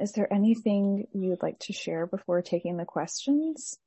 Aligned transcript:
is 0.00 0.12
there 0.12 0.32
anything 0.32 1.06
you'd 1.12 1.42
like 1.42 1.58
to 1.60 1.72
share 1.72 2.06
before 2.06 2.42
taking 2.42 2.76
the 2.76 2.84
questions? 2.84 3.78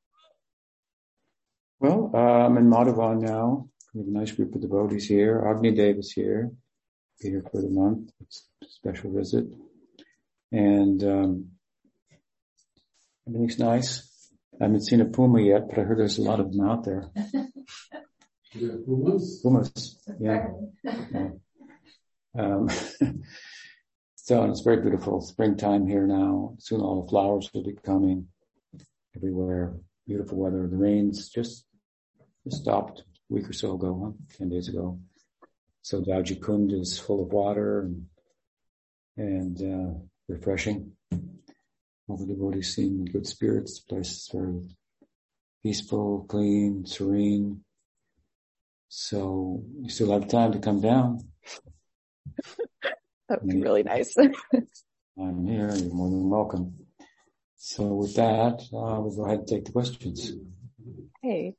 Well, 1.79 2.11
uh, 2.13 2.17
I'm 2.17 2.57
in 2.57 2.69
Madhuvan 2.69 3.21
now. 3.21 3.67
We 3.93 4.01
have 4.01 4.07
a 4.07 4.11
nice 4.11 4.31
group 4.31 4.55
of 4.55 4.61
devotees 4.61 5.07
here. 5.07 5.43
Agni 5.45 5.71
Dev 5.71 5.97
is 5.97 6.11
here. 6.11 6.51
Be 7.21 7.29
here 7.29 7.43
for 7.51 7.61
the 7.61 7.69
month. 7.69 8.11
It's 8.21 8.47
a 8.63 8.67
special 8.67 9.13
visit. 9.13 9.45
And 10.51 11.03
um, 11.03 11.47
everything's 13.27 13.59
nice. 13.59 14.09
I 14.59 14.65
haven't 14.65 14.85
seen 14.85 15.01
a 15.01 15.05
puma 15.05 15.41
yet, 15.41 15.67
but 15.67 15.79
I 15.79 15.81
heard 15.81 15.99
there's 15.99 16.19
a 16.19 16.23
lot 16.23 16.39
of 16.39 16.51
them 16.51 16.67
out 16.67 16.85
there. 16.85 17.09
Yeah, 18.55 18.75
pumas? 18.85 19.39
Pumas, 19.41 19.99
yeah. 20.19 20.45
yeah. 20.83 21.29
Um, 22.37 22.69
so 24.23 24.45
it's 24.45 24.61
very 24.61 24.81
beautiful. 24.81 25.19
Springtime 25.19 25.85
here 25.85 26.07
now. 26.07 26.55
Soon 26.57 26.79
all 26.79 27.01
the 27.01 27.09
flowers 27.09 27.51
will 27.53 27.65
be 27.65 27.73
coming 27.73 28.29
everywhere. 29.17 29.73
Beautiful 30.07 30.37
weather. 30.37 30.65
The 30.65 30.77
rains 30.77 31.27
just, 31.27 31.65
just 32.45 32.61
stopped 32.61 33.01
a 33.01 33.03
week 33.33 33.49
or 33.49 33.51
so 33.51 33.73
ago, 33.73 34.15
huh? 34.15 34.37
10 34.37 34.47
days 34.47 34.69
ago. 34.69 34.97
So 35.81 36.01
Dauji 36.01 36.41
Kund 36.41 36.71
is 36.71 36.97
full 36.97 37.21
of 37.21 37.33
water 37.33 37.81
and, 37.81 38.05
and, 39.17 39.61
uh, 39.61 39.99
refreshing. 40.29 40.93
All 42.07 42.15
the 42.15 42.25
devotees 42.25 42.73
seem 42.73 43.01
in 43.01 43.05
good 43.11 43.27
spirits. 43.27 43.81
The 43.81 43.93
place 43.93 44.11
is 44.11 44.29
very 44.31 44.61
peaceful, 45.63 46.25
clean, 46.29 46.85
serene. 46.85 47.65
So 48.87 49.65
you 49.81 49.89
still 49.89 50.13
have 50.13 50.29
time 50.29 50.53
to 50.53 50.59
come 50.59 50.79
down. 50.79 51.19
that 53.29 53.41
would 53.41 53.51
be 53.51 53.61
really 53.61 53.83
nice. 53.83 54.15
I'm 55.17 55.45
here. 55.47 55.71
You're 55.75 55.93
more 55.93 56.09
than 56.09 56.29
welcome. 56.29 56.75
So 57.55 57.83
with 57.93 58.15
that, 58.15 58.61
uh, 58.73 58.99
we'll 58.99 59.15
go 59.15 59.25
ahead 59.25 59.39
and 59.39 59.47
take 59.47 59.65
the 59.65 59.71
questions. 59.71 60.33
Hey, 61.21 61.55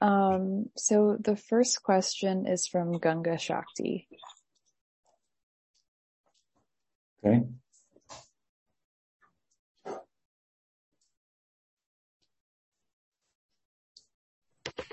um, 0.00 0.66
so 0.76 1.16
the 1.18 1.36
first 1.36 1.82
question 1.82 2.46
is 2.46 2.66
from 2.66 2.98
Ganga 2.98 3.38
Shakti. 3.38 4.08
Okay. 7.24 7.42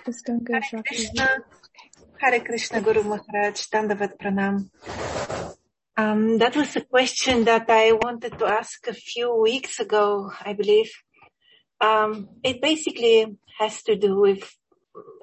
Is 0.08 0.22
Ganga 0.22 0.54
Hare 0.54 0.62
Shakti 0.64 0.96
Krishna, 0.96 1.30
Hare 2.18 2.40
Krishna 2.40 2.82
Guru 2.82 3.04
Maharaj, 3.04 3.68
Dandavat 3.70 4.18
Pranam. 4.18 4.70
Um, 6.00 6.38
that 6.38 6.56
was 6.56 6.78
a 6.78 6.86
question 6.96 7.44
that 7.44 7.66
I 7.68 7.92
wanted 7.92 8.40
to 8.40 8.46
ask 8.46 8.88
a 8.88 8.94
few 8.94 9.36
weeks 9.36 9.82
ago, 9.82 10.32
I 10.40 10.54
believe. 10.54 10.92
Um, 11.82 12.30
it 12.42 12.62
basically 12.62 13.36
has 13.60 13.84
to 13.84 13.98
do 13.98 14.18
with, 14.18 14.50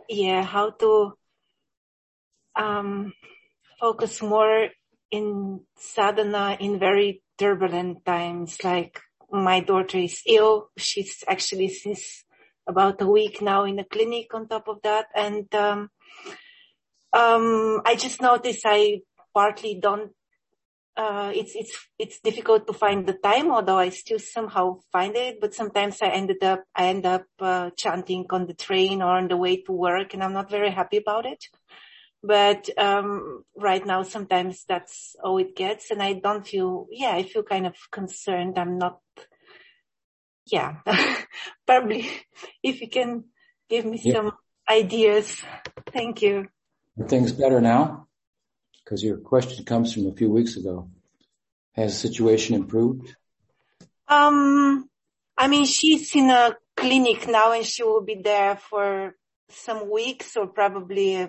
yeah, 0.07 0.43
how 0.43 0.73
to, 0.73 1.15
um, 2.55 3.15
focus 3.81 4.21
more 4.21 4.69
in 5.11 5.61
sadhana 5.79 6.59
in 6.61 6.79
very 6.79 7.23
turbulent 7.39 8.05
times. 8.05 8.63
Like 8.63 9.01
my 9.33 9.61
daughter 9.61 9.97
is 9.97 10.21
ill. 10.27 10.69
She's 10.77 11.25
actually 11.27 11.69
since 11.69 12.23
about 12.67 13.01
a 13.01 13.07
week 13.07 13.41
now 13.41 13.65
in 13.65 13.77
the 13.77 13.85
clinic 13.85 14.27
on 14.35 14.47
top 14.47 14.69
of 14.69 14.83
that. 14.83 15.07
And, 15.15 15.49
um, 15.55 15.89
um, 17.15 17.81
I 17.87 17.97
just 17.97 18.21
noticed 18.21 18.61
I 18.67 19.01
partly 19.33 19.81
don't, 19.81 20.13
uh, 20.97 21.31
it's, 21.35 21.55
it's, 21.55 21.89
it's 21.99 22.21
difficult 22.21 22.67
to 22.67 22.73
find 22.73 23.07
the 23.07 23.13
time, 23.13 23.51
although 23.51 23.77
I 23.79 23.91
still 23.91 24.19
somehow 24.19 24.81
find 24.93 25.15
it, 25.15 25.41
but 25.41 25.55
sometimes 25.55 26.01
I 26.01 26.09
ended 26.09 26.43
up, 26.43 26.65
I 26.75 26.87
end 26.87 27.05
up, 27.05 27.25
uh, 27.39 27.71
chanting 27.77 28.25
on 28.31 28.47
the 28.47 28.55
train 28.55 29.03
or 29.03 29.17
on 29.17 29.29
the 29.29 29.37
way 29.37 29.63
to 29.63 29.73
work 29.73 30.15
and 30.15 30.23
I'm 30.23 30.33
not 30.33 30.51
very 30.51 30.71
happy 30.71 30.97
about 30.97 31.27
it. 31.27 31.45
But, 32.23 32.69
um, 32.79 33.45
right 33.57 33.85
now 33.87 34.03
sometimes 34.03 34.65
that's 34.67 35.15
all 35.23 35.39
it 35.39 35.55
gets 35.55 35.91
and 35.91 36.03
I 36.03 36.15
don't 36.15 36.47
feel, 36.47 36.87
yeah, 36.91 37.11
I 37.15 37.25
feel 37.25 37.43
kind 37.43 37.67
of 37.67 37.77
concerned. 37.93 38.59
I'm 38.59 38.79
not, 38.79 39.01
yeah, 40.47 40.77
probably 41.67 42.09
if 42.63 42.81
you 42.81 42.89
can 42.89 43.25
give 43.69 43.85
me 43.85 43.99
Yeah. 43.99 44.15
some 44.15 44.33
ideas. 44.71 45.43
Thank 45.93 46.23
you. 46.23 46.49
Are 46.99 47.07
things 47.07 47.33
better 47.33 47.61
now? 47.61 48.06
Because 48.87 49.03
your 49.03 49.17
question 49.17 49.65
comes 49.65 49.93
from 49.93 50.07
a 50.07 50.13
few 50.13 50.31
weeks 50.31 50.57
ago. 50.57 50.89
Has 51.73 52.01
the 52.01 52.09
situation 52.09 52.55
improved? 52.55 53.17
Um, 54.07 54.89
I 55.37 55.49
mean, 55.49 55.67
she's 55.67 56.15
in 56.15 56.31
a 56.31 56.57
clinic 56.77 57.27
now 57.27 57.51
and 57.51 57.67
she 57.67 57.83
will 57.83 58.05
be 58.05 58.23
there 58.23 58.55
for 58.55 59.17
some 59.51 59.91
weeks 59.91 60.37
or 60.37 60.47
probably 60.47 61.29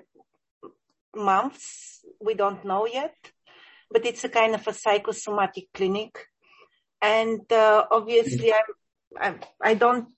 months. 1.15 2.05
We 2.21 2.35
don't 2.35 2.63
know 2.63 2.85
yet, 2.85 3.15
but 3.89 4.05
it's 4.05 4.23
a 4.23 4.29
kind 4.29 4.53
of 4.53 4.67
a 4.67 4.73
psychosomatic 4.73 5.69
clinic. 5.73 6.27
And, 7.01 7.51
uh, 7.51 7.85
obviously 7.89 8.53
I'm, 8.53 8.69
I'm, 9.19 9.39
I 9.59 9.73
don't, 9.73 10.09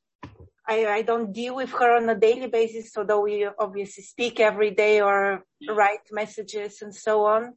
I, 0.70 0.86
I 0.86 1.02
don't 1.02 1.34
deal 1.34 1.56
with 1.56 1.72
her 1.72 1.98
on 1.98 2.08
a 2.10 2.16
daily 2.16 2.48
basis, 2.48 2.96
although 2.96 3.22
we 3.22 3.48
obviously 3.58 4.04
speak 4.04 4.40
every 4.40 4.70
day 4.70 5.02
or 5.02 5.44
write 5.68 6.06
messages 6.12 6.84
and 6.84 6.94
so 6.94 7.26
on. 7.26 7.54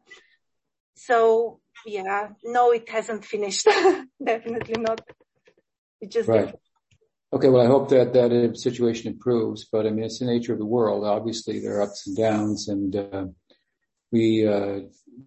So 0.96 1.60
yeah, 1.84 2.30
no, 2.42 2.72
it 2.72 2.88
hasn't 2.88 3.26
finished. 3.26 3.68
Definitely 4.24 4.80
not. 4.80 5.02
It 6.00 6.10
just 6.10 6.28
Right. 6.28 6.54
Okay, 7.34 7.48
well, 7.48 7.62
I 7.62 7.66
hope 7.66 7.88
that 7.90 8.12
that 8.12 8.30
uh, 8.32 8.54
situation 8.54 9.12
improves, 9.12 9.66
but 9.70 9.86
I 9.86 9.90
mean, 9.90 10.04
it's 10.04 10.18
the 10.18 10.26
nature 10.26 10.52
of 10.52 10.58
the 10.58 10.66
world. 10.66 11.04
Obviously, 11.04 11.60
there 11.60 11.78
are 11.78 11.82
ups 11.82 12.06
and 12.06 12.16
downs, 12.16 12.68
and 12.68 12.94
uh, 12.94 13.26
we 14.10 14.46
uh, 14.46 14.80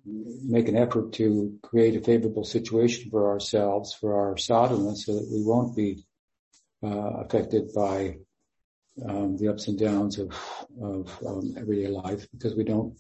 make 0.06 0.68
an 0.68 0.78
effort 0.78 1.14
to 1.14 1.58
create 1.64 1.96
a 1.96 2.02
favorable 2.02 2.44
situation 2.44 3.10
for 3.10 3.32
ourselves, 3.32 3.94
for 3.94 4.14
our 4.16 4.38
sadhana, 4.38 4.96
so 4.96 5.16
that 5.16 5.28
we 5.32 5.44
won't 5.44 5.76
be 5.76 6.06
affected 6.86 7.74
by 7.74 8.18
um, 9.08 9.38
the 9.38 9.50
ups 9.50 9.68
and 9.68 9.78
downs 9.78 10.20
of 10.20 10.32
of 10.82 11.24
um, 11.26 11.56
everyday 11.58 11.88
life, 11.88 12.28
because 12.32 12.56
we 12.56 12.64
don't 12.64 12.98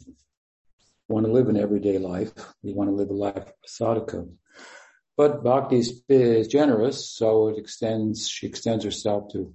want 1.08 1.26
to 1.26 1.32
live 1.32 1.50
an 1.50 1.58
everyday 1.58 1.98
life. 1.98 2.32
We 2.64 2.74
want 2.74 2.90
to 2.90 2.96
live 2.96 3.10
a 3.10 3.14
life 3.14 3.38
of 3.38 3.54
sadhaka. 3.68 4.30
But 5.18 5.44
bhakti 5.44 5.78
is, 5.78 6.04
is 6.10 6.48
generous, 6.48 7.10
so 7.10 7.48
it 7.50 7.58
extends, 7.58 8.28
she 8.28 8.48
extends 8.48 8.84
herself 8.84 9.32
to 9.32 9.54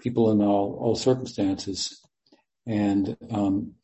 people 0.00 0.32
in 0.32 0.40
all, 0.40 0.78
all 0.80 0.96
circumstances. 0.96 2.00
And, 2.66 3.16
um, 3.30 3.74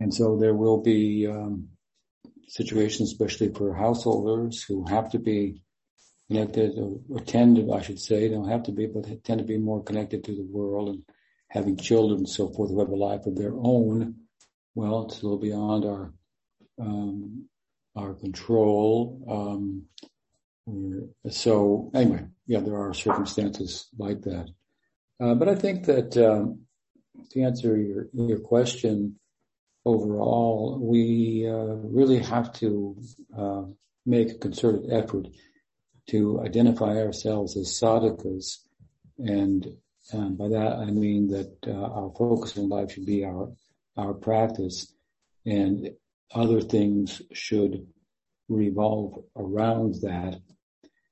and 0.00 0.12
so 0.12 0.36
there 0.36 0.54
will 0.54 0.82
be, 0.82 1.28
um, 1.28 1.68
situations, 2.48 3.12
especially 3.12 3.52
for 3.52 3.74
householders 3.74 4.62
who 4.62 4.86
have 4.88 5.10
to 5.10 5.18
be 5.18 5.63
connected 6.34 6.78
or, 6.78 7.00
or 7.08 7.78
I 7.78 7.82
should 7.82 8.00
say, 8.00 8.28
don't 8.28 8.48
have 8.48 8.64
to 8.64 8.72
be, 8.72 8.86
but 8.86 9.24
tend 9.24 9.38
to 9.38 9.44
be 9.46 9.58
more 9.58 9.82
connected 9.82 10.24
to 10.24 10.34
the 10.34 10.42
world 10.42 10.88
and 10.88 11.02
having 11.48 11.76
children 11.76 12.18
and 12.18 12.28
so 12.28 12.48
forth 12.48 12.70
who 12.70 12.80
have 12.80 12.88
a 12.88 12.96
life 12.96 13.26
of 13.26 13.36
their 13.36 13.54
own. 13.54 14.16
Well, 14.74 15.06
it's 15.06 15.20
a 15.20 15.24
little 15.24 15.38
beyond 15.38 15.84
our, 15.84 16.12
um, 16.80 17.44
our 17.94 18.14
control. 18.14 19.22
Um, 19.28 19.84
so 21.30 21.90
anyway, 21.94 22.24
yeah, 22.46 22.60
there 22.60 22.78
are 22.78 22.94
circumstances 22.94 23.86
like 23.96 24.22
that. 24.22 24.48
Uh, 25.20 25.34
but 25.34 25.48
I 25.48 25.54
think 25.54 25.86
that 25.86 26.16
um, 26.16 26.62
to 27.30 27.42
answer 27.42 27.76
your 27.76 28.08
your 28.12 28.40
question, 28.40 29.20
overall, 29.84 30.78
we 30.80 31.46
uh, 31.48 31.76
really 31.98 32.18
have 32.18 32.52
to 32.54 32.96
uh, 33.36 33.62
make 34.04 34.30
a 34.30 34.38
concerted 34.38 34.90
effort 34.90 35.28
to 36.08 36.40
identify 36.40 36.98
ourselves 36.98 37.56
as 37.56 37.78
sadhakas, 37.80 38.58
and 39.18 39.66
and 40.12 40.36
by 40.36 40.48
that 40.48 40.76
I 40.78 40.86
mean 40.86 41.28
that 41.28 41.56
uh, 41.66 41.72
our 41.72 42.12
focus 42.16 42.56
in 42.56 42.68
life 42.68 42.92
should 42.92 43.06
be 43.06 43.24
our 43.24 43.52
our 43.96 44.14
practice, 44.14 44.92
and 45.46 45.90
other 46.32 46.60
things 46.60 47.22
should 47.32 47.86
revolve 48.48 49.24
around 49.36 49.94
that 50.02 50.40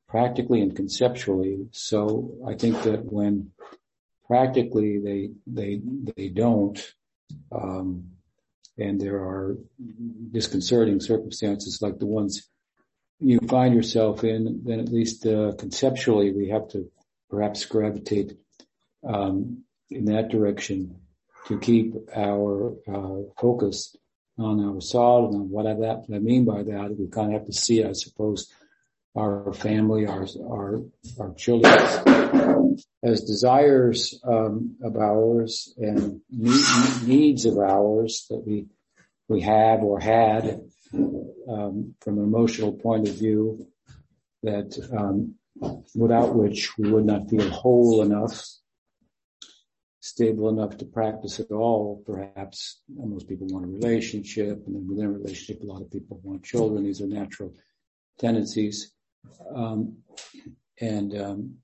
practically 0.08 0.60
and 0.60 0.76
conceptually. 0.76 1.68
So 1.72 2.34
I 2.46 2.54
think 2.54 2.82
that 2.82 3.04
when 3.04 3.52
practically 4.26 4.98
they 4.98 5.30
they 5.46 5.80
they 6.16 6.28
don't, 6.28 6.78
um, 7.50 8.10
and 8.76 9.00
there 9.00 9.16
are 9.16 9.56
disconcerting 10.30 11.00
circumstances 11.00 11.80
like 11.80 11.98
the 11.98 12.06
ones 12.06 12.48
you 13.22 13.38
find 13.48 13.74
yourself 13.74 14.24
in, 14.24 14.62
then 14.64 14.80
at 14.80 14.88
least 14.88 15.26
uh, 15.26 15.52
conceptually 15.58 16.32
we 16.32 16.48
have 16.48 16.68
to 16.68 16.90
perhaps 17.30 17.64
gravitate 17.64 18.36
um, 19.06 19.64
in 19.90 20.06
that 20.06 20.28
direction 20.28 20.96
to 21.48 21.58
keep 21.58 21.94
our 22.14 22.74
uh, 22.88 23.22
focus 23.40 23.96
on 24.38 24.64
our 24.64 24.80
sadhana. 24.80 25.38
What 25.38 25.66
I, 25.66 25.74
that, 25.74 26.04
I 26.12 26.18
mean 26.18 26.44
by 26.44 26.62
that, 26.62 26.96
we 26.98 27.08
kind 27.08 27.34
of 27.34 27.40
have 27.40 27.46
to 27.46 27.52
see, 27.52 27.84
I 27.84 27.92
suppose, 27.92 28.50
our 29.16 29.52
family, 29.52 30.06
our, 30.06 30.26
our, 30.48 30.80
our 31.20 31.34
children 31.34 32.78
as 33.02 33.24
desires 33.24 34.20
um, 34.24 34.76
of 34.82 34.96
ours 34.96 35.74
and 35.76 36.20
needs 36.30 37.44
of 37.44 37.58
ours 37.58 38.26
that 38.30 38.42
we, 38.46 38.66
we 39.28 39.42
have 39.42 39.80
or 39.82 40.00
had 40.00 40.60
um, 40.94 41.94
from 42.00 42.18
an 42.18 42.24
emotional 42.24 42.72
point 42.72 43.08
of 43.08 43.14
view 43.14 43.66
that 44.42 44.76
um, 44.96 45.34
without 45.94 46.34
which 46.34 46.76
we 46.78 46.90
would 46.90 47.04
not 47.04 47.28
feel 47.28 47.48
whole 47.48 48.02
enough, 48.02 48.44
stable 50.00 50.48
enough 50.48 50.76
to 50.78 50.84
practice 50.84 51.38
at 51.40 51.50
all, 51.50 52.02
perhaps. 52.04 52.80
Most 52.88 53.28
people 53.28 53.46
want 53.48 53.64
a 53.64 53.68
relationship, 53.68 54.62
and 54.66 54.74
then 54.74 54.88
within 54.88 55.06
a 55.06 55.12
relationship, 55.12 55.62
a 55.62 55.66
lot 55.66 55.82
of 55.82 55.90
people 55.90 56.20
want 56.22 56.44
children. 56.44 56.84
These 56.84 57.00
are 57.00 57.06
natural 57.06 57.54
tendencies. 58.18 58.92
Um, 59.54 59.98
and 60.80 61.16
um, 61.16 61.54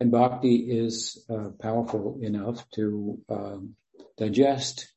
and 0.00 0.10
bhakti 0.10 0.56
is 0.56 1.24
uh, 1.30 1.50
powerful 1.60 2.18
enough 2.20 2.68
to 2.70 3.18
um, 3.28 3.76
digest 4.16 4.92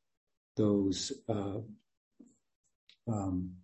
those 0.55 1.11
uh, 1.29 1.59
um, 3.07 3.55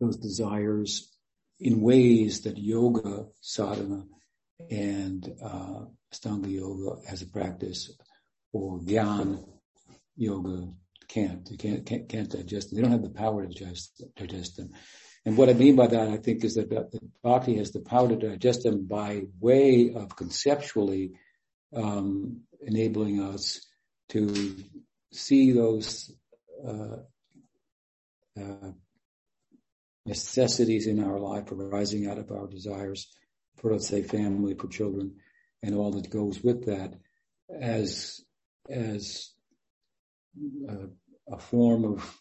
those 0.00 0.16
desires 0.16 1.12
in 1.60 1.80
ways 1.80 2.42
that 2.42 2.58
yoga 2.58 3.26
sadhana 3.40 4.04
and 4.70 5.32
uh, 5.42 5.84
Astanga 6.12 6.50
yoga 6.50 7.00
as 7.08 7.22
a 7.22 7.26
practice 7.26 7.92
or 8.52 8.78
Gyan 8.80 9.44
yoga 10.16 10.68
can't. 11.08 11.48
They 11.48 11.56
can't, 11.56 11.86
can't, 11.86 12.08
can't 12.08 12.30
digest 12.30 12.70
them. 12.70 12.76
They 12.76 12.82
don't 12.82 12.92
have 12.92 13.02
the 13.02 13.10
power 13.10 13.46
to 13.46 13.48
digest, 13.48 14.02
digest 14.16 14.56
them. 14.56 14.70
And 15.24 15.36
what 15.36 15.48
I 15.48 15.54
mean 15.54 15.76
by 15.76 15.88
that, 15.88 16.08
I 16.08 16.16
think, 16.16 16.44
is 16.44 16.54
that, 16.54 16.70
that 16.70 16.90
bhakti 17.22 17.56
has 17.56 17.72
the 17.72 17.80
power 17.80 18.08
to 18.08 18.16
digest 18.16 18.62
them 18.62 18.86
by 18.86 19.24
way 19.40 19.92
of 19.94 20.16
conceptually 20.16 21.12
um, 21.74 22.42
enabling 22.60 23.22
us 23.22 23.60
to 24.10 24.56
see 25.12 25.52
those 25.52 26.12
uh, 26.66 26.96
uh, 28.38 28.70
necessities 30.06 30.86
in 30.86 31.02
our 31.02 31.18
life 31.18 31.50
arising 31.52 32.08
out 32.08 32.18
of 32.18 32.30
our 32.30 32.46
desires 32.46 33.08
for, 33.56 33.72
let's 33.72 33.88
say, 33.88 34.02
family, 34.02 34.54
for 34.54 34.68
children, 34.68 35.16
and 35.62 35.74
all 35.74 35.90
that 35.92 36.10
goes 36.10 36.42
with 36.42 36.66
that 36.66 36.94
as, 37.60 38.20
as 38.70 39.32
uh, 40.68 40.86
a 41.30 41.38
form 41.38 41.84
of, 41.84 42.18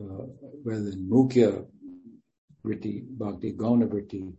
uh, 0.00 0.26
rather 0.64 0.84
than 0.90 1.08
mukhya 1.10 1.66
vritti 2.64 3.04
bhakti, 3.08 3.52
gauna 3.52 3.86
vritti 3.86 4.32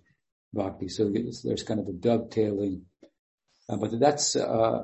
bhakti. 0.53 0.87
So 0.87 1.11
there's 1.43 1.63
kind 1.63 1.79
of 1.79 1.87
a 1.87 1.93
dovetailing. 1.93 2.85
Uh, 3.67 3.77
but 3.77 3.99
that's, 3.99 4.35
uh, 4.35 4.83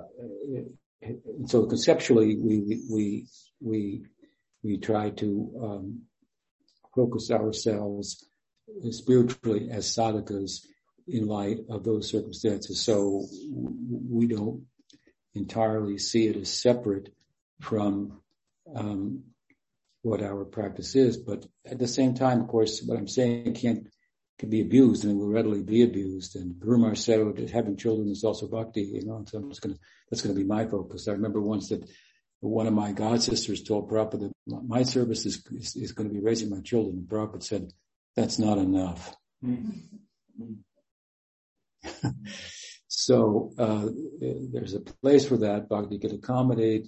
so 1.47 1.65
conceptually 1.65 2.35
we, 2.35 2.81
we, 2.91 3.27
we, 3.61 4.05
we 4.61 4.77
try 4.77 5.09
to, 5.11 5.27
um, 5.63 6.01
focus 6.95 7.31
ourselves 7.31 8.27
spiritually 8.91 9.69
as 9.71 9.85
sadhakas 9.85 10.65
in 11.07 11.27
light 11.27 11.59
of 11.69 11.83
those 11.83 12.09
circumstances. 12.09 12.81
So 12.81 13.25
we 13.49 14.27
don't 14.27 14.65
entirely 15.33 15.97
see 15.97 16.27
it 16.27 16.35
as 16.37 16.51
separate 16.51 17.09
from 17.61 18.21
um, 18.73 19.23
what 20.01 20.21
our 20.21 20.45
practice 20.45 20.95
is. 20.95 21.17
But 21.17 21.45
at 21.65 21.79
the 21.79 21.87
same 21.87 22.15
time, 22.15 22.41
of 22.41 22.47
course, 22.47 22.81
what 22.83 22.97
I'm 22.97 23.07
saying 23.07 23.53
can't 23.53 23.87
can 24.37 24.49
be 24.49 24.61
abused 24.61 25.05
and 25.05 25.13
it 25.13 25.15
will 25.15 25.31
readily 25.31 25.63
be 25.63 25.83
abused. 25.83 26.35
And 26.35 26.59
Guru 26.59 26.93
said 26.95 27.37
that 27.37 27.49
having 27.51 27.77
children 27.77 28.09
is 28.09 28.23
also 28.23 28.47
bhakti, 28.47 28.81
you 28.81 29.05
know, 29.05 29.23
so 29.25 29.37
I'm 29.37 29.49
just 29.49 29.61
gonna, 29.61 29.77
that's 30.09 30.21
gonna 30.21 30.35
be 30.35 30.43
my 30.43 30.67
focus. 30.67 31.07
I 31.07 31.13
remember 31.13 31.41
once 31.41 31.69
that 31.69 31.89
one 32.41 32.67
of 32.67 32.73
my 32.73 32.91
god 32.91 33.21
sisters 33.21 33.63
told 33.63 33.89
Prabhupada 33.89 34.31
that 34.47 34.63
my 34.67 34.83
service 34.83 35.25
is, 35.25 35.43
is, 35.51 35.75
is 35.75 35.91
going 35.93 36.07
to 36.07 36.13
be 36.13 36.21
raising 36.21 36.49
my 36.49 36.61
children. 36.61 36.97
And 36.97 37.07
Prabhupada 37.07 37.43
said, 37.43 37.71
that's 38.15 38.39
not 38.39 38.57
enough. 38.57 39.15
so, 42.87 43.51
uh, 43.57 43.87
there's 44.19 44.73
a 44.73 44.79
place 44.79 45.27
for 45.27 45.37
that. 45.37 45.69
Bhakti 45.69 45.99
can 45.99 46.15
accommodate 46.15 46.87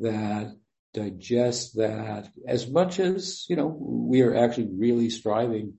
that, 0.00 0.56
digest 0.94 1.76
that 1.76 2.30
as 2.46 2.68
much 2.68 2.98
as, 2.98 3.44
you 3.48 3.56
know, 3.56 3.66
we 3.66 4.22
are 4.22 4.34
actually 4.34 4.68
really 4.72 5.10
striving, 5.10 5.74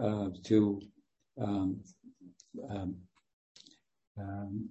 uh, 0.00 0.28
to, 0.44 0.80
um, 1.40 1.80
um, 2.70 2.96
um, 4.18 4.68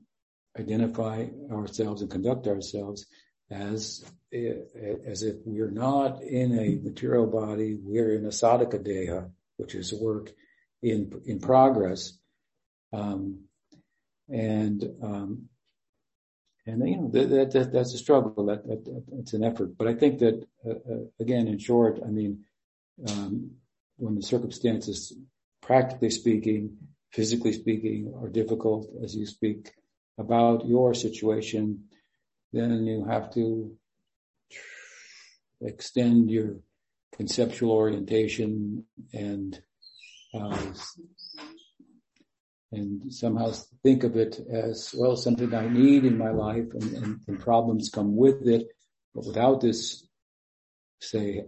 identify 0.58 1.26
ourselves 1.52 2.02
and 2.02 2.12
conduct 2.12 2.48
ourselves 2.48 3.08
as 3.54 4.04
as 4.32 5.22
if 5.22 5.36
we 5.46 5.60
are 5.62 5.72
not 5.72 6.24
in 6.24 6.58
a 6.58 6.76
material 6.84 7.28
body, 7.28 7.76
we 7.76 8.00
are 8.00 8.12
in 8.16 8.26
a 8.26 8.30
sadhaka 8.30 8.84
deha, 8.84 9.30
which 9.58 9.76
is 9.76 9.94
work 9.94 10.32
in 10.82 11.22
in 11.26 11.40
progress, 11.40 12.18
um, 12.92 13.42
and 14.30 14.84
um, 15.02 15.50
and 16.66 16.88
you 16.88 16.98
know 16.98 17.10
that, 17.10 17.52
that, 17.52 17.74
that's 17.74 17.94
a 17.94 17.98
struggle. 17.98 18.46
That, 18.46 18.66
that 18.68 19.04
that's 19.12 19.34
an 19.34 19.44
effort. 19.44 19.78
But 19.78 19.88
I 19.88 19.94
think 19.94 20.20
that 20.20 20.46
uh, 20.66 20.72
uh, 20.72 21.04
again, 21.20 21.48
in 21.48 21.60
short, 21.60 22.00
I 22.04 22.10
mean, 22.10 22.46
um, 23.08 23.52
when 23.98 24.16
the 24.16 24.24
circumstances, 24.24 25.14
practically 25.62 26.10
speaking, 26.10 26.78
physically 27.12 27.54
speaking, 27.54 28.14
are 28.20 28.30
difficult, 28.30 28.90
as 29.04 29.16
you 29.16 29.26
speak 29.26 29.72
about 30.18 30.66
your 30.66 30.94
situation, 30.94 31.86
then 32.54 32.86
you 32.86 33.06
have 33.06 33.34
to 33.34 33.76
extend 35.62 36.30
your 36.30 36.58
conceptual 37.16 37.72
orientation 37.72 38.86
and 39.14 39.62
uh, 40.34 40.74
and 42.72 43.14
somehow 43.14 43.52
think 43.84 44.04
of 44.04 44.16
it 44.16 44.40
as 44.52 44.94
well 44.98 45.16
something 45.16 45.54
I 45.54 45.68
need 45.68 46.06
in 46.06 46.18
my 46.18 46.32
life 46.32 46.66
and, 46.74 46.94
and, 46.94 47.20
and 47.28 47.40
problems 47.40 47.90
come 47.90 48.16
with 48.16 48.48
it. 48.48 48.68
But 49.14 49.28
without 49.28 49.62
this 49.62 50.08
say 51.00 51.46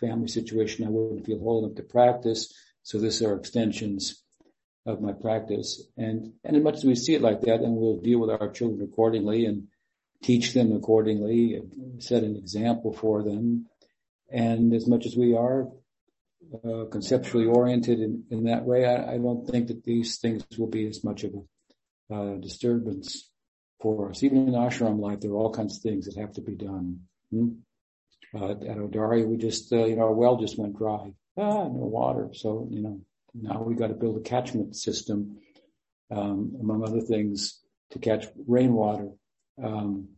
family 0.00 0.28
situation 0.28 0.86
I 0.86 0.90
wouldn't 0.90 1.26
feel 1.26 1.38
whole 1.38 1.64
enough 1.64 1.76
to 1.76 1.82
practice. 1.82 2.52
So 2.82 2.98
these 2.98 3.22
are 3.22 3.34
extensions 3.34 4.22
of 4.86 5.00
my 5.00 5.12
practice. 5.12 5.82
And 5.96 6.32
and 6.44 6.56
as 6.56 6.62
much 6.62 6.76
as 6.76 6.84
we 6.84 6.94
see 6.94 7.14
it 7.14 7.22
like 7.22 7.40
that 7.42 7.60
then 7.60 7.74
we'll 7.74 8.00
deal 8.00 8.20
with 8.20 8.30
our 8.30 8.50
children 8.50 8.88
accordingly 8.88 9.46
and 9.46 9.68
teach 10.22 10.52
them 10.52 10.72
accordingly, 10.72 11.60
set 11.98 12.22
an 12.22 12.36
example 12.36 12.92
for 12.92 13.22
them. 13.22 13.66
And 14.30 14.74
as 14.74 14.86
much 14.86 15.06
as 15.06 15.16
we 15.16 15.34
are 15.34 15.68
uh, 16.64 16.84
conceptually 16.90 17.46
oriented 17.46 18.00
in, 18.00 18.24
in 18.30 18.44
that 18.44 18.64
way, 18.64 18.84
I, 18.84 19.14
I, 19.14 19.18
don't 19.18 19.46
think 19.46 19.68
that 19.68 19.84
these 19.84 20.18
things 20.18 20.44
will 20.58 20.68
be 20.68 20.86
as 20.86 21.04
much 21.04 21.24
of 21.24 21.34
a 22.10 22.14
uh, 22.14 22.36
disturbance 22.36 23.30
for 23.80 24.10
us. 24.10 24.22
Even 24.22 24.48
in 24.48 24.54
ashram 24.54 25.00
life, 25.00 25.20
there 25.20 25.30
are 25.30 25.36
all 25.36 25.52
kinds 25.52 25.76
of 25.76 25.82
things 25.82 26.06
that 26.06 26.20
have 26.20 26.32
to 26.34 26.40
be 26.40 26.54
done. 26.54 27.00
Hmm? 27.30 27.48
Uh, 28.34 28.50
at 28.50 28.60
Audarya, 28.60 29.26
we 29.26 29.36
just, 29.36 29.72
uh, 29.72 29.84
you 29.84 29.96
know, 29.96 30.02
our 30.02 30.12
well 30.12 30.36
just 30.36 30.58
went 30.58 30.76
dry. 30.76 31.12
Ah, 31.36 31.64
no 31.64 31.70
water. 31.70 32.30
So, 32.32 32.68
you 32.70 32.82
know, 32.82 33.00
now 33.34 33.62
we 33.62 33.74
got 33.74 33.88
to 33.88 33.94
build 33.94 34.16
a 34.16 34.20
catchment 34.20 34.76
system, 34.76 35.38
um, 36.10 36.56
among 36.60 36.84
other 36.84 37.00
things, 37.00 37.60
to 37.90 37.98
catch 37.98 38.26
rainwater. 38.46 39.08
Um, 39.62 40.08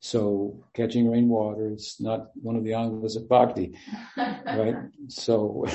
so 0.00 0.64
catching 0.74 1.10
rainwater 1.10 1.72
is 1.72 1.96
not 1.98 2.30
one 2.34 2.56
of 2.56 2.64
the 2.64 2.72
angas 2.72 3.16
of 3.16 3.28
bhakti, 3.28 3.76
right? 4.16 4.76
So, 5.08 5.66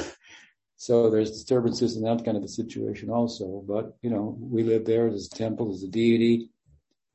so 0.78 1.10
there's 1.10 1.32
disturbances 1.32 1.98
in 1.98 2.04
that 2.04 2.24
kind 2.24 2.38
of 2.38 2.44
a 2.44 2.48
situation 2.48 3.10
also. 3.10 3.64
But 3.68 3.98
you 4.02 4.10
know, 4.10 4.38
we 4.40 4.64
live 4.64 4.86
there. 4.86 5.10
There's 5.10 5.28
a 5.28 5.36
temple. 5.36 5.68
There's 5.68 5.84
a 5.84 5.88
deity. 5.88 6.50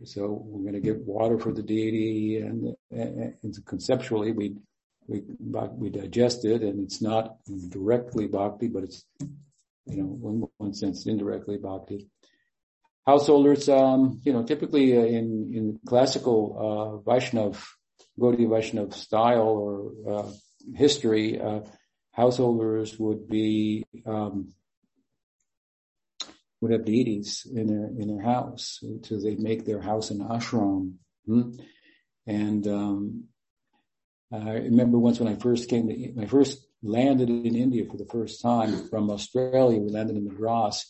So 0.05 0.43
we're 0.45 0.63
going 0.63 0.75
to 0.75 0.81
get 0.81 1.01
water 1.07 1.39
for 1.39 1.53
the 1.53 1.63
deity, 1.63 2.39
and, 2.39 2.75
and, 2.93 3.35
and 3.43 3.67
conceptually 3.67 4.31
we 4.33 4.55
we 5.09 5.23
we 5.41 5.91
digest 5.91 6.45
it, 6.45 6.63
and 6.63 6.81
it's 6.85 7.03
not 7.03 7.37
directly 7.69 8.27
bhakti, 8.27 8.69
but 8.69 8.85
it's 8.85 9.05
you 9.87 9.97
know, 9.97 10.29
in 10.31 10.49
one 10.59 10.75
sense, 10.75 11.07
indirectly 11.07 11.57
bhakti 11.57 12.07
householders, 13.09 13.71
um, 13.71 14.21
you 14.23 14.35
know, 14.35 14.43
typically 14.43 14.95
uh, 14.95 15.01
in, 15.01 15.27
in 15.59 15.81
classical, 15.87 16.41
uh, 16.67 17.11
Vaishnav, 17.11 17.57
Gaudiya 18.21 18.49
Vaishnav 18.55 18.93
style 18.93 19.49
or, 19.49 19.73
uh, 20.13 20.31
history, 20.75 21.41
uh, 21.41 21.61
householders 22.13 22.99
would 22.99 23.27
be, 23.27 23.87
um, 24.05 24.53
would 26.61 26.73
have 26.73 26.85
deities 26.85 27.47
in 27.51 27.67
their, 27.69 27.87
in 27.99 28.09
their 28.09 28.23
house. 28.23 28.85
So 29.05 29.19
they 29.19 29.37
make 29.37 29.65
their 29.65 29.81
house 29.81 30.11
an 30.11 30.19
ashram. 30.19 30.97
Hmm? 31.25 31.53
And, 32.27 32.67
um, 32.69 33.25
I 34.31 34.53
remember 34.71 34.99
once 34.99 35.19
when 35.19 35.33
I 35.33 35.37
first 35.37 35.71
came 35.71 35.89
to, 35.89 36.13
my 36.15 36.27
first 36.27 36.63
landed 36.83 37.31
in 37.31 37.55
India 37.57 37.87
for 37.91 37.97
the 37.97 38.05
first 38.05 38.43
time 38.43 38.87
from 38.91 39.11
Australia. 39.11 39.81
We 39.81 39.89
landed 39.89 40.17
in 40.19 40.27
Madras. 40.27 40.85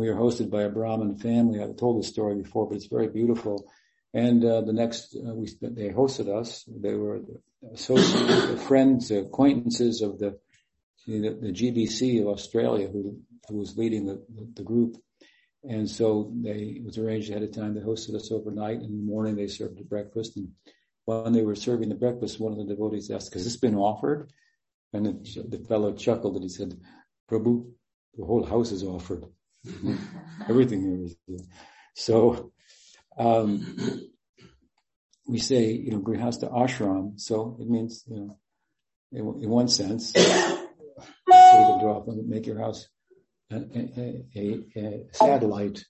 We 0.00 0.08
were 0.08 0.16
hosted 0.18 0.48
by 0.48 0.62
a 0.62 0.70
Brahmin 0.70 1.18
family. 1.18 1.62
I've 1.62 1.76
told 1.76 1.98
this 1.98 2.08
story 2.08 2.34
before, 2.34 2.66
but 2.66 2.76
it's 2.76 2.86
very 2.86 3.08
beautiful. 3.08 3.70
And 4.14 4.42
uh, 4.42 4.62
the 4.62 4.72
next, 4.72 5.14
uh, 5.14 5.34
we, 5.34 5.50
they 5.60 5.90
hosted 5.90 6.34
us. 6.34 6.64
They 6.66 6.94
were 6.94 7.20
associates, 7.74 8.62
friends, 8.62 9.10
acquaintances 9.10 10.00
of 10.00 10.18
the, 10.18 10.38
know, 11.06 11.34
the 11.34 11.52
GBC 11.52 12.22
of 12.22 12.28
Australia, 12.28 12.88
who, 12.88 13.18
who 13.46 13.58
was 13.58 13.76
leading 13.76 14.06
the, 14.06 14.24
the, 14.54 14.62
group. 14.62 14.96
And 15.68 15.88
so 15.88 16.32
they, 16.34 16.76
it 16.78 16.82
was 16.82 16.96
arranged 16.96 17.28
ahead 17.28 17.42
of 17.42 17.52
time. 17.52 17.74
They 17.74 17.82
hosted 17.82 18.14
us 18.14 18.32
overnight. 18.32 18.76
In 18.80 18.96
the 18.96 19.04
morning, 19.04 19.36
they 19.36 19.48
served 19.48 19.78
the 19.78 19.84
breakfast. 19.84 20.34
And 20.38 20.48
when 21.04 21.34
they 21.34 21.42
were 21.42 21.54
serving 21.54 21.90
the 21.90 21.94
breakfast, 21.94 22.40
one 22.40 22.52
of 22.52 22.58
the 22.58 22.74
devotees 22.74 23.10
asked, 23.10 23.34
"Has 23.34 23.44
this 23.44 23.58
been 23.58 23.76
offered?" 23.76 24.32
And 24.94 25.04
the, 25.04 25.44
the 25.46 25.62
fellow 25.66 25.92
chuckled 25.92 26.36
and 26.36 26.44
he 26.44 26.48
said, 26.48 26.80
"Prabhu, 27.30 27.70
the 28.16 28.24
whole 28.24 28.46
house 28.46 28.72
is 28.72 28.82
offered. 28.82 29.26
Everything 30.48 30.80
here 30.82 31.04
is." 31.04 31.46
So 31.94 32.52
um, 33.16 33.76
we 35.26 35.38
say, 35.38 35.72
you 35.72 35.92
know, 35.92 36.00
grihasta 36.00 36.52
ashram, 36.52 37.18
so 37.20 37.56
it 37.60 37.68
means, 37.68 38.04
you 38.06 38.16
know, 38.16 38.38
in, 39.12 39.44
in 39.44 39.50
one 39.50 39.68
sense, 39.68 40.12
you 40.16 40.22
can 41.32 41.80
draw 41.80 42.04
make 42.26 42.46
your 42.46 42.58
house 42.58 42.88
a, 43.50 43.56
a, 43.56 44.24
a, 44.36 44.64
a, 44.76 45.06
satellite, 45.12 45.84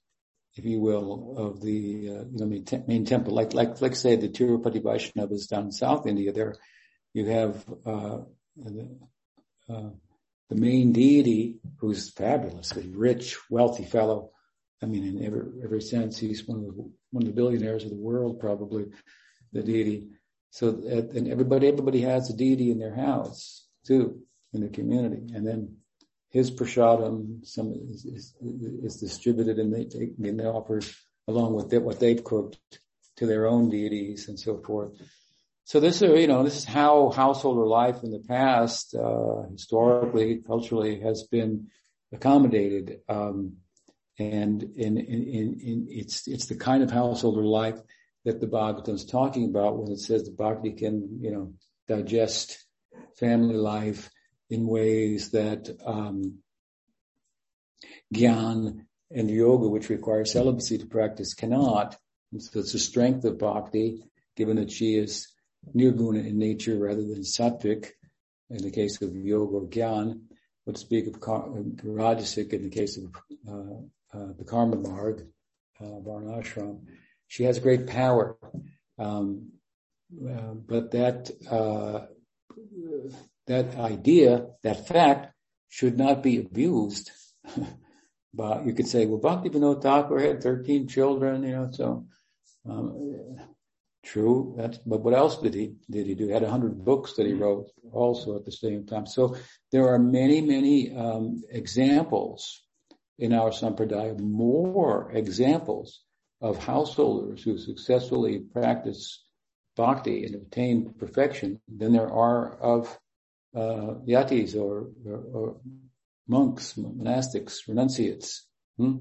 if 0.56 0.64
you 0.64 0.80
will, 0.80 1.34
of 1.36 1.60
the 1.60 2.08
uh, 2.08 2.24
you 2.32 2.38
know 2.38 2.46
main, 2.46 2.64
te- 2.64 2.82
main, 2.86 3.04
temple. 3.04 3.34
Like 3.34 3.54
like 3.54 3.80
like 3.80 3.96
say 3.96 4.16
the 4.16 4.28
Tirupati 4.28 4.82
Vaishnavas 4.82 5.48
down 5.48 5.64
in 5.64 5.72
South 5.72 6.06
India. 6.06 6.32
There, 6.32 6.56
you 7.12 7.26
have 7.26 7.64
uh, 7.86 8.18
the, 8.56 8.98
uh, 9.68 9.90
the 10.50 10.56
main 10.56 10.92
deity 10.92 11.60
who's 11.78 12.10
fabulous, 12.10 12.76
a 12.76 12.82
rich, 12.88 13.38
wealthy 13.48 13.84
fellow. 13.84 14.30
I 14.82 14.86
mean, 14.86 15.04
in 15.04 15.24
every 15.24 15.42
every 15.62 15.80
sense, 15.80 16.18
he's 16.18 16.46
one 16.46 16.58
of 16.58 16.64
the 16.64 16.90
one 17.12 17.22
of 17.22 17.26
the 17.28 17.34
billionaires 17.34 17.84
of 17.84 17.90
the 17.90 17.96
world, 17.96 18.40
probably 18.40 18.86
the 19.52 19.62
deity. 19.62 20.08
So, 20.50 20.68
and 20.68 21.28
everybody, 21.28 21.68
everybody 21.68 22.00
has 22.02 22.28
a 22.28 22.36
deity 22.36 22.70
in 22.70 22.78
their 22.78 22.94
house 22.94 23.68
too, 23.86 24.22
in 24.52 24.62
the 24.62 24.68
community. 24.68 25.32
And 25.32 25.46
then 25.46 25.76
his 26.30 26.50
prashadam 26.50 27.46
some 27.46 27.72
is, 27.72 28.04
is, 28.04 28.34
is 28.40 28.96
distributed 28.96 29.58
and 29.58 29.72
they 29.72 29.84
take, 29.84 30.14
and 30.18 30.40
they 30.40 30.44
offer 30.44 30.80
along 31.28 31.54
with 31.54 31.72
it, 31.72 31.82
what 31.82 32.00
they've 32.00 32.24
cooked 32.24 32.58
to 33.16 33.26
their 33.26 33.46
own 33.46 33.70
deities 33.70 34.28
and 34.28 34.38
so 34.38 34.58
forth. 34.58 34.92
So 35.70 35.78
this 35.78 36.02
is, 36.02 36.20
you 36.20 36.26
know, 36.26 36.42
this 36.42 36.56
is 36.56 36.64
how 36.64 37.10
householder 37.10 37.64
life 37.64 38.02
in 38.02 38.10
the 38.10 38.18
past, 38.18 38.92
uh, 38.92 39.42
historically, 39.52 40.38
culturally 40.44 40.98
has 40.98 41.28
been 41.30 41.68
accommodated. 42.12 43.02
Um, 43.08 43.58
and 44.18 44.64
in, 44.64 44.98
in, 44.98 45.60
in, 45.62 45.86
it's, 45.88 46.26
it's 46.26 46.46
the 46.46 46.56
kind 46.56 46.82
of 46.82 46.90
householder 46.90 47.44
life 47.44 47.78
that 48.24 48.40
the 48.40 48.48
Bhagavatam 48.48 48.94
is 48.94 49.04
talking 49.04 49.44
about 49.44 49.78
when 49.78 49.92
it 49.92 50.00
says 50.00 50.24
the 50.24 50.32
bhakti 50.32 50.72
can, 50.72 51.20
you 51.20 51.30
know, 51.30 51.54
digest 51.86 52.66
family 53.20 53.54
life 53.54 54.10
in 54.48 54.66
ways 54.66 55.30
that, 55.30 55.70
um, 55.86 56.38
gyan 58.12 58.86
and 59.12 59.30
yoga, 59.30 59.68
which 59.68 59.88
require 59.88 60.24
celibacy 60.24 60.78
to 60.78 60.86
practice, 60.86 61.32
cannot. 61.32 61.96
And 62.32 62.42
so 62.42 62.58
it's 62.58 62.72
the 62.72 62.80
strength 62.80 63.24
of 63.24 63.38
bhakti, 63.38 64.02
given 64.34 64.56
that 64.56 64.72
she 64.72 64.96
is 64.96 65.28
nirguna 65.74 66.26
in 66.26 66.38
nature 66.38 66.78
rather 66.78 67.02
than 67.02 67.22
sattvic, 67.22 67.90
in 68.50 68.62
the 68.62 68.70
case 68.70 69.00
of 69.02 69.14
yoga 69.14 69.56
or 69.56 69.66
gyan, 69.68 70.22
would 70.66 70.78
speak 70.78 71.06
of 71.06 71.20
rajasic 71.20 72.52
in 72.52 72.64
the 72.64 72.70
case 72.70 72.98
of 72.98 73.14
uh, 73.48 74.18
uh, 74.18 74.32
the 74.38 74.44
Karma 74.44 74.76
Marg, 74.76 75.26
uh, 75.80 75.84
Varnashram, 75.84 76.80
she 77.28 77.44
has 77.44 77.58
great 77.58 77.86
power. 77.86 78.36
Um, 78.98 79.52
uh, 80.28 80.54
but 80.66 80.90
that, 80.90 81.30
uh, 81.48 82.06
that 83.46 83.76
idea, 83.76 84.46
that 84.64 84.88
fact 84.88 85.32
should 85.68 85.96
not 85.96 86.22
be 86.22 86.38
abused. 86.38 87.12
but 88.34 88.66
you 88.66 88.74
could 88.74 88.88
say, 88.88 89.06
well, 89.06 89.20
Bhakti 89.20 89.48
Vinod 89.48 89.82
Thakur 89.82 90.18
had 90.18 90.42
13 90.42 90.88
children, 90.88 91.44
you 91.44 91.52
know, 91.52 91.68
so, 91.70 92.06
um, 92.68 93.36
true. 94.04 94.54
That's, 94.56 94.78
but 94.78 95.00
what 95.00 95.14
else 95.14 95.38
did 95.38 95.54
he, 95.54 95.74
did 95.90 96.06
he 96.06 96.14
do? 96.14 96.26
He 96.26 96.32
had 96.32 96.42
a 96.42 96.50
hundred 96.50 96.84
books 96.84 97.14
that 97.14 97.26
he 97.26 97.34
wrote 97.34 97.70
also 97.92 98.36
at 98.36 98.44
the 98.44 98.52
same 98.52 98.86
time. 98.86 99.06
So 99.06 99.36
there 99.72 99.88
are 99.88 99.98
many, 99.98 100.40
many, 100.40 100.94
um, 100.94 101.42
examples 101.50 102.62
in 103.18 103.32
our 103.34 103.50
sampradaya 103.50 104.18
more 104.18 105.10
examples 105.12 106.02
of 106.40 106.56
householders 106.64 107.42
who 107.42 107.58
successfully 107.58 108.38
practice 108.38 109.22
bhakti 109.76 110.24
and 110.24 110.34
obtain 110.34 110.94
perfection 110.98 111.60
than 111.68 111.92
there 111.92 112.10
are 112.10 112.56
of 112.58 112.98
uh, 113.54 113.94
yatis 114.06 114.56
or, 114.56 114.90
or, 115.06 115.18
or, 115.34 115.60
monks, 116.28 116.74
monastics, 116.74 117.66
renunciates. 117.66 118.46
Hmm? 118.76 118.98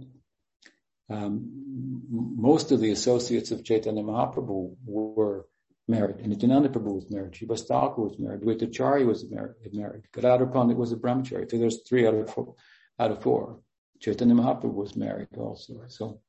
Um, 1.10 2.04
most 2.10 2.72
of 2.72 2.80
the 2.80 2.92
associates 2.92 3.52
of 3.52 3.64
Chaitanya 3.64 4.04
Mahaprabhu 4.04 4.76
were 4.86 5.48
married. 5.88 6.18
And 6.18 6.30
Nityananda 6.30 6.70
Prabhu 6.70 6.96
was 6.96 7.10
married. 7.10 7.34
Srivas 7.34 7.66
Thakur 7.68 8.02
was 8.02 8.20
married. 8.20 8.42
Advaitacharya 8.42 9.06
was 9.06 9.30
married. 9.30 9.56
married. 9.74 10.04
Gadadhar 10.14 10.48
Pandit 10.48 10.78
was 10.78 10.92
a 10.92 10.96
brahmachari. 10.96 11.50
So 11.50 11.58
there's 11.58 11.82
three 11.88 12.08
out 12.08 12.14
of 12.14 12.30
four. 12.30 12.56
Out 13.00 13.12
of 13.12 13.24
four. 13.24 13.60
Chaitanya 14.00 14.36
Mahaprabhu 14.36 14.74
was 14.74 14.96
married 14.96 15.28
also. 15.36 15.82
So 15.88 16.22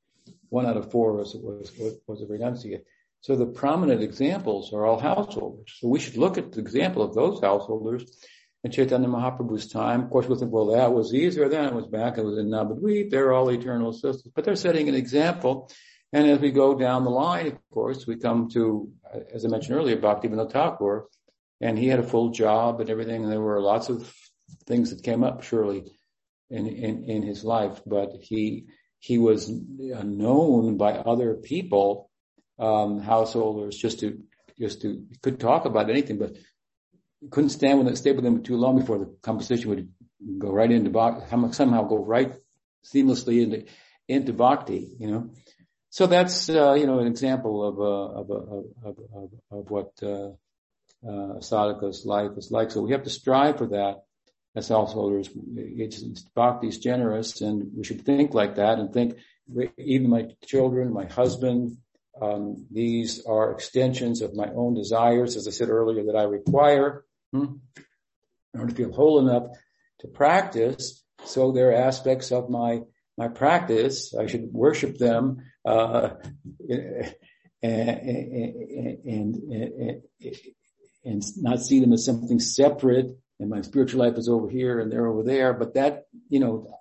one 0.48 0.66
out 0.66 0.76
of 0.76 0.90
four 0.90 1.12
was, 1.12 1.34
was, 1.34 1.72
was 2.06 2.22
a 2.22 2.26
renunciate. 2.26 2.82
So 3.20 3.36
the 3.36 3.46
prominent 3.46 4.02
examples 4.02 4.72
are 4.72 4.86
all 4.86 4.98
householders. 4.98 5.76
So 5.78 5.88
we 5.88 6.00
should 6.00 6.16
look 6.16 6.38
at 6.38 6.52
the 6.52 6.60
example 6.60 7.02
of 7.02 7.14
those 7.14 7.40
householders 7.40 8.04
in 8.62 8.70
Chaitanya 8.70 9.08
Mahaprabhu's 9.08 9.68
time. 9.68 10.02
Of 10.04 10.10
course, 10.10 10.26
we 10.26 10.36
think, 10.36 10.52
well, 10.52 10.66
that 10.66 10.92
was 10.92 11.14
easier 11.14 11.48
then. 11.48 11.66
It 11.66 11.74
was 11.74 11.86
back. 11.86 12.18
It 12.18 12.24
was 12.24 12.38
in 12.38 12.48
Navadvip. 12.48 13.10
They're 13.10 13.32
all 13.32 13.50
eternal 13.50 13.92
sisters, 13.92 14.30
but 14.34 14.44
they're 14.44 14.56
setting 14.56 14.88
an 14.88 14.94
example. 14.94 15.70
And 16.12 16.28
as 16.28 16.40
we 16.40 16.50
go 16.50 16.76
down 16.76 17.04
the 17.04 17.10
line, 17.10 17.46
of 17.46 17.70
course, 17.72 18.06
we 18.06 18.16
come 18.16 18.50
to, 18.50 18.92
as 19.32 19.44
I 19.44 19.48
mentioned 19.48 19.76
earlier, 19.76 19.96
Bhaktivinoda 19.96 20.50
Thakur, 20.50 21.08
and 21.60 21.78
he 21.78 21.88
had 21.88 22.00
a 22.00 22.04
full 22.04 22.30
job 22.30 22.80
and 22.80 22.90
everything. 22.90 23.22
And 23.22 23.32
there 23.32 23.40
were 23.40 23.60
lots 23.60 23.88
of 23.88 24.12
things 24.66 24.90
that 24.90 25.04
came 25.04 25.22
up, 25.22 25.42
surely, 25.42 25.84
in, 26.50 26.66
in, 26.66 27.04
in 27.04 27.22
his 27.22 27.44
life, 27.44 27.80
but 27.86 28.10
he, 28.20 28.66
he 28.98 29.18
was 29.18 29.48
known 29.48 30.76
by 30.76 30.94
other 30.94 31.34
people, 31.34 32.10
um, 32.58 33.00
householders 33.00 33.76
just 33.76 34.00
to, 34.00 34.20
just 34.58 34.82
to, 34.82 35.06
could 35.22 35.38
talk 35.38 35.64
about 35.64 35.88
anything, 35.88 36.18
but 36.18 36.36
couldn't 37.30 37.50
stand 37.50 37.78
with 37.78 37.88
it, 37.88 37.96
stay 37.96 38.12
with 38.12 38.24
them 38.24 38.42
too 38.42 38.56
long 38.56 38.78
before 38.78 38.98
the 38.98 39.14
composition 39.22 39.68
would 39.70 39.88
go 40.38 40.50
right 40.50 40.70
into 40.70 40.90
bhakti, 40.90 41.52
somehow 41.52 41.84
go 41.84 42.04
right 42.04 42.32
seamlessly 42.84 43.42
into, 43.42 43.64
into 44.08 44.32
bhakti, 44.32 44.90
you 44.98 45.10
know. 45.10 45.30
So 45.90 46.06
that's, 46.06 46.48
uh, 46.48 46.74
you 46.74 46.86
know, 46.86 47.00
an 47.00 47.08
example 47.08 47.66
of, 47.66 47.80
uh, 47.80 48.20
of, 48.20 48.30
of, 48.30 48.98
of, 49.14 49.30
of, 49.50 49.70
what, 49.70 49.90
uh, 50.02 50.30
uh, 51.06 51.40
sadhaka's 51.40 52.06
life 52.06 52.32
is 52.36 52.50
like. 52.50 52.70
So 52.70 52.82
we 52.82 52.92
have 52.92 53.04
to 53.04 53.10
strive 53.10 53.58
for 53.58 53.66
that 53.68 54.04
as 54.54 54.68
householders. 54.68 55.28
It's, 55.56 56.22
bhakti 56.34 56.68
is 56.68 56.78
generous 56.78 57.40
and 57.40 57.70
we 57.76 57.84
should 57.84 58.02
think 58.02 58.34
like 58.34 58.56
that 58.56 58.78
and 58.78 58.92
think 58.92 59.16
even 59.76 60.10
my 60.10 60.28
children, 60.44 60.92
my 60.92 61.06
husband, 61.06 61.78
um, 62.20 62.66
these 62.70 63.24
are 63.24 63.52
extensions 63.52 64.20
of 64.20 64.34
my 64.34 64.48
own 64.54 64.74
desires, 64.74 65.36
as 65.36 65.48
I 65.48 65.50
said 65.50 65.70
earlier, 65.70 66.04
that 66.04 66.16
I 66.16 66.24
require 66.24 67.04
hmm, 67.32 67.44
in 68.54 68.60
order 68.60 68.70
to 68.70 68.76
feel 68.76 68.92
whole 68.92 69.18
enough 69.18 69.48
to 70.00 70.08
practice. 70.08 71.02
So 71.24 71.52
there 71.52 71.70
are 71.70 71.86
aspects 71.86 72.32
of 72.32 72.50
my 72.50 72.80
my 73.18 73.28
practice. 73.28 74.14
I 74.14 74.26
should 74.26 74.52
worship 74.52 74.96
them 74.96 75.42
uh, 75.66 76.10
and, 76.68 77.14
and, 77.62 79.34
and, 79.44 80.02
and 81.04 81.22
not 81.36 81.60
see 81.60 81.80
them 81.80 81.92
as 81.92 82.04
something 82.04 82.40
separate 82.40 83.14
and 83.40 83.48
my 83.48 83.62
spiritual 83.62 84.00
life 84.00 84.18
is 84.18 84.28
over 84.28 84.48
here 84.48 84.78
and 84.78 84.92
they're 84.92 85.06
over 85.06 85.22
there. 85.22 85.54
But 85.54 85.74
that, 85.74 86.04
you 86.28 86.40
know, 86.40 86.78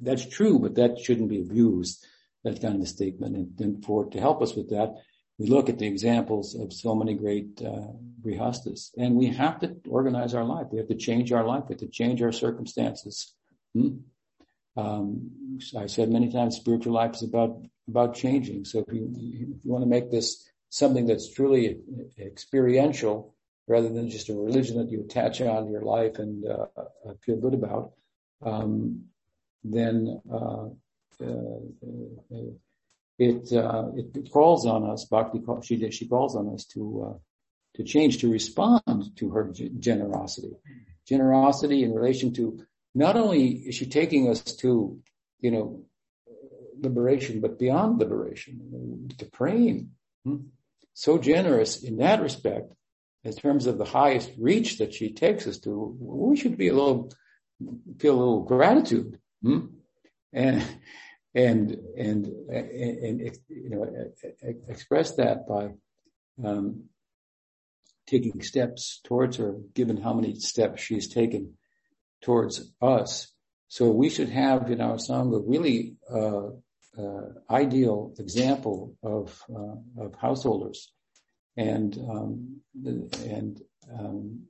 that's 0.00 0.26
true, 0.26 0.58
but 0.58 0.74
that 0.76 0.98
shouldn't 0.98 1.30
be 1.30 1.40
abused, 1.40 2.06
that 2.44 2.60
kind 2.60 2.76
of 2.76 2.82
a 2.82 2.86
statement. 2.86 3.36
And, 3.36 3.58
and 3.58 3.84
for, 3.84 4.04
to 4.10 4.20
help 4.20 4.42
us 4.42 4.54
with 4.54 4.68
that, 4.70 4.94
we 5.38 5.46
look 5.46 5.68
at 5.68 5.78
the 5.78 5.86
examples 5.86 6.54
of 6.54 6.72
so 6.72 6.94
many 6.94 7.14
great, 7.14 7.62
uh, 7.62 7.92
and 8.98 9.14
we 9.14 9.26
have 9.28 9.60
to 9.60 9.76
organize 9.88 10.34
our 10.34 10.44
life. 10.44 10.66
We 10.70 10.78
have 10.78 10.88
to 10.88 10.96
change 10.96 11.32
our 11.32 11.44
life. 11.44 11.64
We 11.68 11.74
have 11.74 11.80
to 11.80 11.88
change 11.88 12.20
our 12.22 12.32
circumstances. 12.32 13.34
Hmm? 13.74 13.98
Um, 14.76 15.58
I 15.76 15.86
said 15.86 16.10
many 16.10 16.30
times, 16.30 16.56
spiritual 16.56 16.92
life 16.92 17.14
is 17.14 17.22
about, 17.22 17.62
about 17.88 18.14
changing. 18.14 18.64
So 18.64 18.84
if 18.86 18.92
you, 18.92 19.10
if 19.14 19.64
you 19.64 19.70
want 19.72 19.82
to 19.82 19.88
make 19.88 20.10
this 20.10 20.48
something 20.70 21.06
that's 21.06 21.32
truly 21.32 21.78
experiential, 22.18 23.34
rather 23.66 23.88
than 23.88 24.10
just 24.10 24.28
a 24.30 24.34
religion 24.34 24.78
that 24.78 24.90
you 24.90 25.00
attach 25.00 25.40
on 25.40 25.66
to 25.66 25.70
your 25.70 25.82
life 25.82 26.18
and 26.18 26.44
uh, 26.46 26.66
uh 26.76 27.12
feel 27.24 27.36
good 27.36 27.54
about, 27.54 27.92
um, 28.42 29.04
then 29.62 30.20
uh, 30.32 30.66
uh, 31.24 31.58
it, 33.18 33.52
it 33.52 34.30
calls 34.32 34.66
on 34.66 34.88
us. 34.88 35.04
Bhakti 35.04 35.40
she 35.62 35.90
she 35.90 36.06
calls 36.06 36.36
on 36.36 36.48
us 36.54 36.64
to 36.66 37.20
to 37.74 37.84
change 37.84 38.18
to 38.18 38.30
respond 38.30 39.16
to 39.16 39.30
her 39.30 39.52
generosity, 39.78 40.52
generosity 41.06 41.82
in 41.84 41.94
relation 41.94 42.32
to 42.34 42.64
not 42.94 43.16
only 43.16 43.48
is 43.48 43.74
she 43.74 43.86
taking 43.86 44.28
us 44.28 44.42
to 44.42 45.00
you 45.40 45.50
know 45.50 45.84
liberation, 46.80 47.40
but 47.40 47.58
beyond 47.58 47.98
liberation, 47.98 49.10
to 49.18 49.26
prema. 49.26 49.82
Hmm? 50.24 50.36
So 50.94 51.18
generous 51.18 51.82
in 51.82 51.98
that 51.98 52.22
respect, 52.22 52.72
in 53.24 53.32
terms 53.32 53.66
of 53.66 53.78
the 53.78 53.84
highest 53.84 54.32
reach 54.38 54.78
that 54.78 54.94
she 54.94 55.12
takes 55.12 55.46
us 55.46 55.58
to, 55.58 55.96
we 56.00 56.36
should 56.36 56.56
be 56.56 56.68
a 56.68 56.74
little, 56.74 57.12
feel 57.98 58.14
a 58.14 58.18
little 58.18 58.42
gratitude. 58.42 59.18
Hmm? 59.42 59.66
And, 60.32 60.64
and, 61.34 61.76
and, 61.96 62.26
and, 62.26 63.38
you 63.48 63.70
know, 63.70 63.86
express 64.68 65.16
that 65.16 65.46
by, 65.46 65.70
um, 66.44 66.84
taking 68.06 68.40
steps 68.40 69.00
towards 69.04 69.36
her, 69.36 69.56
given 69.74 69.98
how 69.98 70.14
many 70.14 70.34
steps 70.40 70.82
she's 70.82 71.08
taken 71.08 71.54
towards 72.22 72.72
us. 72.80 73.32
So 73.68 73.90
we 73.90 74.08
should 74.08 74.30
have 74.30 74.70
in 74.70 74.80
our 74.80 74.96
Sangha 74.96 75.42
really, 75.46 75.96
uh, 76.10 76.48
uh, 76.98 77.28
ideal 77.50 78.12
example 78.18 78.96
of 79.02 79.40
uh, 79.54 80.02
of 80.04 80.14
householders, 80.16 80.90
and 81.56 81.96
um, 82.10 82.60
and 82.84 83.62
um, 83.96 84.42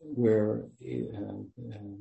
where 0.00 0.64
uh, 0.82 1.72
uh, 1.72 1.96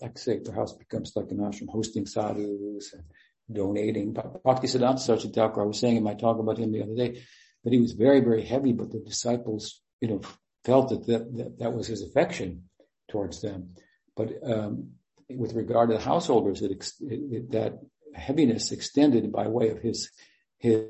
like 0.00 0.18
say 0.18 0.38
the 0.38 0.52
house 0.52 0.72
becomes 0.72 1.12
like 1.16 1.30
an 1.30 1.38
ashram, 1.38 1.68
hosting 1.68 2.06
sadhus 2.06 2.92
and 2.92 3.04
donating. 3.52 4.14
Bhaktisiddhanta 4.14 5.00
Saraswati 5.00 5.34
Thakur, 5.34 5.62
I 5.62 5.66
was 5.66 5.78
saying 5.78 5.96
in 5.96 6.04
my 6.04 6.14
talk 6.14 6.38
about 6.38 6.58
him 6.58 6.72
the 6.72 6.82
other 6.82 6.94
day, 6.94 7.22
that 7.64 7.72
he 7.72 7.80
was 7.80 7.92
very, 7.92 8.20
very 8.20 8.44
heavy, 8.44 8.72
but 8.72 8.90
the 8.90 9.00
disciples, 9.00 9.80
you 10.00 10.08
know, 10.08 10.20
felt 10.64 10.90
that 10.90 11.06
that, 11.06 11.36
that, 11.36 11.58
that 11.58 11.72
was 11.72 11.86
his 11.86 12.02
affection 12.02 12.64
towards 13.10 13.40
them. 13.40 13.74
But 14.16 14.34
um, 14.44 14.90
with 15.28 15.54
regard 15.54 15.90
to 15.90 15.96
the 15.96 16.02
householders, 16.02 16.62
it, 16.62 16.92
it, 17.00 17.52
that 17.52 17.78
heaviness 18.14 18.72
extended 18.72 19.30
by 19.32 19.48
way 19.48 19.70
of 19.70 19.78
his 19.78 20.10
his 20.58 20.86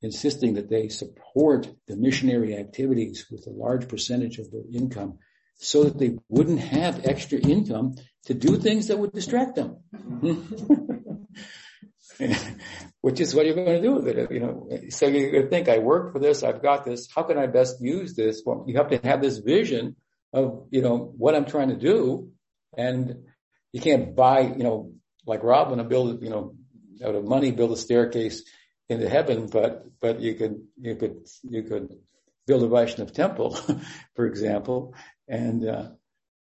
insisting 0.00 0.54
that 0.54 0.70
they 0.70 0.88
support 0.88 1.68
the 1.88 1.96
missionary 1.96 2.56
activities 2.56 3.26
with 3.30 3.46
a 3.46 3.50
large 3.50 3.88
percentage 3.88 4.38
of 4.38 4.50
their 4.50 4.62
income 4.72 5.18
so 5.58 5.84
that 5.84 5.98
they 5.98 6.16
wouldn't 6.28 6.60
have 6.60 7.04
extra 7.04 7.38
income 7.38 7.96
to 8.26 8.34
do 8.34 8.56
things 8.56 8.86
that 8.88 8.98
would 8.98 9.12
distract 9.12 9.56
them. 9.56 9.76
Which 13.00 13.20
is 13.20 13.34
what 13.34 13.46
you're 13.46 13.54
going 13.54 13.66
to 13.66 13.82
do 13.82 13.92
with 13.94 14.08
it, 14.08 14.30
you 14.30 14.40
know. 14.40 14.68
So 14.90 15.06
you're 15.06 15.30
going 15.30 15.44
to 15.44 15.50
think, 15.50 15.68
I 15.68 15.78
work 15.78 16.12
for 16.12 16.18
this, 16.18 16.42
I've 16.42 16.62
got 16.62 16.84
this, 16.84 17.08
how 17.14 17.22
can 17.24 17.38
I 17.38 17.46
best 17.46 17.80
use 17.80 18.14
this? 18.14 18.42
Well, 18.44 18.64
you 18.66 18.76
have 18.76 18.88
to 18.88 18.98
have 18.98 19.20
this 19.20 19.38
vision 19.38 19.96
of, 20.32 20.66
you 20.70 20.82
know, 20.82 21.12
what 21.16 21.34
I'm 21.34 21.46
trying 21.46 21.68
to 21.68 21.76
do. 21.76 22.30
And 22.76 23.24
you 23.72 23.80
can't 23.80 24.14
buy, 24.14 24.40
you 24.40 24.62
know, 24.62 24.92
like 25.26 25.42
Ravana 25.42 25.84
build, 25.84 26.22
you 26.22 26.30
know, 26.30 26.54
out 27.04 27.14
of 27.14 27.24
money, 27.24 27.50
build 27.50 27.72
a 27.72 27.76
staircase 27.76 28.42
into 28.88 29.08
heaven, 29.08 29.46
but, 29.46 29.84
but 30.00 30.20
you 30.20 30.34
could, 30.34 30.62
you 30.80 30.96
could, 30.96 31.26
you 31.42 31.62
could 31.62 31.96
build 32.46 32.62
a 32.62 32.68
Vaishnav 32.68 33.12
temple, 33.12 33.58
for 34.14 34.26
example, 34.26 34.94
and, 35.28 35.66
uh, 35.66 35.88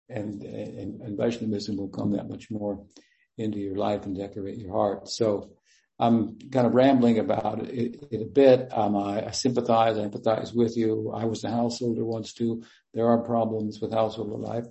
and, 0.08 0.42
and, 0.42 1.00
and 1.00 1.18
Vaishnavism 1.18 1.76
will 1.76 1.88
come 1.88 2.12
that 2.12 2.28
much 2.28 2.50
more 2.50 2.84
into 3.36 3.58
your 3.58 3.76
life 3.76 4.06
and 4.06 4.16
decorate 4.16 4.58
your 4.58 4.72
heart. 4.72 5.08
So, 5.08 5.56
I'm 5.98 6.38
kind 6.52 6.66
of 6.66 6.74
rambling 6.74 7.18
about 7.18 7.62
it, 7.66 8.04
it 8.10 8.20
a 8.20 8.26
bit. 8.26 8.68
Um, 8.70 8.96
I, 8.96 9.28
I, 9.28 9.30
sympathize, 9.30 9.96
I 9.96 10.02
empathize 10.02 10.54
with 10.54 10.76
you. 10.76 11.10
I 11.14 11.24
was 11.24 11.42
a 11.44 11.50
householder 11.50 12.04
once 12.04 12.34
too. 12.34 12.62
There 12.92 13.06
are 13.06 13.18
problems 13.18 13.80
with 13.80 13.92
householder 13.92 14.36
life. 14.36 14.66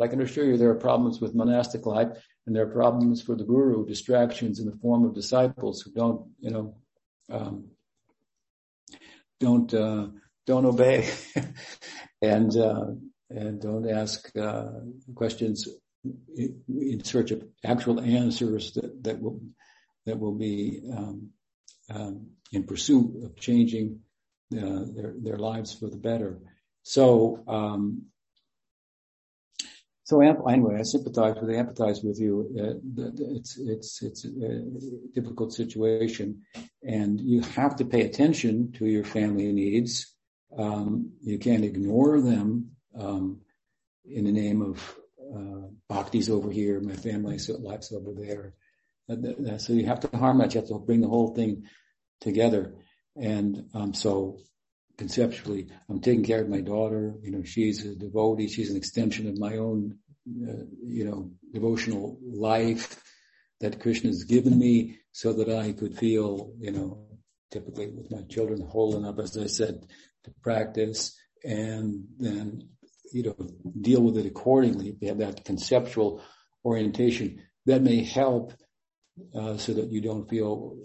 I 0.00 0.08
can 0.08 0.20
assure 0.20 0.44
you 0.44 0.56
there 0.56 0.70
are 0.70 0.74
problems 0.74 1.20
with 1.20 1.34
monastic 1.34 1.86
life 1.86 2.08
and 2.46 2.54
there 2.54 2.64
are 2.64 2.72
problems 2.72 3.22
for 3.22 3.36
the 3.36 3.44
guru, 3.44 3.86
distractions 3.86 4.58
in 4.58 4.66
the 4.66 4.76
form 4.78 5.04
of 5.04 5.14
disciples 5.14 5.80
who 5.80 5.92
don't, 5.92 6.28
you 6.40 6.50
know, 6.50 6.76
um, 7.30 7.68
don't, 9.38 9.72
uh, 9.72 10.08
don't 10.46 10.66
obey 10.66 11.08
and, 12.22 12.56
uh, 12.56 12.86
and 13.36 13.60
don't 13.60 13.88
ask, 13.88 14.30
uh, 14.36 14.70
questions 15.14 15.68
in 16.68 17.02
search 17.02 17.30
of 17.30 17.44
actual 17.64 18.00
answers 18.00 18.72
that, 18.72 19.02
that 19.04 19.20
will 19.20 19.40
that 20.06 20.18
will 20.18 20.34
be 20.34 20.82
um, 20.94 21.30
um, 21.88 22.26
in 22.52 22.64
pursuit 22.64 23.24
of 23.24 23.40
changing 23.40 24.00
uh, 24.52 24.84
their 24.94 25.14
their 25.22 25.38
lives 25.38 25.72
for 25.72 25.88
the 25.88 25.96
better. 25.96 26.38
So 26.82 27.42
um, 27.48 28.06
so 30.04 30.20
anyway, 30.20 30.76
I 30.78 30.82
sympathize 30.82 31.36
with, 31.40 31.48
empathize 31.48 32.04
with 32.04 32.20
you. 32.20 32.54
Uh, 32.60 33.10
it's 33.32 33.56
it's 33.58 34.02
it's 34.02 34.24
a 34.26 34.62
difficult 35.14 35.54
situation, 35.54 36.42
and 36.82 37.18
you 37.18 37.40
have 37.40 37.76
to 37.76 37.86
pay 37.86 38.02
attention 38.02 38.72
to 38.72 38.86
your 38.86 39.04
family 39.04 39.50
needs. 39.52 40.14
Um, 40.56 41.12
you 41.22 41.38
can't 41.38 41.64
ignore 41.64 42.20
them 42.20 42.72
um, 42.98 43.40
in 44.04 44.24
the 44.24 44.32
name 44.32 44.62
of 44.62 44.96
uh, 45.34 45.68
bhakti's 45.88 46.28
over 46.28 46.50
here, 46.50 46.80
my 46.80 46.94
family's 46.94 47.48
life's 47.48 47.92
over 47.92 48.12
there. 48.12 48.54
So 49.58 49.72
you 49.72 49.86
have 49.86 50.00
to 50.00 50.16
harmonize. 50.16 50.54
You 50.54 50.60
have 50.60 50.68
to 50.68 50.78
bring 50.78 51.00
the 51.00 51.08
whole 51.08 51.34
thing 51.34 51.64
together. 52.20 52.74
And 53.16 53.68
um, 53.74 53.94
so 53.94 54.38
conceptually, 54.96 55.68
I'm 55.88 56.00
taking 56.00 56.24
care 56.24 56.42
of 56.42 56.48
my 56.48 56.60
daughter. 56.60 57.14
You 57.22 57.30
know, 57.32 57.42
she's 57.44 57.84
a 57.84 57.94
devotee. 57.94 58.48
She's 58.48 58.70
an 58.70 58.76
extension 58.76 59.28
of 59.28 59.38
my 59.38 59.56
own, 59.56 59.98
uh, 60.28 60.64
you 60.82 61.04
know, 61.04 61.30
devotional 61.52 62.18
life 62.22 63.02
that 63.60 63.80
Krishna 63.80 64.10
has 64.10 64.24
given 64.24 64.58
me 64.58 64.98
so 65.12 65.32
that 65.34 65.48
I 65.48 65.72
could 65.72 65.96
feel, 65.96 66.52
you 66.58 66.72
know, 66.72 67.06
typically 67.50 67.88
with 67.88 68.10
my 68.10 68.22
children 68.22 68.60
whole 68.60 68.96
enough, 68.96 69.18
as 69.18 69.36
I 69.36 69.46
said, 69.46 69.86
to 70.24 70.30
practice 70.42 71.16
and 71.44 72.06
then, 72.18 72.70
you 73.14 73.22
know, 73.22 73.36
deal 73.80 74.02
with 74.02 74.18
it 74.18 74.26
accordingly. 74.26 74.96
They 75.00 75.06
have 75.06 75.18
that 75.18 75.44
conceptual 75.44 76.20
orientation 76.64 77.42
that 77.64 77.80
may 77.80 78.02
help 78.02 78.52
uh, 79.32 79.56
so 79.56 79.74
that 79.74 79.92
you 79.92 80.00
don't 80.00 80.28
feel 80.28 80.76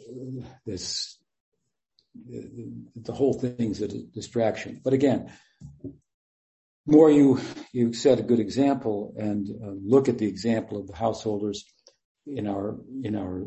this 0.65 1.17
the 2.15 3.13
whole 3.13 3.33
thing's 3.33 3.81
a 3.81 3.87
distraction. 3.87 4.81
But 4.83 4.93
again, 4.93 5.31
more 6.85 7.09
you 7.09 7.39
you 7.71 7.93
set 7.93 8.19
a 8.19 8.23
good 8.23 8.39
example 8.39 9.15
and 9.17 9.47
uh, 9.49 9.73
look 9.83 10.07
at 10.07 10.19
the 10.19 10.27
example 10.27 10.79
of 10.79 10.87
the 10.87 10.95
householders 10.95 11.65
in 12.27 12.45
our 12.47 12.77
in 13.03 13.15
our 13.15 13.43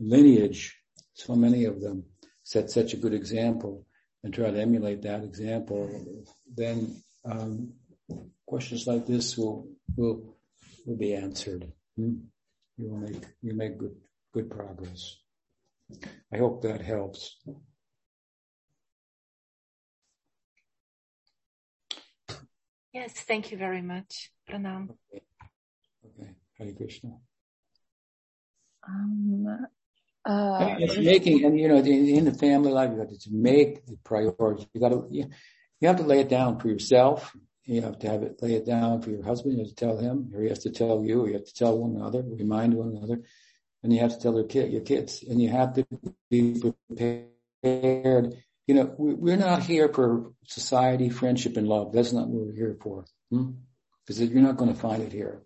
lineage. 0.00 0.76
So 1.14 1.34
many 1.34 1.64
of 1.64 1.80
them 1.80 2.04
set 2.44 2.70
such 2.70 2.94
a 2.94 2.98
good 2.98 3.14
example 3.14 3.84
and 4.22 4.32
try 4.32 4.50
to 4.50 4.60
emulate 4.60 5.02
that 5.02 5.24
example. 5.24 6.22
Then 6.54 7.02
um, 7.24 7.72
questions 8.46 8.86
like 8.86 9.06
this 9.06 9.36
will 9.36 9.68
will 9.96 10.36
will 10.86 10.96
be 10.96 11.14
answered. 11.14 11.72
Hmm? 11.96 12.14
you 12.76 12.90
will 12.90 12.98
make 12.98 13.24
you 13.42 13.54
make 13.54 13.78
good 13.78 13.96
good 14.32 14.50
progress. 14.50 15.16
I 16.32 16.38
hope 16.38 16.62
that 16.62 16.80
helps. 16.80 17.36
Yes, 22.92 23.12
thank 23.12 23.50
you 23.50 23.58
very 23.58 23.82
much. 23.82 24.30
Pranam. 24.48 24.90
Okay. 25.12 25.22
okay. 26.04 26.30
Hare 26.58 26.72
Krishna. 26.72 27.10
Um, 28.88 29.66
uh, 30.24 30.76
it's 30.78 30.96
making, 30.96 31.44
and 31.44 31.58
you 31.58 31.68
know, 31.68 31.76
in 31.76 32.24
the 32.24 32.32
family 32.32 32.72
life, 32.72 32.90
you 32.90 32.96
got 32.96 33.10
to 33.10 33.30
make 33.30 33.86
the 33.86 33.96
priority. 34.02 34.66
You 34.72 34.80
got 34.80 34.88
to, 34.88 35.06
you, 35.10 35.30
you 35.80 35.88
have 35.88 35.98
to 35.98 36.04
lay 36.04 36.20
it 36.20 36.28
down 36.28 36.58
for 36.58 36.68
yourself 36.68 37.36
you 37.66 37.82
have 37.82 37.98
to 37.98 38.08
have 38.08 38.22
it, 38.22 38.42
lay 38.42 38.54
it 38.54 38.64
down 38.64 39.02
for 39.02 39.10
your 39.10 39.24
husband. 39.24 39.54
You 39.54 39.64
have 39.64 39.68
to 39.68 39.74
tell 39.74 39.98
him, 39.98 40.30
or 40.34 40.42
he 40.42 40.48
has 40.48 40.60
to 40.60 40.70
tell 40.70 41.04
you, 41.04 41.22
or 41.22 41.26
you 41.28 41.34
have 41.34 41.44
to 41.44 41.54
tell 41.54 41.78
one 41.78 41.96
another, 41.96 42.22
remind 42.22 42.74
one 42.74 42.96
another, 42.96 43.22
and 43.82 43.92
you 43.92 44.00
have 44.00 44.12
to 44.12 44.20
tell 44.20 44.34
your 44.34 44.46
kid, 44.46 44.72
your 44.72 44.82
kids, 44.82 45.24
and 45.28 45.40
you 45.40 45.48
have 45.50 45.74
to 45.74 45.86
be 46.30 46.60
prepared. 46.60 48.34
You 48.66 48.74
know, 48.74 48.94
we're 48.98 49.36
not 49.36 49.62
here 49.62 49.88
for 49.92 50.32
society, 50.46 51.08
friendship, 51.08 51.56
and 51.56 51.68
love. 51.68 51.92
That's 51.92 52.12
not 52.12 52.28
what 52.28 52.46
we're 52.46 52.54
here 52.54 52.76
for. 52.80 53.04
Because 53.30 54.18
hmm? 54.18 54.24
you're 54.24 54.42
not 54.42 54.56
going 54.56 54.72
to 54.72 54.80
find 54.80 55.02
it 55.02 55.12
here. 55.12 55.42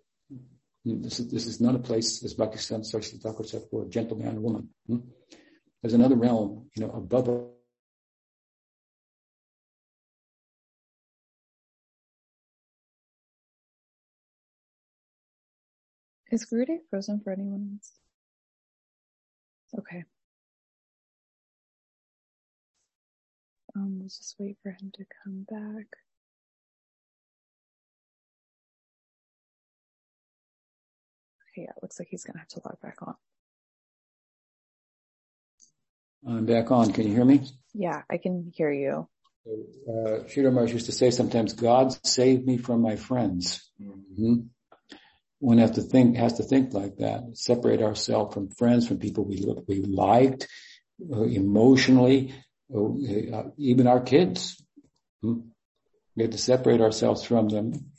This 0.83 1.19
is, 1.19 1.29
this 1.29 1.45
is 1.45 1.61
not 1.61 1.75
a 1.75 1.79
place, 1.79 2.23
as 2.23 2.33
Bhakti 2.33 2.57
Saraswati 2.57 3.17
Thakur 3.17 3.43
said, 3.43 3.63
for 3.69 3.83
a 3.83 3.89
gentleman 3.89 4.37
or 4.37 4.41
woman. 4.41 4.69
Hmm? 4.87 4.97
as 5.83 5.93
another 5.93 6.15
realm, 6.15 6.69
you 6.75 6.85
know, 6.85 6.91
above 6.91 7.27
Is 16.31 16.45
Gurudev 16.45 16.79
frozen 16.89 17.19
for 17.19 17.33
anyone 17.33 17.77
else? 17.77 17.91
Okay. 19.77 20.05
Um, 23.75 23.99
let's 24.01 24.17
just 24.17 24.35
wait 24.39 24.57
for 24.63 24.69
him 24.69 24.91
to 24.95 25.05
come 25.23 25.45
back. 25.49 25.87
Okay, 31.51 31.63
yeah, 31.63 31.71
it 31.75 31.81
looks 31.81 31.99
like 31.99 32.07
he's 32.09 32.23
gonna 32.23 32.39
have 32.39 32.47
to 32.49 32.61
log 32.63 32.79
back 32.81 32.97
on. 33.01 33.15
I'm 36.25 36.45
back 36.45 36.71
on. 36.71 36.93
Can 36.93 37.07
you 37.07 37.13
hear 37.13 37.25
me? 37.25 37.41
Yeah, 37.73 38.03
I 38.09 38.17
can 38.17 38.53
hear 38.55 38.71
you. 38.71 39.09
Uh, 39.45 40.23
Sridhar 40.27 40.53
Maharaj 40.53 40.71
used 40.73 40.85
to 40.85 40.91
say 40.91 41.09
sometimes, 41.11 41.53
God 41.53 41.93
save 42.05 42.45
me 42.45 42.57
from 42.57 42.81
my 42.81 42.95
friends. 42.95 43.69
Mm-hmm. 43.81 44.35
One 45.41 45.57
has 45.57 45.71
to 45.71 45.81
think, 45.81 46.17
has 46.17 46.33
to 46.33 46.43
think 46.43 46.71
like 46.73 46.97
that. 46.97 47.23
Separate 47.33 47.81
ourselves 47.81 48.33
from 48.33 48.51
friends, 48.51 48.87
from 48.87 48.99
people 48.99 49.25
we 49.25 49.43
we 49.67 49.81
liked, 49.81 50.47
uh, 51.11 51.23
emotionally, 51.23 52.35
uh, 52.73 53.43
even 53.57 53.87
our 53.87 54.01
kids. 54.01 54.63
Hmm? 55.23 55.39
We 56.15 56.23
have 56.23 56.31
to 56.31 56.37
separate 56.37 56.79
ourselves 56.79 57.23
from 57.23 57.49
them 57.49 57.91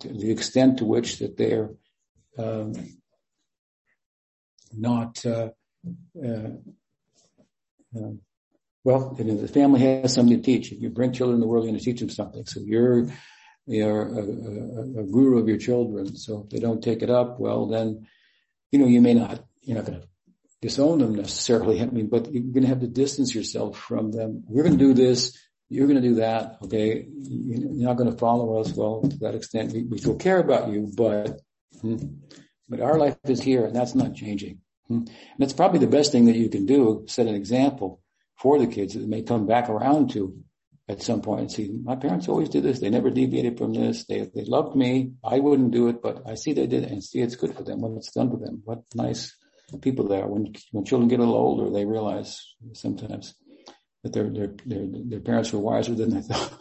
to 0.00 0.08
the 0.08 0.30
extent 0.30 0.78
to 0.78 0.86
which 0.86 1.18
that 1.18 1.36
they're 1.36 1.74
um, 2.38 2.72
not 4.72 5.24
uh, 5.26 5.50
uh, 6.24 6.48
uh, 7.94 8.12
well, 8.84 9.14
the 9.18 9.48
family 9.48 9.80
has 9.80 10.14
something 10.14 10.36
to 10.36 10.42
teach. 10.42 10.72
If 10.72 10.80
you 10.80 10.88
bring 10.88 11.12
children 11.12 11.34
in 11.34 11.40
the 11.40 11.46
world, 11.46 11.64
you're 11.64 11.72
going 11.72 11.78
to 11.78 11.84
teach 11.84 12.00
them 12.00 12.08
something. 12.08 12.46
So 12.46 12.60
you're 12.60 13.08
you're 13.66 14.06
a, 14.06 14.18
a, 14.18 15.00
a, 15.00 15.04
guru 15.04 15.38
of 15.38 15.48
your 15.48 15.58
children. 15.58 16.16
So 16.16 16.42
if 16.44 16.50
they 16.50 16.58
don't 16.58 16.82
take 16.82 17.02
it 17.02 17.10
up, 17.10 17.40
well, 17.40 17.66
then 17.66 18.06
you 18.70 18.78
know 18.78 18.86
you 18.86 19.00
may 19.00 19.14
not 19.14 19.44
you're 19.62 19.76
not 19.76 19.86
going 19.86 20.00
to 20.00 20.08
disown 20.62 20.98
them 20.98 21.14
necessarily. 21.14 21.80
I 21.82 21.86
mean, 21.86 22.08
but 22.08 22.32
you're 22.32 22.42
going 22.42 22.62
to 22.62 22.68
have 22.68 22.80
to 22.80 22.86
distance 22.86 23.34
yourself 23.34 23.78
from 23.78 24.12
them. 24.12 24.44
We're 24.48 24.62
going 24.62 24.78
to 24.78 24.84
do 24.84 24.94
this. 24.94 25.36
You're 25.68 25.88
going 25.88 26.00
to 26.00 26.08
do 26.08 26.14
that. 26.16 26.58
Okay, 26.62 27.06
you're 27.08 27.88
not 27.88 27.96
going 27.96 28.10
to 28.10 28.16
follow 28.16 28.60
us. 28.60 28.72
Well, 28.72 29.02
to 29.02 29.16
that 29.18 29.34
extent, 29.34 29.72
we, 29.72 29.82
we 29.82 29.98
still 29.98 30.16
care 30.16 30.38
about 30.38 30.70
you, 30.70 30.92
but 30.96 31.40
hmm, 31.80 31.96
but 32.68 32.80
our 32.80 32.98
life 32.98 33.16
is 33.24 33.42
here, 33.42 33.66
and 33.66 33.74
that's 33.74 33.94
not 33.94 34.14
changing. 34.14 34.60
Hmm. 34.88 34.98
And 34.98 35.38
that's 35.38 35.52
probably 35.52 35.80
the 35.80 35.88
best 35.88 36.12
thing 36.12 36.26
that 36.26 36.36
you 36.36 36.48
can 36.48 36.66
do, 36.66 37.04
set 37.08 37.26
an 37.26 37.34
example 37.34 38.00
for 38.36 38.58
the 38.58 38.66
kids 38.66 38.94
that 38.94 39.08
may 39.08 39.22
come 39.22 39.46
back 39.46 39.68
around 39.68 40.10
to 40.10 40.38
at 40.88 41.02
some 41.02 41.20
point 41.20 41.40
and 41.40 41.52
see, 41.52 41.70
my 41.82 41.96
parents 41.96 42.28
always 42.28 42.48
did 42.48 42.62
this. 42.62 42.78
They 42.78 42.90
never 42.90 43.10
deviated 43.10 43.58
from 43.58 43.74
this. 43.74 44.04
They, 44.04 44.30
they 44.34 44.44
loved 44.44 44.76
me. 44.76 45.12
I 45.24 45.40
wouldn't 45.40 45.72
do 45.72 45.88
it, 45.88 46.00
but 46.00 46.22
I 46.28 46.34
see 46.34 46.52
they 46.52 46.66
did 46.66 46.84
it 46.84 46.90
and 46.90 47.02
see 47.02 47.20
it's 47.20 47.34
good 47.34 47.54
for 47.54 47.64
them 47.64 47.80
when 47.80 47.96
it's 47.96 48.12
done 48.12 48.30
to 48.30 48.36
them. 48.36 48.62
What 48.64 48.82
nice 48.94 49.36
people 49.80 50.06
they 50.06 50.20
are. 50.20 50.28
When, 50.28 50.54
when 50.70 50.84
children 50.84 51.08
get 51.08 51.18
a 51.18 51.24
little 51.24 51.34
older, 51.34 51.70
they 51.70 51.84
realize 51.84 52.40
sometimes 52.72 53.34
that 54.02 54.12
their, 54.12 54.30
their, 54.30 54.54
their, 54.64 54.86
their 54.86 55.20
parents 55.20 55.52
were 55.52 55.58
wiser 55.58 55.94
than 55.94 56.10
they 56.10 56.20
thought, 56.22 56.52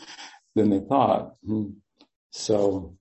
than 0.55 0.69
they 0.69 0.79
thought. 0.79 1.35
Hmm. 1.45 1.69
So 2.31 2.97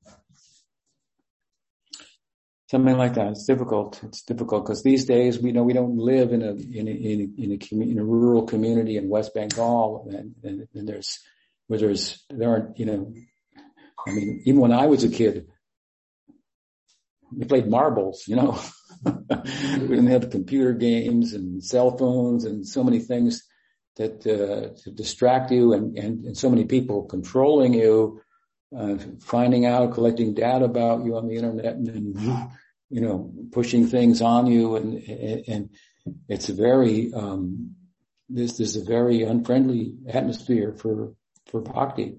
something 2.69 2.97
like 2.97 3.15
that. 3.15 3.29
It's 3.29 3.47
difficult. 3.47 4.01
It's 4.05 4.23
difficult 4.23 4.65
because 4.65 4.83
these 4.83 5.05
days 5.05 5.39
we 5.39 5.53
know 5.53 5.63
we 5.63 5.73
don't 5.73 5.99
live 5.99 6.33
in 6.33 6.43
a 6.43 6.53
in 6.53 6.89
a 6.89 6.91
in 6.91 7.21
a, 7.21 7.43
in 7.43 7.53
a, 7.53 7.83
in 7.83 7.99
a 7.99 8.05
rural 8.05 8.47
community 8.47 8.97
in 8.97 9.09
West 9.09 9.35
Bengal, 9.35 10.09
and, 10.11 10.35
and, 10.43 10.69
and 10.75 10.89
there's 10.89 11.21
where 11.67 11.79
there's 11.79 12.25
there 12.31 12.51
aren't 12.51 12.79
you 12.79 12.87
know, 12.87 13.13
I 14.07 14.13
mean 14.13 14.43
even 14.45 14.61
when 14.61 14.73
I 14.73 14.87
was 14.87 15.05
a 15.05 15.09
kid, 15.09 15.47
we 17.37 17.45
played 17.45 17.69
marbles. 17.69 18.25
You 18.27 18.37
know, 18.37 18.61
we 19.05 19.89
didn't 19.89 20.07
have 20.07 20.31
computer 20.31 20.73
games 20.73 21.35
and 21.35 21.63
cell 21.63 21.97
phones 21.97 22.45
and 22.45 22.67
so 22.67 22.83
many 22.83 23.01
things 23.01 23.45
that 23.97 24.27
uh, 24.27 24.75
to 24.83 24.91
distract 24.91 25.53
you 25.53 25.73
and, 25.73 25.97
and 25.97 26.25
and 26.25 26.37
so 26.37 26.49
many 26.51 26.65
people 26.65 27.05
controlling 27.05 27.75
you. 27.75 28.21
Uh, 28.77 28.99
finding 29.21 29.67
out, 29.67 29.93
collecting 29.93 30.35
data 30.35 30.65
about 30.65 31.05
you 31.05 31.17
on 31.17 31.29
the 31.29 31.37
internet, 31.37 31.77
and, 31.77 31.89
and 31.89 32.51
you 32.91 33.01
know, 33.01 33.33
pushing 33.53 33.87
things 33.87 34.21
on 34.21 34.47
you 34.47 34.75
and, 34.77 34.95
and 35.49 35.71
it's 36.29 36.49
a 36.49 36.53
very, 36.53 37.13
um, 37.15 37.75
this, 38.29 38.57
this 38.59 38.75
is 38.75 38.83
a 38.83 38.85
very 38.85 39.23
unfriendly 39.23 39.95
atmosphere 40.09 40.73
for, 40.73 41.15
for 41.47 41.61
bhakti. 41.61 42.17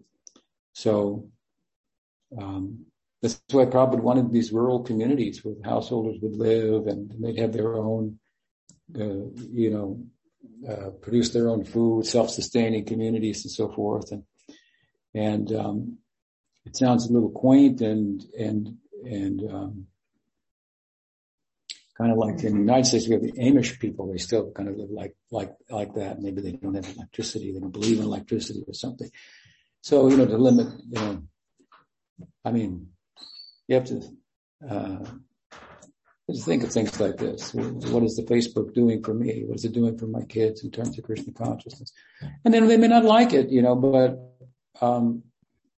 So, 0.74 1.30
um, 2.38 2.86
that's 3.22 3.42
why 3.52 3.66
Prabhupada 3.66 4.02
wanted 4.02 4.32
these 4.32 4.52
rural 4.52 4.84
communities 4.84 5.44
where 5.44 5.56
householders 5.64 6.20
would 6.22 6.36
live 6.36 6.88
and 6.88 7.12
they'd 7.22 7.40
have 7.40 7.54
their 7.54 7.76
own, 7.76 8.20
uh, 8.96 9.28
you 9.52 9.72
know, 9.72 10.04
uh, 10.70 10.92
produce 11.02 11.30
their 11.30 11.50
own 11.50 11.66
food, 11.66 12.06
self-sustaining 12.06 12.86
communities 12.86 13.44
and 13.44 13.52
so 13.52 13.68
forth. 13.72 14.12
And, 14.12 14.24
and, 15.14 15.52
um, 15.54 15.98
it 16.66 16.76
sounds 16.76 17.10
a 17.10 17.14
little 17.14 17.30
quaint 17.30 17.82
and, 17.82 18.24
and, 18.38 18.78
and, 19.04 19.42
um, 19.52 19.88
kind 21.98 22.12
of 22.12 22.18
like 22.18 22.44
in 22.44 22.54
the 22.54 22.60
United 22.60 22.86
States, 22.86 23.08
we 23.08 23.14
have 23.14 23.24
the 23.24 23.32
Amish 23.34 23.80
people. 23.80 24.12
They 24.12 24.18
still 24.18 24.52
kind 24.52 24.68
of 24.68 24.76
live 24.76 24.90
like, 24.90 25.16
like, 25.32 25.54
like 25.70 25.96
that. 25.96 26.22
Maybe 26.22 26.42
they 26.42 26.52
don't 26.52 26.76
have 26.76 26.94
electricity. 26.94 27.54
They 27.54 27.60
don't 27.60 27.72
believe 27.72 28.00
in 28.00 28.04
electricity 28.04 28.64
or 28.68 28.74
something. 28.74 29.10
So, 29.82 30.10
you 30.10 30.18
know, 30.18 30.26
to 30.26 30.38
limit, 30.38 30.68
you 30.90 31.00
know, 31.00 31.24
I 32.44 32.52
mean, 32.52 32.90
you 33.68 33.76
have 33.76 33.86
to, 33.86 34.02
uh, 34.70 35.06
just 36.30 36.46
think 36.46 36.64
of 36.64 36.72
things 36.72 37.00
like 37.00 37.18
this. 37.18 37.54
What 37.54 38.04
is 38.04 38.16
the 38.16 38.24
Facebook 38.24 38.74
doing 38.74 39.04
for 39.04 39.14
me? 39.14 39.44
What 39.46 39.58
is 39.58 39.66
it 39.66 39.74
doing 39.74 39.98
for 39.98 40.08
my 40.08 40.24
kids 40.24 40.64
in 40.64 40.72
terms 40.72 40.98
of 40.98 41.06
Krishna 41.06 41.32
consciousness? 41.34 41.94
And 42.44 42.54
then 42.54 42.68
they 42.68 42.78
may 42.78 42.88
not 42.88 43.06
like 43.06 43.32
it, 43.32 43.50
you 43.50 43.62
know, 43.62 43.76
but, 43.76 44.86
um, 44.86 45.24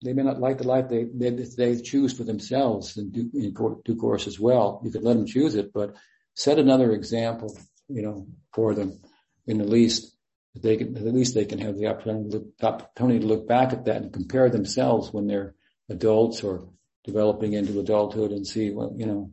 they 0.03 0.13
may 0.13 0.23
not 0.23 0.41
like 0.41 0.59
the 0.59 0.67
life 0.67 0.89
they, 0.89 1.05
they, 1.05 1.31
they 1.31 1.81
choose 1.81 2.13
for 2.13 2.25
themselves 2.25 2.97
in 2.97 3.11
due, 3.11 3.31
in 3.35 3.55
due 3.85 3.97
course 3.97 4.27
as 4.27 4.39
well. 4.39 4.81
You 4.85 4.91
could 4.91 5.03
let 5.03 5.15
them 5.15 5.27
choose 5.27 5.55
it, 5.55 5.73
but 5.73 5.95
set 6.35 6.59
another 6.59 6.93
example, 6.93 7.57
you 7.89 8.03
know, 8.03 8.27
for 8.53 8.75
them 8.75 9.01
in 9.47 9.59
the 9.59 9.65
least 9.65 10.17
they 10.63 10.77
can, 10.77 10.97
at 10.97 11.15
least 11.15 11.35
they 11.35 11.45
can 11.45 11.59
have 11.59 11.77
the 11.77 11.87
opportunity 11.87 12.31
to, 12.31 12.37
look, 12.39 12.47
opportunity 12.63 13.21
to 13.21 13.27
look 13.27 13.47
back 13.47 13.73
at 13.73 13.85
that 13.85 14.03
and 14.03 14.13
compare 14.13 14.49
themselves 14.49 15.13
when 15.13 15.27
they're 15.27 15.55
adults 15.91 16.43
or 16.43 16.69
developing 17.05 17.53
into 17.53 17.79
adulthood 17.79 18.33
and 18.33 18.47
see, 18.47 18.71
well, 18.71 18.95
you 18.97 19.07
know, 19.07 19.31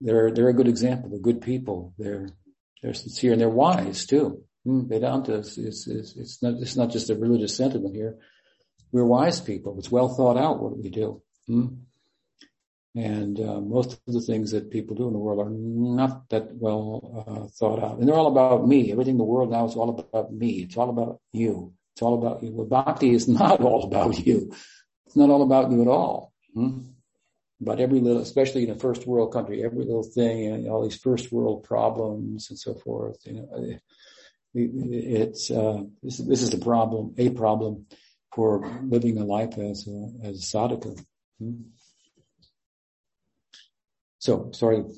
they're, 0.00 0.30
they're 0.30 0.48
a 0.48 0.54
good 0.54 0.68
example. 0.68 1.10
They're 1.10 1.18
good 1.18 1.42
people. 1.42 1.94
They're, 1.98 2.30
they're 2.82 2.94
sincere 2.94 3.32
and 3.32 3.40
they're 3.40 3.48
wise 3.48 4.06
too. 4.06 4.42
Hmm, 4.64 4.86
Vedanta 4.86 5.34
is, 5.34 5.58
is, 5.58 5.86
is, 5.86 6.16
it's 6.16 6.42
not, 6.42 6.54
it's 6.54 6.76
not 6.76 6.90
just 6.90 7.10
a 7.10 7.14
religious 7.14 7.56
sentiment 7.56 7.94
here. 7.94 8.16
We're 8.92 9.04
wise 9.04 9.40
people. 9.40 9.78
It's 9.78 9.90
well 9.90 10.08
thought 10.08 10.38
out 10.38 10.62
what 10.62 10.78
we 10.78 10.88
do. 10.88 11.22
Hmm? 11.46 11.66
And 12.96 13.40
uh, 13.40 13.60
most 13.60 14.00
of 14.06 14.14
the 14.14 14.20
things 14.20 14.52
that 14.52 14.70
people 14.70 14.94
do 14.94 15.08
in 15.08 15.12
the 15.12 15.18
world 15.18 15.44
are 15.44 15.50
not 15.50 16.28
that 16.30 16.54
well 16.54 17.24
uh, 17.26 17.48
thought 17.48 17.82
out. 17.82 17.98
And 17.98 18.08
they're 18.08 18.14
all 18.14 18.28
about 18.28 18.68
me. 18.68 18.92
Everything 18.92 19.14
in 19.14 19.18
the 19.18 19.24
world 19.24 19.50
now 19.50 19.66
is 19.66 19.74
all 19.74 19.90
about 19.90 20.32
me. 20.32 20.62
It's 20.62 20.76
all 20.76 20.90
about 20.90 21.20
you. 21.32 21.72
It's 21.94 22.02
all 22.02 22.14
about 22.14 22.42
you. 22.42 22.52
Well, 22.52 22.66
bhakti 22.66 23.10
is 23.10 23.26
not 23.40 23.60
all 23.60 23.84
about 23.84 24.24
you. 24.24 24.54
It's 25.06 25.16
not 25.16 25.28
all 25.28 25.42
about 25.42 25.72
you 25.72 25.82
at 25.82 25.88
all. 25.88 26.32
Hmm? 26.54 26.78
But 27.60 27.80
every 27.80 28.00
little, 28.00 28.22
especially 28.22 28.64
in 28.64 28.70
a 28.70 28.78
first 28.78 29.06
world 29.06 29.32
country, 29.32 29.64
every 29.64 29.84
little 29.84 30.02
thing, 30.02 30.64
know, 30.64 30.70
all 30.70 30.82
these 30.82 30.98
first 30.98 31.32
world 31.32 31.64
problems 31.64 32.50
and 32.50 32.58
so 32.58 32.74
forth, 32.74 33.18
you 33.24 33.34
know, 33.34 33.78
it's 34.54 35.50
uh, 35.50 35.82
this, 36.02 36.18
this, 36.18 36.42
is 36.42 36.54
a 36.54 36.58
problem, 36.58 37.14
a 37.18 37.30
problem 37.30 37.86
for 38.34 38.66
living 38.84 39.18
a 39.18 39.24
life 39.24 39.58
as 39.58 39.86
a, 39.88 40.28
as 40.28 40.38
a 40.38 40.56
sadhaka. 40.56 40.98
Hmm? 41.38 41.62
So 44.18 44.50
sorry 44.52 44.76
to 44.76 44.94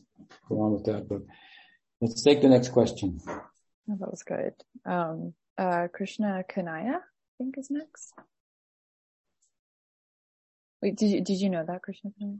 go 0.48 0.60
on 0.60 0.72
with 0.72 0.84
that, 0.84 1.08
but 1.08 1.22
let's 2.00 2.22
take 2.22 2.42
the 2.42 2.48
next 2.48 2.68
question. 2.68 3.18
Oh, 3.28 3.96
that 3.98 4.10
was 4.10 4.22
good. 4.22 4.54
Um, 4.84 5.34
uh, 5.58 5.88
Krishna 5.92 6.44
Kanaya, 6.48 6.98
I 6.98 7.32
think 7.38 7.56
is 7.58 7.70
next. 7.70 8.12
Wait, 10.82 10.96
did 10.96 11.10
you, 11.10 11.20
did 11.22 11.40
you 11.40 11.50
know 11.50 11.64
that 11.66 11.82
Krishna 11.82 12.10
Kanaya? 12.18 12.38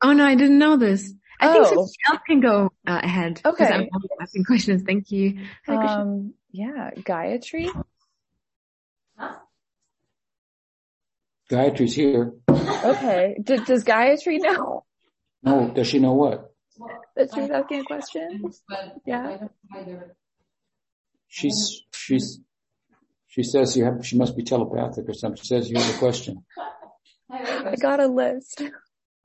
Oh 0.00 0.12
no, 0.12 0.24
I 0.24 0.34
didn't 0.34 0.58
know 0.58 0.76
this. 0.76 1.12
I 1.40 1.48
oh. 1.48 1.52
think 1.52 1.66
somebody 1.66 1.92
else 2.08 2.20
can 2.26 2.40
go 2.40 2.72
uh, 2.86 3.00
ahead. 3.02 3.40
Okay. 3.44 3.64
I'm 3.64 3.88
asking 4.20 4.44
questions. 4.44 4.82
Thank 4.82 5.10
you. 5.10 5.40
um, 5.66 6.34
yeah, 6.50 6.90
Gayatri. 6.96 7.68
Gayatri's 11.50 11.94
here. 11.94 12.34
Okay. 12.48 13.36
D- 13.42 13.56
does 13.64 13.84
Gayatri 13.84 14.38
know? 14.40 14.84
No, 15.42 15.70
does 15.70 15.86
she 15.86 15.98
know 15.98 16.12
what? 16.12 16.52
That 17.16 17.30
she's 17.34 17.50
asking 17.50 17.80
a 17.80 17.84
question? 17.84 18.52
Yeah. 19.06 19.38
She's, 21.28 21.82
she's, 21.92 22.40
she 23.26 23.42
says 23.42 23.76
you 23.76 23.84
have, 23.84 24.04
she 24.04 24.18
must 24.18 24.36
be 24.36 24.42
telepathic 24.42 25.08
or 25.08 25.14
something. 25.14 25.40
She 25.40 25.46
says 25.46 25.70
you 25.70 25.78
have 25.78 25.94
a 25.94 25.98
question. 25.98 26.44
I 27.30 27.76
got 27.80 28.00
a 28.00 28.06
list. 28.06 28.62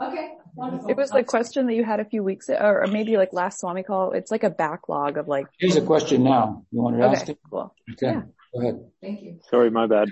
Okay, 0.01 0.32
wonderful. 0.56 0.89
It 0.89 0.97
was 0.97 1.12
the 1.12 1.23
question 1.23 1.67
that 1.67 1.73
you 1.75 1.84
had 1.84 1.99
a 1.99 2.06
few 2.06 2.23
weeks 2.23 2.49
or 2.49 2.86
maybe 2.91 3.15
like 3.17 3.32
last 3.32 3.60
Swami 3.60 3.84
call. 3.84 4.12
It's 4.12 4.32
like 4.32 4.43
a 4.43 4.49
backlog 4.49 5.17
of 5.17 5.27
like. 5.27 5.47
Here's 5.60 5.75
a 5.75 5.82
question 5.82 6.23
now. 6.23 6.65
You 6.71 6.82
want 6.82 6.97
to 6.97 7.03
ask 7.03 7.23
Okay, 7.23 7.32
it? 7.34 7.39
cool. 7.49 7.73
Okay, 7.91 8.08
Yeah. 8.08 8.21
go 8.53 8.60
ahead. 8.62 8.91
Thank 9.01 9.21
you. 9.21 9.39
Sorry, 9.49 9.69
my 9.69 9.88
bad. 9.88 10.10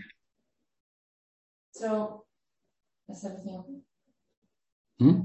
So, 1.74 2.24
is 3.10 3.26
everything 3.26 3.56
okay? 3.56 3.80
Hmm? 5.00 5.20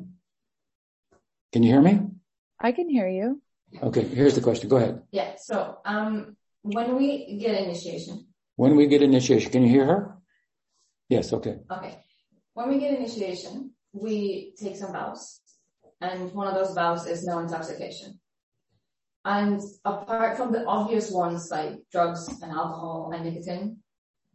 Can 1.53 1.63
you 1.63 1.71
hear 1.73 1.83
me? 1.83 2.01
I 2.59 2.73
can 2.73 2.89
hear 2.89 3.09
you. 3.09 3.43
Okay, 3.83 4.03
here's 4.05 4.35
the 4.35 4.41
question. 4.41 4.69
Go 4.69 4.77
ahead. 4.77 5.03
Yeah, 5.11 5.35
so, 5.37 5.79
um, 5.85 6.37
when 6.63 6.97
we 6.97 7.37
get 7.39 7.55
initiation, 7.63 8.27
When 8.57 8.75
we 8.75 8.87
get 8.87 9.03
initiation, 9.03 9.53
can 9.53 9.63
you 9.63 9.69
hear 9.69 9.85
her? 9.85 10.17
Yes, 11.11 11.33
okay. 11.33 11.59
okay, 11.71 11.99
when 12.55 12.69
we 12.71 12.79
get 12.79 12.95
initiation, 12.99 13.73
we 14.01 14.55
take 14.59 14.77
some 14.77 14.93
vows. 14.93 15.41
And 16.01 16.33
one 16.33 16.47
of 16.47 16.55
those 16.55 16.75
vows 16.75 17.07
is 17.07 17.25
no 17.25 17.39
intoxication. 17.39 18.21
And 19.25 19.61
apart 19.85 20.37
from 20.37 20.53
the 20.53 20.65
obvious 20.67 21.11
ones 21.11 21.51
like 21.51 21.81
drugs 21.91 22.29
and 22.29 22.53
alcohol 22.53 23.11
and 23.13 23.25
nicotine, 23.25 23.79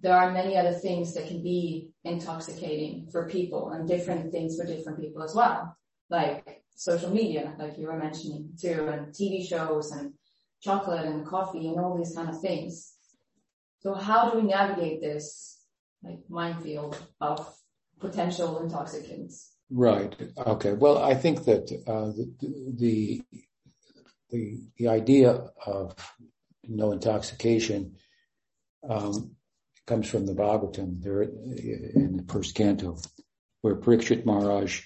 there 0.02 0.18
are 0.18 0.32
many 0.32 0.58
other 0.58 0.74
things 0.74 1.14
that 1.14 1.28
can 1.28 1.44
be 1.44 1.92
intoxicating 2.04 3.08
for 3.12 3.30
people 3.30 3.72
and 3.72 3.88
different 3.88 4.32
things 4.32 4.58
for 4.58 4.66
different 4.66 5.00
people 5.00 5.24
as 5.24 5.36
well. 5.36 5.78
Like 6.10 6.64
social 6.76 7.12
media, 7.12 7.54
like 7.58 7.78
you 7.78 7.88
were 7.88 7.98
mentioning 7.98 8.50
too, 8.60 8.88
and 8.88 9.14
TV 9.14 9.48
shows 9.48 9.92
and 9.92 10.14
chocolate 10.60 11.06
and 11.06 11.26
coffee 11.26 11.68
and 11.68 11.80
all 11.80 11.96
these 11.96 12.16
kind 12.16 12.30
of 12.30 12.42
things. 12.42 12.96
So 13.80 13.94
how 13.94 14.30
do 14.30 14.40
we 14.40 14.44
navigate 14.44 15.02
this 15.02 15.64
like 16.04 16.20
minefield 16.30 16.98
of 17.22 17.54
potential 18.00 18.60
intoxicants? 18.60 19.51
Right. 19.72 20.16
Okay. 20.38 20.74
Well, 20.74 20.98
I 20.98 21.16
think 21.16 21.46
that 21.46 21.72
uh, 21.88 22.08
the, 22.08 23.24
the 24.32 24.58
the 24.78 24.88
idea 24.88 25.50
of 25.66 25.96
no 26.68 26.92
intoxication 26.92 27.96
um, 28.88 29.36
comes 29.88 30.10
from 30.10 30.26
the 30.26 30.34
Bhagavatam 30.34 31.02
there 31.02 31.22
in 31.24 32.18
the 32.18 32.32
first 32.32 32.56
canto, 32.56 32.98
where 33.62 33.76
Parikshit 33.76 34.26
Maharaj 34.26 34.82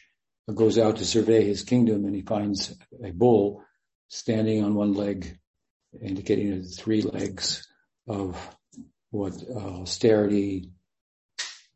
goes 0.54 0.78
out 0.78 0.98
to 0.98 1.06
survey 1.06 1.44
his 1.44 1.64
kingdom 1.64 2.06
and 2.06 2.16
he 2.16 2.22
finds 2.22 2.76
a 3.04 3.12
bull 3.12 3.64
standing 4.08 4.64
on 4.64 4.76
one 4.76 4.94
leg, 4.94 5.38
indicating 6.02 6.62
the 6.62 6.68
three 6.68 7.02
legs 7.02 7.68
of 8.08 8.38
what 9.12 9.34
uh, 9.50 9.82
austerity, 9.82 10.72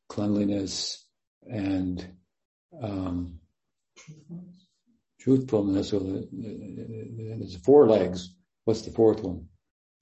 cleanliness, 0.07 1.05
and 1.43 2.15
um, 2.81 3.39
truthfulness. 5.19 5.89
So 5.89 5.99
the, 5.99 6.27
there's 7.37 7.57
four 7.57 7.87
legs. 7.87 8.33
What's 8.65 8.81
the 8.83 8.91
fourth 8.91 9.21
one? 9.21 9.47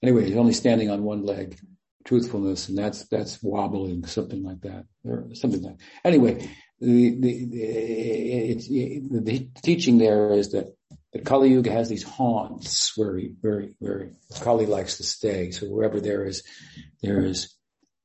Anyway, 0.02 0.26
he's 0.26 0.36
only 0.36 0.52
standing 0.52 0.90
on 0.90 1.02
one 1.02 1.24
leg. 1.24 1.58
Truthfulness, 2.04 2.68
and 2.70 2.78
that's 2.78 3.06
that's 3.08 3.42
wobbling, 3.42 4.06
something 4.06 4.42
like 4.42 4.62
that, 4.62 4.86
or 5.04 5.28
something 5.34 5.60
like. 5.62 5.76
Anyway, 6.04 6.48
the 6.80 7.20
the 7.20 7.44
the, 7.44 9.20
the 9.20 9.48
teaching 9.62 9.98
there 9.98 10.32
is 10.32 10.52
that 10.52 10.74
that 11.12 11.24
Kali 11.26 11.50
Yuga 11.50 11.70
has 11.70 11.88
these 11.88 12.02
haunts 12.04 12.96
where 12.96 13.16
he, 13.18 13.34
he, 13.42 13.74
where 13.78 14.12
Kali 14.40 14.66
likes 14.66 14.98
to 14.98 15.02
stay. 15.02 15.50
So 15.50 15.66
wherever 15.66 16.00
there 16.00 16.24
is 16.24 16.44
there 17.02 17.24
is 17.24 17.54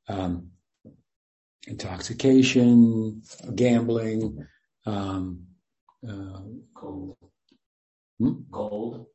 um, 0.10 0.50
intoxication, 1.68 3.22
gambling, 3.56 4.46
um, 4.86 5.44
uh, 6.08 6.40
Gold. 6.74 7.18
hmm? 8.20 8.34
Gold. 8.52 9.06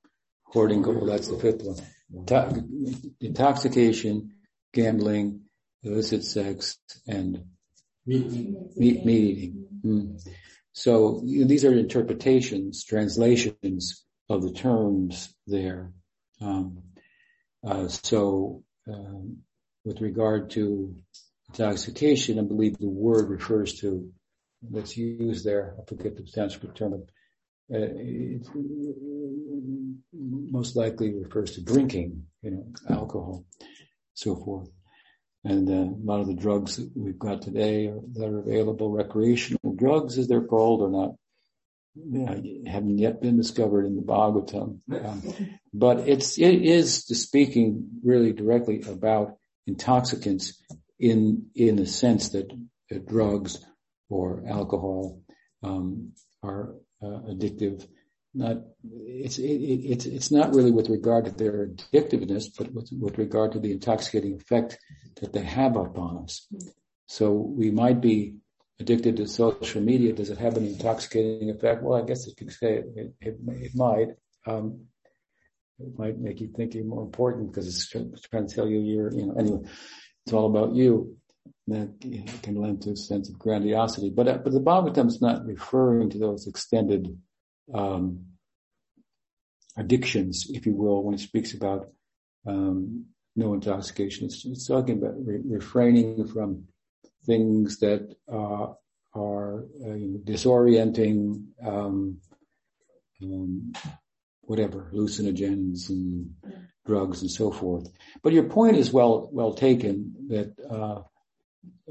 hoarding 0.46 0.82
gold. 0.82 1.08
That's 1.08 1.28
the 1.28 1.38
fifth 1.38 1.62
one. 1.62 1.76
Intox- 2.14 3.12
Intoxication, 3.20 4.32
gambling, 4.72 5.42
illicit 5.82 6.24
sex, 6.24 6.78
and 7.06 7.44
Meat. 8.06 8.26
meat, 8.76 9.04
meat 9.04 9.24
eating. 9.24 9.66
Mm. 9.84 10.34
So 10.72 11.20
you 11.24 11.40
know, 11.42 11.46
these 11.46 11.64
are 11.66 11.72
interpretations, 11.76 12.84
translations 12.84 14.04
of 14.30 14.42
the 14.42 14.52
terms 14.52 15.34
there. 15.46 15.92
Um, 16.40 16.82
uh, 17.66 17.88
so 17.88 18.62
um, 18.87 19.38
with 19.84 20.00
regard 20.00 20.50
to 20.50 20.94
intoxication, 21.50 22.38
I 22.38 22.42
believe 22.42 22.78
the 22.78 22.88
word 22.88 23.28
refers 23.28 23.80
to 23.80 24.11
that's 24.70 24.96
used 24.96 25.44
there. 25.44 25.74
I 25.80 25.84
forget 25.87 26.16
the 26.16 26.26
Sanskrit 26.26 26.74
term. 26.74 26.94
Uh, 26.94 26.96
it 27.70 28.46
most 30.12 30.74
likely 30.74 31.14
refers 31.14 31.52
to 31.52 31.62
drinking, 31.62 32.24
you 32.42 32.50
know, 32.50 32.66
alcohol, 32.88 33.44
so 34.14 34.34
forth. 34.37 34.68
And 35.44 35.68
uh, 35.68 35.94
a 35.94 36.04
lot 36.04 36.20
of 36.20 36.26
the 36.26 36.34
drugs 36.34 36.76
that 36.76 36.90
we've 36.96 37.18
got 37.18 37.42
today 37.42 37.87
are, 37.87 38.00
that 38.14 38.26
are 38.26 38.40
available, 38.40 38.90
recreational 38.90 39.74
drugs, 39.76 40.18
as 40.18 40.28
they're 40.28 40.42
called, 40.42 40.82
are 40.82 40.90
not, 40.90 41.14
haven't 42.66 42.98
yet 42.98 43.20
been 43.20 43.37
discovered 43.37 43.84
in 43.84 43.96
the 43.96 44.02
Bhagavatam. 44.02 44.80
Um, 44.90 45.22
but 45.72 46.08
it's 46.08 46.38
it 46.38 46.62
is 46.62 47.04
speaking 47.04 47.88
really 48.02 48.32
directly 48.32 48.82
about 48.82 49.37
intoxicants 49.66 50.61
in 50.98 51.46
in 51.54 51.76
the 51.76 51.87
sense 51.87 52.30
that, 52.30 52.50
drugs 53.06 53.58
or 54.08 54.42
alcohol 54.48 55.20
um, 55.62 56.12
are 56.42 56.74
uh, 57.02 57.20
addictive. 57.32 57.87
Not 58.34 58.58
it's 58.82 59.38
it, 59.38 59.44
it's 59.44 60.06
it's 60.06 60.30
not 60.30 60.54
really 60.54 60.70
with 60.70 60.88
regard 60.88 61.26
to 61.26 61.30
their 61.30 61.66
addictiveness, 61.66 62.46
but 62.56 62.72
with, 62.72 62.90
with 62.92 63.18
regard 63.18 63.52
to 63.52 63.58
the 63.58 63.72
intoxicating 63.72 64.34
effect 64.34 64.78
that 65.20 65.32
they 65.32 65.42
have 65.42 65.76
upon 65.76 66.24
us. 66.24 66.46
So 67.06 67.32
we 67.32 67.70
might 67.70 68.00
be 68.00 68.37
addicted 68.80 69.16
to 69.16 69.26
social 69.26 69.80
media. 69.80 70.12
Does 70.12 70.30
it 70.30 70.38
have 70.38 70.56
an 70.56 70.66
intoxicating 70.66 71.50
effect? 71.50 71.82
Well, 71.82 72.00
I 72.00 72.06
guess 72.06 72.26
it 72.26 72.37
could 72.37 72.52
say 72.52 72.74
it, 72.74 72.87
it, 72.96 73.14
it, 73.20 73.37
it 73.48 73.72
might. 73.74 74.08
Um, 74.46 74.87
it 75.80 75.96
might 75.96 76.18
make 76.18 76.40
you 76.40 76.48
think 76.48 76.74
you're 76.74 76.84
more 76.84 77.02
important 77.02 77.50
because 77.50 77.68
it's 77.68 77.88
trying 77.88 78.48
to 78.48 78.54
tell 78.54 78.66
you 78.66 78.80
you're, 78.80 79.12
you 79.12 79.26
know, 79.26 79.34
anyway, 79.34 79.61
it's 80.29 80.35
all 80.35 80.47
about 80.47 80.75
you. 80.75 81.17
That 81.69 81.88
can 82.43 82.57
lend 82.57 82.83
to 82.83 82.91
a 82.91 82.97
sense 82.97 83.31
of 83.31 83.38
grandiosity. 83.38 84.11
But, 84.11 84.29
uh, 84.29 84.38
but 84.38 84.53
the 84.53 84.61
Bhagavatam 84.61 85.07
is 85.07 85.23
not 85.23 85.47
referring 85.47 86.11
to 86.11 86.19
those 86.19 86.47
extended, 86.47 87.19
um, 87.73 88.27
addictions, 89.77 90.47
if 90.51 90.67
you 90.67 90.75
will, 90.75 91.03
when 91.03 91.14
it 91.14 91.21
speaks 91.21 91.55
about, 91.55 91.91
um, 92.47 93.07
no 93.37 93.55
intoxication. 93.55 94.27
It's, 94.27 94.45
it's 94.45 94.67
talking 94.67 94.99
about 94.99 95.14
re- 95.19 95.41
refraining 95.45 96.27
from 96.29 96.64
things 97.25 97.79
that, 97.79 98.17
uh, 98.31 98.73
are 99.14 99.64
uh, 99.85 99.95
you 99.95 100.09
know, 100.09 100.21
disorienting, 100.25 101.45
um, 101.64 102.19
um, 103.23 103.73
whatever, 104.43 104.91
hallucinogens 104.93 105.88
and 105.88 106.35
drugs 106.88 107.20
and 107.20 107.31
so 107.31 107.53
forth. 107.53 107.87
But 108.22 108.33
your 108.33 108.44
point 108.44 108.77
is 108.77 108.92
well, 108.92 109.29
well 109.31 109.53
taken 109.55 110.14
that, 110.29 110.55
uh, 110.68 111.03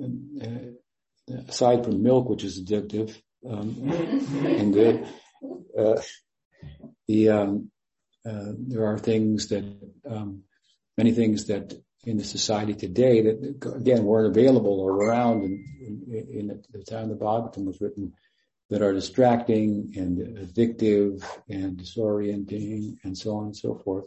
uh, 0.01 1.41
aside 1.47 1.85
from 1.85 2.03
milk, 2.03 2.27
which 2.27 2.43
is 2.43 2.61
addictive, 2.61 3.15
um, 3.49 3.67
and 4.43 4.73
good, 4.73 5.07
uh, 5.77 6.01
the, 7.07 7.29
um, 7.29 7.71
uh, 8.27 8.51
there 8.57 8.85
are 8.85 8.97
things 8.97 9.47
that, 9.49 9.63
um, 10.09 10.43
many 10.97 11.11
things 11.11 11.45
that 11.45 11.73
in 12.05 12.17
the 12.17 12.23
society 12.23 12.73
today 12.73 13.21
that 13.21 13.37
again 13.75 14.03
weren't 14.03 14.35
available 14.35 14.79
or 14.79 14.91
around 14.91 15.43
in, 15.43 15.53
in, 16.09 16.39
in 16.39 16.63
the 16.71 16.83
time 16.83 17.09
the 17.09 17.15
Bhagavatam 17.15 17.65
was 17.65 17.81
written 17.81 18.13
that 18.69 18.81
are 18.81 18.93
distracting 18.93 19.93
and 19.95 20.17
addictive 20.37 21.23
and 21.49 21.77
disorienting 21.77 22.97
and 23.03 23.17
so 23.17 23.37
on 23.37 23.45
and 23.45 23.57
so 23.57 23.75
forth. 23.83 24.05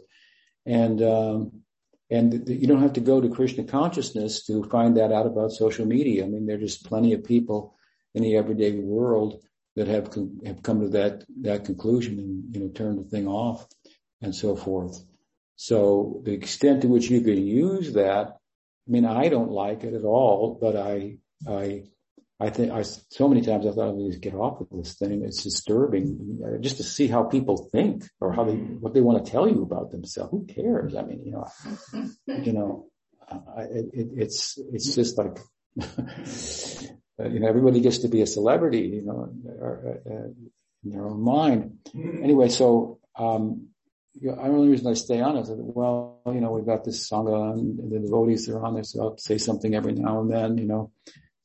And, 0.65 1.01
um, 1.01 1.63
and 2.09 2.47
you 2.47 2.67
don't 2.67 2.81
have 2.81 2.93
to 2.93 2.99
go 2.99 3.21
to 3.21 3.29
Krishna 3.29 3.63
consciousness 3.63 4.45
to 4.45 4.63
find 4.63 4.97
that 4.97 5.11
out 5.11 5.25
about 5.25 5.51
social 5.51 5.85
media. 5.85 6.25
I 6.25 6.27
mean, 6.27 6.45
there 6.45 6.57
are 6.57 6.59
just 6.59 6.85
plenty 6.85 7.13
of 7.13 7.23
people 7.23 7.75
in 8.13 8.23
the 8.23 8.35
everyday 8.35 8.73
world 8.73 9.41
that 9.75 9.87
have, 9.87 10.13
have 10.45 10.61
come 10.61 10.81
to 10.81 10.89
that, 10.89 11.23
that 11.41 11.65
conclusion 11.65 12.19
and, 12.19 12.55
you 12.55 12.61
know, 12.61 12.69
turn 12.69 12.97
the 12.97 13.03
thing 13.03 13.27
off 13.27 13.65
and 14.21 14.35
so 14.35 14.55
forth. 14.55 15.03
So 15.55 16.21
the 16.25 16.33
extent 16.33 16.81
to 16.81 16.87
which 16.87 17.09
you 17.09 17.21
can 17.21 17.45
use 17.45 17.93
that, 17.93 18.27
I 18.87 18.91
mean, 18.91 19.05
I 19.05 19.29
don't 19.29 19.51
like 19.51 19.83
it 19.83 19.93
at 19.93 20.03
all, 20.03 20.57
but 20.59 20.75
I, 20.75 21.17
I, 21.47 21.83
I 22.41 22.49
think 22.49 22.71
I 22.71 22.81
so 22.81 23.29
many 23.29 23.41
times 23.41 23.67
I 23.67 23.71
thought 23.71 23.89
I 23.89 23.95
need 23.95 24.13
to 24.13 24.19
get 24.19 24.33
off 24.33 24.61
of 24.61 24.67
this 24.71 24.95
thing. 24.95 25.21
It's 25.23 25.43
disturbing 25.43 26.39
just 26.59 26.77
to 26.77 26.83
see 26.83 27.07
how 27.07 27.23
people 27.23 27.69
think 27.71 28.03
or 28.19 28.33
how 28.33 28.43
they 28.45 28.55
what 28.55 28.95
they 28.95 29.01
want 29.01 29.23
to 29.23 29.31
tell 29.31 29.47
you 29.47 29.61
about 29.61 29.91
themselves. 29.91 30.31
Who 30.31 30.47
cares? 30.47 30.95
I 30.95 31.03
mean, 31.03 31.21
you 31.23 31.33
know, 31.33 31.47
you 32.25 32.51
know, 32.51 32.87
uh, 33.29 33.61
it, 33.69 33.85
it, 33.93 34.07
it's 34.17 34.57
it's 34.73 34.95
just 34.95 35.19
like 35.19 35.37
you 37.31 37.39
know 37.39 37.47
everybody 37.47 37.79
gets 37.79 37.99
to 37.99 38.07
be 38.07 38.21
a 38.21 38.27
celebrity, 38.27 38.89
you 38.95 39.03
know, 39.03 39.29
uh, 39.63 40.29
in 40.83 40.89
their 40.89 41.05
own 41.05 41.21
mind. 41.21 41.77
Anyway, 41.93 42.49
so 42.49 42.97
um, 43.19 43.67
you 44.19 44.29
know, 44.31 44.35
the 44.35 44.41
only 44.41 44.69
reason 44.69 44.87
I 44.87 44.95
stay 44.95 45.21
on 45.21 45.37
is 45.37 45.49
that, 45.49 45.57
well, 45.59 46.21
you 46.25 46.41
know, 46.41 46.51
we've 46.51 46.65
got 46.65 46.83
this 46.83 47.07
sangha 47.07 47.53
and 47.53 47.91
the 47.91 47.99
devotees 47.99 48.49
are 48.49 48.65
on 48.65 48.73
there, 48.73 48.83
so 48.83 49.01
I'll 49.01 49.17
say 49.19 49.37
something 49.37 49.75
every 49.75 49.93
now 49.93 50.21
and 50.21 50.31
then, 50.31 50.57
you 50.57 50.65
know 50.65 50.91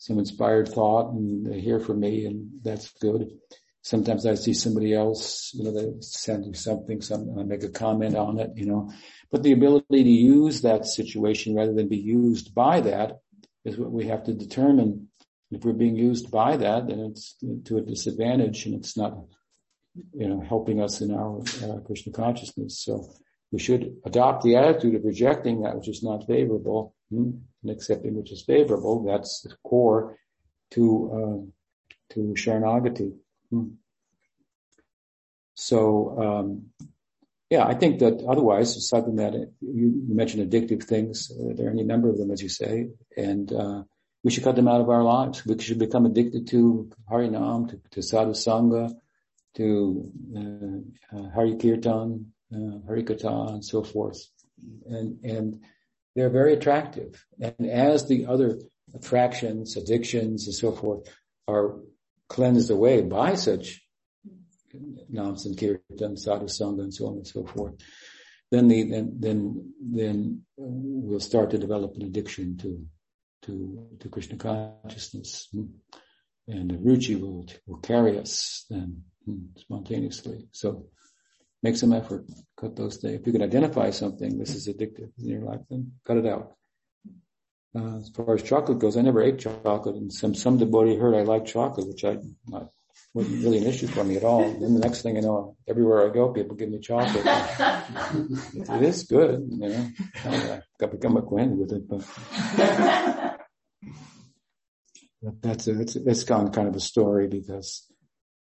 some 0.06 0.20
inspired 0.20 0.68
thought 0.68 1.12
and 1.12 1.44
they 1.44 1.60
hear 1.60 1.80
from 1.80 1.98
me 1.98 2.26
and 2.26 2.48
that's 2.62 2.92
good. 3.00 3.28
Sometimes 3.82 4.24
I 4.24 4.36
see 4.36 4.54
somebody 4.54 4.94
else, 4.94 5.50
you 5.52 5.64
know, 5.64 5.72
they 5.72 6.00
send 6.00 6.46
me 6.46 6.54
something, 6.54 7.00
some, 7.00 7.36
I 7.36 7.42
make 7.42 7.64
a 7.64 7.68
comment 7.68 8.16
on 8.16 8.38
it, 8.38 8.50
you 8.54 8.66
know, 8.66 8.92
but 9.32 9.42
the 9.42 9.50
ability 9.50 10.04
to 10.04 10.08
use 10.08 10.60
that 10.62 10.86
situation 10.86 11.56
rather 11.56 11.72
than 11.72 11.88
be 11.88 11.96
used 11.96 12.54
by 12.54 12.80
that 12.82 13.18
is 13.64 13.76
what 13.76 13.90
we 13.90 14.06
have 14.06 14.22
to 14.24 14.32
determine. 14.32 15.08
If 15.50 15.64
we're 15.64 15.72
being 15.72 15.96
used 15.96 16.30
by 16.30 16.56
that, 16.56 16.86
then 16.86 17.00
it's 17.00 17.34
to 17.64 17.78
a 17.78 17.82
disadvantage 17.82 18.66
and 18.66 18.76
it's 18.76 18.96
not, 18.96 19.18
you 20.12 20.28
know, 20.28 20.40
helping 20.40 20.80
us 20.80 21.00
in 21.00 21.12
our 21.12 21.40
uh, 21.64 21.80
Krishna 21.80 22.12
consciousness. 22.12 22.80
So 22.80 23.12
we 23.50 23.58
should 23.58 23.96
adopt 24.04 24.44
the 24.44 24.54
attitude 24.54 24.94
of 24.94 25.04
rejecting 25.04 25.62
that 25.62 25.76
which 25.76 25.88
is 25.88 26.02
not 26.02 26.26
favorable 26.26 26.95
and 27.10 27.42
accepting 27.68 28.14
which 28.14 28.32
is 28.32 28.42
favorable. 28.42 29.04
That's 29.04 29.42
the 29.42 29.54
core 29.62 30.18
to 30.72 31.10
uh, 31.12 32.14
to 32.14 32.20
Sharanagati. 32.34 33.12
Hmm. 33.50 33.68
So 35.54 36.20
um, 36.20 36.66
yeah, 37.50 37.64
I 37.64 37.74
think 37.74 38.00
that 38.00 38.24
otherwise, 38.28 38.76
aside 38.76 39.04
from 39.04 39.16
that, 39.16 39.34
you 39.60 40.02
mentioned 40.08 40.50
addictive 40.50 40.82
things. 40.82 41.30
Uh, 41.30 41.54
there 41.54 41.68
are 41.68 41.70
any 41.70 41.84
number 41.84 42.08
of 42.08 42.18
them, 42.18 42.30
as 42.30 42.42
you 42.42 42.48
say, 42.48 42.88
and 43.16 43.52
uh, 43.52 43.82
we 44.24 44.32
should 44.32 44.42
cut 44.42 44.56
them 44.56 44.66
out 44.66 44.80
of 44.80 44.90
our 44.90 45.04
lives. 45.04 45.46
We 45.46 45.56
should 45.60 45.78
become 45.78 46.06
addicted 46.06 46.48
to 46.48 46.90
Harinam, 47.10 47.70
to, 47.70 47.80
to 47.92 48.02
Sadhu 48.02 48.32
Sangha, 48.32 48.92
to 49.54 50.12
uh, 50.36 51.16
uh 51.16 51.30
Hari 51.30 51.56
Kirtan, 51.56 52.32
uh, 52.52 52.78
Harikatha 52.88 53.52
and 53.52 53.64
so 53.64 53.84
forth. 53.84 54.20
And, 54.86 55.24
and 55.24 55.60
they're 56.16 56.30
very 56.30 56.54
attractive. 56.54 57.24
And 57.40 57.70
as 57.70 58.08
the 58.08 58.26
other 58.26 58.58
attractions, 58.94 59.76
addictions 59.76 60.46
and 60.46 60.54
so 60.54 60.72
forth 60.72 61.14
are 61.46 61.76
cleansed 62.28 62.70
away 62.70 63.02
by 63.02 63.34
such 63.34 63.82
Nams 65.12 65.44
and 65.44 65.56
Kirtan, 65.56 66.16
Sadhu 66.16 66.46
Sangha 66.46 66.80
and 66.80 66.94
so 66.94 67.06
on 67.08 67.14
and 67.16 67.26
so 67.26 67.44
forth, 67.44 67.74
then 68.50 68.68
the, 68.68 68.82
then, 68.84 69.16
then, 69.20 69.72
then 69.80 70.42
we'll 70.56 71.20
start 71.20 71.50
to 71.50 71.58
develop 71.58 71.94
an 71.96 72.02
addiction 72.02 72.56
to, 72.58 72.86
to, 73.42 73.86
to 74.00 74.08
Krishna 74.08 74.36
consciousness. 74.36 75.48
And 76.48 76.70
the 76.70 76.76
ruchi 76.76 77.20
will, 77.20 77.46
will 77.66 77.78
carry 77.78 78.18
us 78.18 78.64
then 78.70 79.02
spontaneously. 79.56 80.48
So 80.52 80.86
make 81.66 81.76
some 81.76 81.92
effort, 81.92 82.24
cut 82.60 82.76
those 82.76 82.96
things. 82.98 83.20
If 83.20 83.26
you 83.26 83.32
can 83.32 83.42
identify 83.42 83.90
something, 83.90 84.38
this 84.38 84.54
is 84.54 84.68
addictive 84.68 85.10
in 85.18 85.28
your 85.28 85.42
life, 85.42 85.62
then 85.68 85.92
cut 86.06 86.16
it 86.18 86.26
out. 86.26 86.52
Uh, 87.76 87.96
as 87.96 88.08
far 88.10 88.34
as 88.34 88.42
chocolate 88.42 88.78
goes, 88.78 88.96
I 88.96 89.02
never 89.02 89.22
ate 89.22 89.40
chocolate, 89.40 89.96
and 89.96 90.12
some 90.12 90.34
some 90.34 90.56
devotee 90.56 90.96
heard 90.96 91.14
I 91.14 91.22
like 91.22 91.44
chocolate, 91.44 91.88
which 91.88 92.04
I 92.04 92.18
not 92.46 92.70
wasn't 93.12 93.42
really 93.44 93.58
an 93.58 93.66
issue 93.66 93.88
for 93.88 94.04
me 94.04 94.16
at 94.16 94.24
all. 94.24 94.44
And 94.44 94.62
then 94.62 94.74
the 94.74 94.80
next 94.80 95.02
thing 95.02 95.16
I 95.16 95.20
know, 95.20 95.56
everywhere 95.68 96.08
I 96.08 96.14
go, 96.14 96.32
people 96.32 96.56
give 96.56 96.70
me 96.70 96.78
chocolate. 96.78 97.26
it 98.76 98.82
is 98.82 99.02
good, 99.02 99.46
you 99.50 99.68
know. 99.68 99.90
I 100.24 100.62
got 100.80 100.92
become 100.92 101.16
acquainted 101.16 101.58
with 101.58 101.72
it, 101.72 101.88
but, 101.88 102.02
that's 105.42 105.66
a, 105.66 105.72
that's 105.74 105.94
that's 105.94 106.24
kind 106.24 106.68
of 106.68 106.76
a 106.76 106.80
story 106.80 107.26
because 107.26 107.68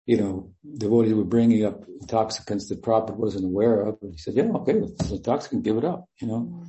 you 0.07 0.16
know, 0.16 0.53
devotees 0.79 1.14
were 1.14 1.25
bringing 1.25 1.64
up 1.64 1.85
intoxicants 2.01 2.69
that 2.69 2.81
Prabhupada 2.81 3.16
wasn't 3.16 3.45
aware 3.45 3.81
of. 3.81 3.99
And 4.01 4.12
he 4.12 4.19
said, 4.19 4.35
yeah, 4.35 4.45
okay, 4.45 4.75
it's 4.75 5.11
intoxicant, 5.11 5.64
give 5.64 5.77
it 5.77 5.85
up, 5.85 6.07
you 6.21 6.29
know. 6.29 6.62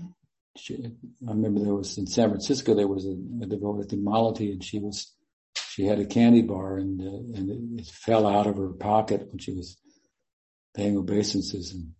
She, 0.58 0.74
I 1.28 1.32
remember 1.32 1.60
there 1.60 1.76
was 1.76 2.00
in 2.00 2.08
San 2.08 2.30
Francisco, 2.30 2.74
there 2.74 2.88
was 2.88 3.06
a, 3.06 3.12
a 3.12 3.46
devotee, 3.46 3.96
I 3.96 4.00
Malati, 4.00 4.52
and 4.52 4.64
she 4.64 4.80
was, 4.80 5.14
she 5.70 5.86
had 5.86 6.00
a 6.00 6.06
candy 6.08 6.42
bar 6.42 6.78
and, 6.78 7.00
uh, 7.00 7.40
and 7.40 7.78
it, 7.78 7.82
it, 7.82 7.86
fell 7.86 8.26
out 8.26 8.48
of 8.48 8.58
her 8.58 8.70
pocket 8.70 9.28
when 9.30 9.38
she 9.38 9.54
was 9.54 9.78
paying 10.76 10.98
obeisances. 10.98 11.74
And, 11.74 11.92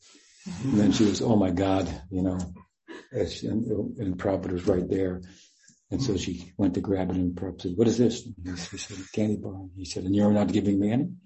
and 0.64 0.80
then 0.80 0.92
she 0.92 1.04
was, 1.04 1.22
oh 1.22 1.36
my 1.36 1.52
God, 1.52 1.88
you 2.10 2.24
know, 2.24 2.40
and, 3.12 3.68
and 4.00 4.18
Prabhupada 4.18 4.54
was 4.54 4.66
right 4.66 4.90
there. 4.90 5.22
And 5.90 6.04
so 6.04 6.18
she 6.18 6.52
went 6.58 6.74
to 6.74 6.82
grab 6.82 7.12
it 7.12 7.16
and 7.16 7.34
Prabhupada 7.34 7.62
said, 7.62 7.78
what 7.78 7.88
is 7.88 7.98
this? 7.98 8.26
And 8.26 8.60
he 8.60 8.78
said, 8.78 8.98
candy 9.14 9.38
bar. 9.38 9.68
He 9.78 9.86
said, 9.86 10.04
and 10.04 10.14
you're 10.14 10.34
not 10.34 10.52
giving 10.52 10.80
me 10.80 10.92
any? 10.92 11.08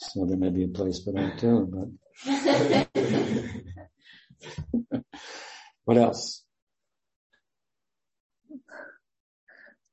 so 0.00 0.26
there 0.26 0.36
may 0.36 0.50
be 0.50 0.64
a 0.64 0.68
place 0.68 1.04
for 1.04 1.12
that 1.12 1.38
too, 1.38 1.70
but 1.72 1.86
what 5.84 5.96
else? 5.96 6.42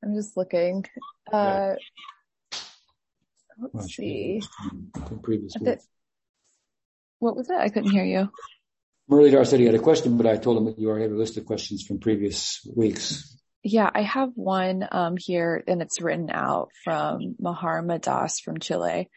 I'm 0.03 0.15
just 0.15 0.35
looking. 0.35 0.85
Uh, 1.31 1.75
let's 3.59 3.73
well, 3.73 3.87
see. 3.87 4.41
Previous 5.21 5.53
what 7.19 7.35
was 7.35 7.49
it? 7.49 7.57
I 7.57 7.69
couldn't 7.69 7.91
hear 7.91 8.05
you. 8.05 8.29
Muralidhar 9.09 9.45
said 9.45 9.59
he 9.59 9.65
had 9.65 9.75
a 9.75 9.79
question, 9.79 10.17
but 10.17 10.25
I 10.25 10.37
told 10.37 10.57
him 10.57 10.65
that 10.65 10.79
you 10.79 10.89
already 10.89 11.03
have 11.03 11.11
a 11.11 11.17
list 11.17 11.37
of 11.37 11.45
questions 11.45 11.83
from 11.83 11.99
previous 11.99 12.67
weeks. 12.75 13.37
Yeah, 13.61 13.89
I 13.93 14.01
have 14.01 14.31
one 14.35 14.87
um, 14.91 15.15
here, 15.17 15.63
and 15.67 15.81
it's 15.81 16.01
written 16.01 16.29
out 16.29 16.69
from 16.83 17.35
Maharma 17.39 17.99
Das 17.99 18.39
from 18.39 18.59
Chile. 18.59 19.09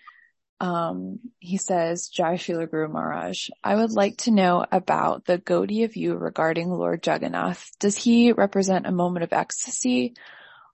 Um, 0.60 1.20
he 1.38 1.56
says, 1.56 2.08
Jai 2.08 2.34
Srila 2.34 2.70
Guru 2.70 2.88
Maharaj, 2.88 3.50
I 3.62 3.76
would 3.76 3.92
like 3.92 4.16
to 4.18 4.30
know 4.30 4.64
about 4.70 5.24
the 5.24 5.38
Gaudiya 5.38 5.92
view 5.92 6.16
regarding 6.16 6.70
Lord 6.70 7.06
Jagannath. 7.06 7.70
Does 7.78 7.96
he 7.96 8.32
represent 8.32 8.86
a 8.86 8.92
moment 8.92 9.24
of 9.24 9.32
ecstasy, 9.32 10.14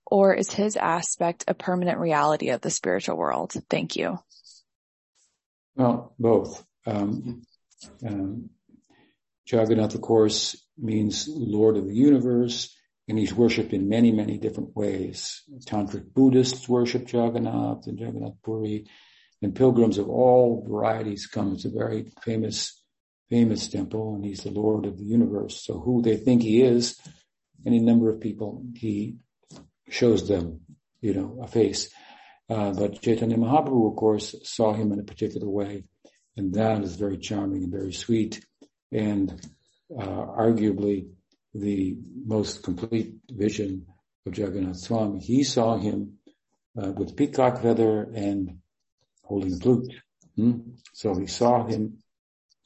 or 0.07 0.35
is 0.35 0.51
his 0.51 0.77
aspect 0.77 1.45
a 1.49 1.55
permanent 1.55 1.99
reality 1.99 2.49
of 2.51 2.61
the 2.63 2.71
spiritual 2.71 3.17
world? 3.17 3.53
Thank 3.69 3.97
you. 3.97 4.19
Well, 5.77 6.15
both. 6.19 6.65
Um, 6.87 7.43
um, 8.07 8.51
Jagannath, 9.47 9.95
of 9.95 10.01
course, 10.01 10.57
means 10.79 11.29
Lord 11.29 11.77
of 11.77 11.87
the 11.87 11.95
universe, 11.95 12.75
and 13.09 13.19
he's 13.19 13.35
worshipped 13.35 13.73
in 13.73 13.89
many, 13.89 14.11
many 14.11 14.39
different 14.39 14.75
ways. 14.75 15.43
Tantric 15.67 16.13
Buddhists 16.15 16.69
worship 16.69 17.13
Jagannath 17.13 17.87
and 17.87 17.99
Jagannath 17.99 18.43
Puri, 18.43 18.87
and 19.43 19.55
pilgrims 19.55 19.99
of 19.99 20.09
all 20.09 20.65
varieties 20.67 21.27
come. 21.27 21.53
It's 21.53 21.67
a 21.67 21.71
very 21.71 22.13
famous, 22.23 22.83
famous 23.29 23.69
temple, 23.69 24.15
and 24.15 24.25
he's 24.25 24.43
the 24.43 24.51
Lord 24.51 24.87
of 24.87 24.97
the 24.97 25.05
universe. 25.05 25.63
So 25.63 25.79
who 25.79 26.01
they 26.01 26.17
think 26.17 26.43
he 26.43 26.63
is, 26.63 26.99
any 27.67 27.79
number 27.79 28.09
of 28.09 28.21
people, 28.21 28.65
he 28.75 29.17
shows 29.91 30.27
them, 30.27 30.61
you 31.03 31.13
know, 31.13 31.39
a 31.43 31.47
face. 31.47 31.93
Uh, 32.49 32.73
but 32.73 33.03
Chaitanya 33.03 33.37
Mahaprabhu, 33.37 33.91
of 33.91 33.97
course, 33.97 34.35
saw 34.45 34.73
him 34.73 34.93
in 34.93 35.01
a 35.01 35.05
particular 35.05 35.49
way, 35.49 35.85
and 36.37 36.55
that 36.55 36.83
is 36.83 36.97
very 36.97 37.19
charming 37.19 37.65
and 37.65 37.73
very 37.73 37.93
sweet 37.93 38.45
and 38.95 39.47
uh, 39.91 40.05
arguably 40.07 41.09
the 41.53 41.97
most 42.25 42.63
complete 42.63 43.15
vision 43.29 43.87
of 44.27 44.39
Jagannath 44.39 44.79
Swami. 44.79 45.21
He 45.21 45.45
saw 45.45 45.77
him 45.77 46.19
uh, 46.81 46.93
with 46.93 47.17
peacock 47.17 47.61
feather 47.61 48.09
and 48.15 48.59
holding 49.23 49.59
flute. 49.59 49.93
Hmm? 50.37 50.61
So 50.93 51.15
he 51.15 51.27
saw 51.27 51.67
him 51.67 51.99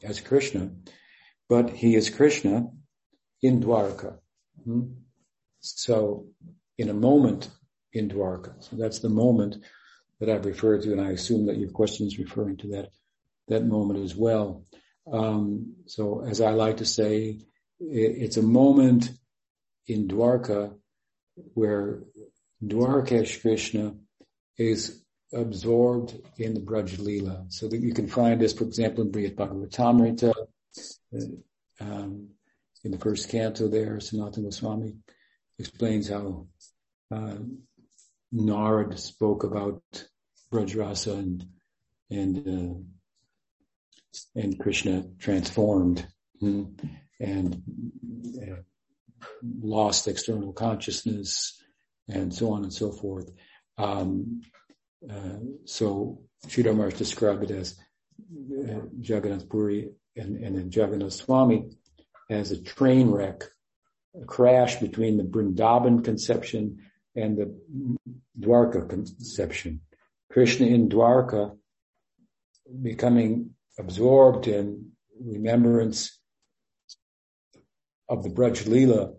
as 0.03 0.21
Krishna, 0.21 0.71
but 1.49 1.71
he 1.71 1.97
is 1.97 2.11
Krishna 2.11 2.69
in 3.43 3.61
Dwarka. 3.61 4.19
Hmm? 4.65 4.83
So 5.61 6.27
in 6.77 6.89
a 6.89 6.95
moment 6.95 7.51
in 7.93 8.09
Dwarka. 8.09 8.63
So 8.63 8.77
that's 8.77 9.01
the 9.01 9.09
moment 9.09 9.57
that 10.21 10.29
I've 10.29 10.47
referred 10.47 10.83
to, 10.83 10.93
and 10.93 11.01
I 11.01 11.11
assume 11.11 11.47
that 11.47 11.59
your 11.59 11.71
question 11.71 12.07
is 12.07 12.19
referring 12.19 12.59
to 12.59 12.69
that, 12.69 12.91
that 13.49 13.65
moment 13.65 14.01
as 14.05 14.15
well. 14.15 14.65
Um, 15.13 15.75
so 15.87 16.25
as 16.25 16.41
I 16.41 16.51
like 16.51 16.79
to 16.79 16.85
say, 16.85 17.39
it, 17.81 18.13
it's 18.23 18.37
a 18.37 18.43
moment 18.43 19.11
in 19.87 20.09
Dwarka 20.09 20.75
where 21.55 22.01
Dwarkesh 22.65 23.41
Krishna 23.41 23.95
is 24.57 25.03
absorbed 25.33 26.19
in 26.37 26.55
the 26.55 26.61
Braj. 26.61 27.53
So 27.53 27.69
that 27.69 27.79
you 27.79 27.93
can 27.93 28.09
find 28.09 28.41
this, 28.41 28.53
for 28.53 28.65
example, 28.65 29.05
in 29.05 29.13
Brihad 29.13 29.37
Bhagavatamrita, 29.37 30.35
uh, 31.15 31.21
um, 31.81 32.29
in 32.85 32.91
the 32.91 32.99
first 32.99 33.29
canto 33.29 33.69
there, 33.69 33.97
Sanatana 33.97 34.45
Goswami 34.45 34.95
explains 35.59 36.09
how 36.09 36.47
uh, 37.13 37.37
Narad 38.35 38.99
spoke 38.99 39.45
about 39.45 39.83
Brajrasa 40.53 41.13
and 41.13 41.47
and 42.11 42.39
uh, 42.39 42.98
and 44.35 44.59
Krishna 44.59 45.05
transformed 45.19 46.07
hmm, 46.41 46.65
and 47.21 47.63
uh, 48.43 48.63
lost 49.61 50.09
external 50.09 50.53
consciousness 50.53 51.61
and 52.09 52.33
so 52.35 52.53
on 52.53 52.63
and 52.63 52.73
so 52.73 52.93
forth. 52.93 53.31
Um, 53.77 54.43
uh, 55.09 55.39
so 55.65 56.23
Sridhar 56.47 56.75
Maharaj 56.75 56.95
described 56.95 57.45
it 57.45 57.51
as 57.51 57.77
uh, 58.69 58.81
Jagannath 59.01 59.49
Puri 59.49 59.91
and, 60.17 60.37
and 60.45 60.57
then 60.57 60.71
Jagannath 60.73 61.13
Swami 61.13 61.71
as 62.31 62.51
a 62.51 62.63
train 62.63 63.11
wreck, 63.11 63.45
a 64.21 64.25
crash 64.25 64.77
between 64.77 65.17
the 65.17 65.25
Vrindavan 65.25 66.05
conception 66.05 66.79
and 67.15 67.37
the 67.37 67.59
Dwarka 68.39 68.89
conception. 68.89 69.81
Krishna 70.31 70.67
in 70.67 70.89
Dwarka 70.89 71.57
becoming 72.83 73.51
absorbed 73.79 74.49
in 74.49 74.93
remembrance 75.21 76.19
of 78.09 78.23
the 78.23 78.31
Braj 78.31 78.65
Leela 78.65 79.15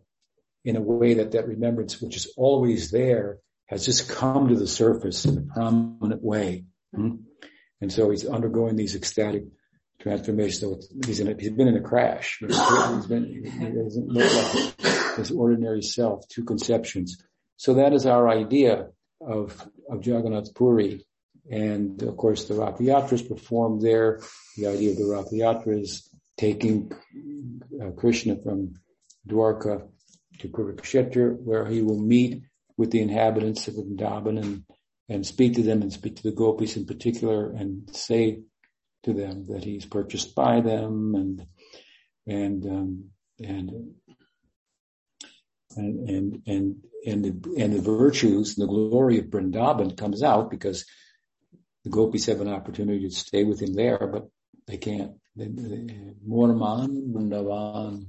in 0.66 0.76
a 0.76 0.82
way 0.82 1.16
that 1.16 1.32
that 1.32 1.48
remembrance, 1.48 2.02
which 2.02 2.16
is 2.16 2.34
always 2.38 2.92
there, 2.92 3.40
has 3.68 3.86
just 3.86 4.10
come 4.10 4.50
to 4.50 4.56
the 4.56 4.68
surface 4.68 5.26
in 5.26 5.38
a 5.38 5.54
prominent 5.54 6.24
way. 6.24 6.66
Hmm? 6.94 7.18
And 7.82 7.92
so 7.92 8.10
he's 8.10 8.26
undergoing 8.26 8.76
these 8.76 8.96
ecstatic 8.96 9.44
transformations. 10.02 10.60
So 10.60 10.80
he's, 11.06 11.20
in 11.20 11.28
a, 11.30 11.36
he's 11.40 11.52
been 11.52 11.68
in 11.68 11.78
a 11.78 11.82
crash. 11.82 12.38
He's 12.40 13.06
been, 13.06 13.44
he 13.44 13.50
doesn't 13.50 14.08
look 14.08 14.34
like 14.34 15.18
his 15.18 15.32
ordinary 15.32 15.82
self, 15.82 16.28
two 16.28 16.44
conceptions. 16.44 17.24
So 17.58 17.76
that 17.76 17.94
is 17.94 18.06
our 18.06 18.28
idea 18.28 18.88
of, 19.22 19.70
of 19.90 20.06
Jagannath 20.06 20.54
Puri. 20.56 21.06
And 21.50 22.02
of 22.04 22.16
course 22.18 22.46
the 22.46 22.56
Rath 22.56 22.80
Yatra 22.80 23.14
is 23.14 23.22
performed 23.22 23.82
there. 23.82 24.22
The 24.56 24.68
idea 24.68 24.92
of 24.92 25.30
the 25.30 25.64
is 25.68 26.10
taking 26.38 26.92
uh, 27.82 27.92
Krishna 27.92 28.38
from 28.42 28.76
Dwarka 29.28 29.88
to 30.40 30.48
Kurukshetra 30.48 31.38
where 31.38 31.66
he 31.66 31.82
will 31.82 32.00
meet 32.00 32.44
with 32.78 32.92
the 32.92 33.02
inhabitants 33.02 33.68
of 33.68 33.76
Vrindavan 33.76 34.42
and, 34.42 34.64
and 35.10 35.26
speak 35.26 35.56
to 35.56 35.64
them 35.64 35.82
and 35.82 35.92
speak 35.92 36.16
to 36.18 36.24
the 36.24 36.32
gopis 36.32 36.78
in 36.78 36.86
particular 36.86 37.52
and 37.52 37.94
say 37.94 38.40
to 39.04 39.14
them 39.14 39.46
that 39.48 39.64
he's 39.64 39.86
purchased 39.86 40.36
by 40.36 40.62
them 40.62 41.14
and, 41.16 41.46
and, 42.26 42.66
um, 42.66 43.10
and, 43.44 43.72
and, 45.76 46.10
and, 46.10 46.42
and, 46.48 46.76
and 47.06 47.26
the, 47.26 47.56
and 47.58 47.74
the 47.74 47.82
virtues 47.82 48.58
and 48.58 48.68
the 48.68 48.72
glory 48.72 49.20
of 49.20 49.26
Vrindavan 49.26 49.98
comes 49.98 50.24
out 50.24 50.50
because 50.50 50.86
the 51.84 51.90
gopis 51.90 52.26
have 52.26 52.42
an 52.42 52.50
opportunity 52.50 53.08
to 53.08 53.16
stay 53.16 53.44
with 53.44 53.62
him 53.62 53.74
there, 53.74 54.00
but 54.12 54.28
they 54.68 54.78
can't. 54.78 55.14
Morman, 55.36 57.14
Vrindavan. 57.14 58.08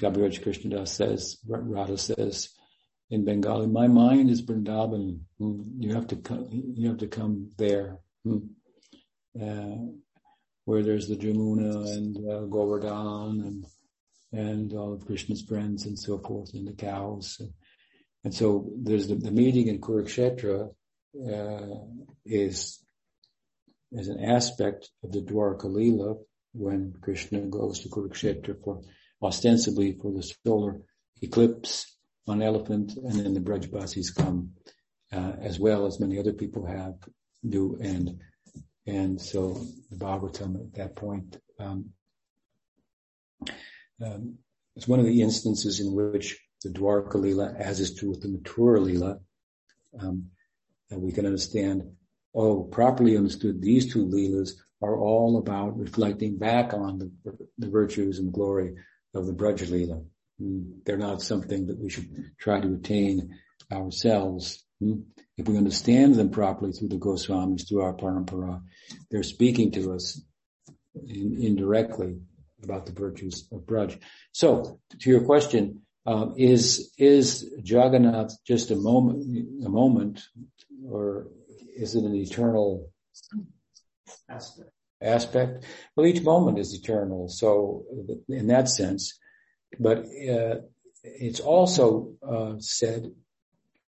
Krishnadas 0.00 0.88
says, 0.88 1.38
Radha 1.46 1.98
says, 1.98 2.50
in 3.10 3.24
Bengali, 3.24 3.66
my 3.66 3.86
mind 3.86 4.30
is 4.30 4.42
Vrindavan. 4.42 5.20
You 5.38 5.94
have 5.94 6.08
to 6.08 6.16
come, 6.16 6.48
you 6.50 6.88
have 6.88 6.98
to 6.98 7.06
come 7.06 7.52
there, 7.56 7.98
uh, 8.26 9.76
where 10.64 10.82
there's 10.82 11.08
the 11.08 11.16
Jamuna 11.16 11.92
and 11.92 12.16
uh, 12.28 12.40
Govardhan 12.46 13.42
and, 13.42 13.66
and 14.32 14.72
all 14.72 14.92
of 14.92 15.06
Krishna's 15.06 15.42
friends 15.42 15.86
and 15.86 15.98
so 15.98 16.18
forth 16.18 16.52
and 16.54 16.66
the 16.66 16.72
cows. 16.72 17.36
And, 17.38 17.52
and 18.24 18.34
so 18.34 18.68
there's 18.76 19.06
the, 19.06 19.14
the, 19.14 19.30
meeting 19.30 19.68
in 19.68 19.80
Kurukshetra, 19.80 20.74
uh, 21.16 21.76
is, 22.24 22.80
is 23.92 24.08
an 24.08 24.22
aspect 24.24 24.90
of 25.02 25.12
the 25.12 25.20
Dwarka 25.20 25.64
Leela 25.64 26.18
when 26.52 26.94
Krishna 27.00 27.40
goes 27.40 27.80
to 27.80 27.88
Kurukshetra 27.88 28.56
for 28.62 28.82
ostensibly 29.22 29.92
for 29.92 30.12
the 30.12 30.22
solar 30.22 30.80
eclipse 31.22 31.96
on 32.26 32.42
elephant, 32.42 32.96
and 32.96 33.12
then 33.12 33.34
the 33.34 33.40
Brajbasis 33.40 34.14
come 34.14 34.52
uh, 35.12 35.32
as 35.40 35.58
well 35.58 35.86
as 35.86 36.00
many 36.00 36.18
other 36.18 36.32
people 36.32 36.66
have 36.66 36.94
do, 37.48 37.78
and 37.80 38.20
and 38.86 39.20
so 39.20 39.60
the 39.90 39.96
Bhagavatam 39.96 40.60
at 40.60 40.74
that 40.74 40.96
point 40.96 41.38
um, 41.58 41.90
um, 44.02 44.38
it's 44.74 44.88
one 44.88 45.00
of 45.00 45.06
the 45.06 45.22
instances 45.22 45.80
in 45.80 45.92
which 45.92 46.38
the 46.62 46.70
Dwarka 46.70 47.14
Leela, 47.14 47.54
as 47.58 47.80
is 47.80 47.94
true 47.94 48.10
with 48.10 48.20
the 48.20 48.28
Mathura 48.28 48.80
Leela, 48.80 49.20
um, 49.98 50.30
that 50.90 51.00
we 51.00 51.12
can 51.12 51.26
understand. 51.26 51.82
Oh, 52.34 52.64
properly 52.64 53.16
understood, 53.16 53.62
these 53.62 53.92
two 53.92 54.06
Leelas 54.06 54.50
are 54.82 54.98
all 54.98 55.38
about 55.38 55.78
reflecting 55.78 56.36
back 56.36 56.74
on 56.74 56.98
the, 56.98 57.38
the 57.58 57.70
virtues 57.70 58.18
and 58.18 58.32
glory 58.32 58.74
of 59.14 59.26
the 59.26 59.32
Braj 59.32 59.66
Leela. 59.68 60.04
Mm, 60.40 60.84
they're 60.84 60.98
not 60.98 61.22
something 61.22 61.66
that 61.66 61.78
we 61.78 61.88
should 61.88 62.08
try 62.38 62.60
to 62.60 62.74
attain 62.74 63.34
ourselves. 63.72 64.62
Mm, 64.82 65.04
if 65.38 65.48
we 65.48 65.56
understand 65.56 66.14
them 66.14 66.30
properly 66.30 66.72
through 66.72 66.88
the 66.88 66.96
Goswamis, 66.96 67.68
through 67.68 67.82
our 67.82 67.94
parampara, 67.94 68.62
they're 69.10 69.22
speaking 69.22 69.70
to 69.72 69.92
us 69.92 70.20
in, 70.94 71.38
indirectly 71.40 72.18
about 72.62 72.86
the 72.86 72.92
virtues 72.92 73.48
of 73.52 73.60
Braj. 73.60 73.98
So, 74.32 74.80
to 75.00 75.10
your 75.10 75.24
question, 75.24 75.82
um, 76.06 76.34
is 76.36 76.92
is 76.98 77.50
Jagannath 77.64 78.32
just 78.46 78.70
a 78.70 78.76
moment, 78.76 79.64
a 79.64 79.68
moment, 79.68 80.22
or 80.88 81.26
is 81.76 81.94
it 81.94 82.04
an 82.04 82.14
eternal 82.14 82.90
aspect? 84.28 84.70
Aspect. 85.02 85.64
Well, 85.94 86.06
each 86.06 86.22
moment 86.22 86.58
is 86.58 86.74
eternal. 86.74 87.28
So, 87.28 87.84
in 88.28 88.46
that 88.46 88.68
sense, 88.68 89.18
but 89.78 89.98
uh, 89.98 90.60
it's 91.02 91.40
also 91.40 92.14
uh, 92.26 92.54
said 92.60 93.12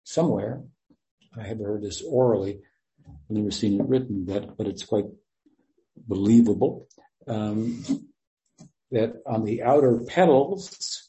somewhere. 0.03 0.63
I 1.37 1.43
haven't 1.43 1.65
heard 1.65 1.83
this 1.83 2.01
orally. 2.01 2.61
I've 3.07 3.35
never 3.35 3.51
seen 3.51 3.79
it 3.79 3.87
written, 3.87 4.25
but 4.25 4.57
but 4.57 4.67
it's 4.67 4.85
quite 4.85 5.05
believable. 5.95 6.87
Um, 7.27 7.83
that 8.91 9.15
on 9.25 9.43
the 9.43 9.63
outer 9.63 9.99
petals 10.07 11.04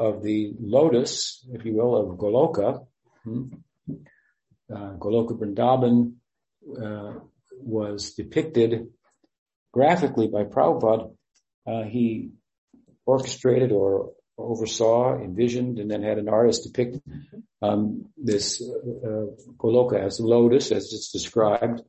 of 0.00 0.22
the 0.22 0.54
lotus, 0.58 1.46
if 1.52 1.64
you 1.66 1.74
will, 1.74 1.94
of 1.94 2.18
Goloka, 2.18 2.86
hmm, 3.22 3.48
uh, 4.74 4.94
Goloka 4.98 5.38
Vrindavan 5.38 6.14
uh, 6.82 7.20
was 7.50 8.14
depicted 8.14 8.88
graphically 9.72 10.28
by 10.28 10.44
Prabhupada. 10.44 11.14
Uh, 11.66 11.82
he 11.82 12.30
orchestrated 13.04 13.72
or 13.72 14.12
oversaw, 14.38 15.18
envisioned, 15.18 15.78
and 15.78 15.90
then 15.90 16.02
had 16.02 16.16
an 16.16 16.30
artist 16.30 16.64
depict 16.64 16.98
um, 17.60 18.06
this 18.16 18.62
uh, 18.62 19.26
Goloka 19.58 20.02
as 20.02 20.18
lotus, 20.18 20.72
as 20.72 20.94
it's 20.94 21.12
described 21.12 21.82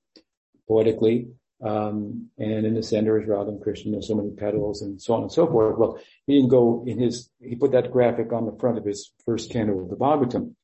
poetically. 0.67 1.29
Um, 1.63 2.29
and 2.39 2.65
in 2.65 2.73
the 2.73 2.81
center 2.81 3.21
is 3.21 3.27
Radha 3.27 3.51
and 3.51 3.61
Krishna, 3.61 3.91
there's 3.91 4.07
so 4.07 4.15
many 4.15 4.31
petals 4.31 4.81
and 4.81 4.99
so 4.99 5.13
on 5.13 5.21
and 5.23 5.31
so 5.31 5.45
forth. 5.45 5.77
Well, 5.77 5.99
he 6.25 6.35
didn't 6.35 6.49
go 6.49 6.83
in 6.87 6.99
his, 6.99 7.29
he 7.39 7.55
put 7.55 7.73
that 7.73 7.91
graphic 7.91 8.33
on 8.33 8.45
the 8.45 8.57
front 8.59 8.79
of 8.79 8.85
his 8.85 9.11
first 9.25 9.51
canto 9.51 9.79
of 9.79 9.89
the 9.89 9.95
Bhagavatam. 9.95 10.55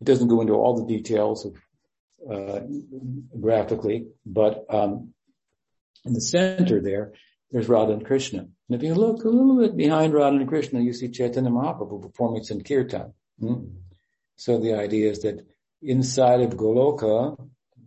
It 0.00 0.04
doesn't 0.04 0.28
go 0.28 0.40
into 0.42 0.52
all 0.52 0.76
the 0.76 0.86
details 0.86 1.46
of, 1.46 1.56
uh, 2.30 2.60
graphically, 3.40 4.06
but, 4.24 4.64
um, 4.70 5.12
in 6.04 6.12
the 6.12 6.20
center 6.20 6.80
there, 6.80 7.14
there's 7.50 7.68
Radha 7.68 7.92
and 7.92 8.04
Krishna. 8.04 8.40
And 8.40 8.76
if 8.76 8.82
you 8.82 8.94
look 8.94 9.24
a 9.24 9.28
little 9.28 9.58
bit 9.58 9.76
behind 9.76 10.12
Radha 10.12 10.36
and 10.36 10.48
Krishna, 10.48 10.80
you 10.80 10.92
see 10.92 11.08
Chaitanya 11.08 11.50
Mahaprabhu 11.50 12.02
performing 12.02 12.44
Sankirtan. 12.44 13.12
Hmm? 13.40 13.64
So 14.36 14.58
the 14.58 14.74
idea 14.74 15.10
is 15.10 15.20
that 15.22 15.46
inside 15.82 16.42
of 16.42 16.50
Goloka, 16.50 17.36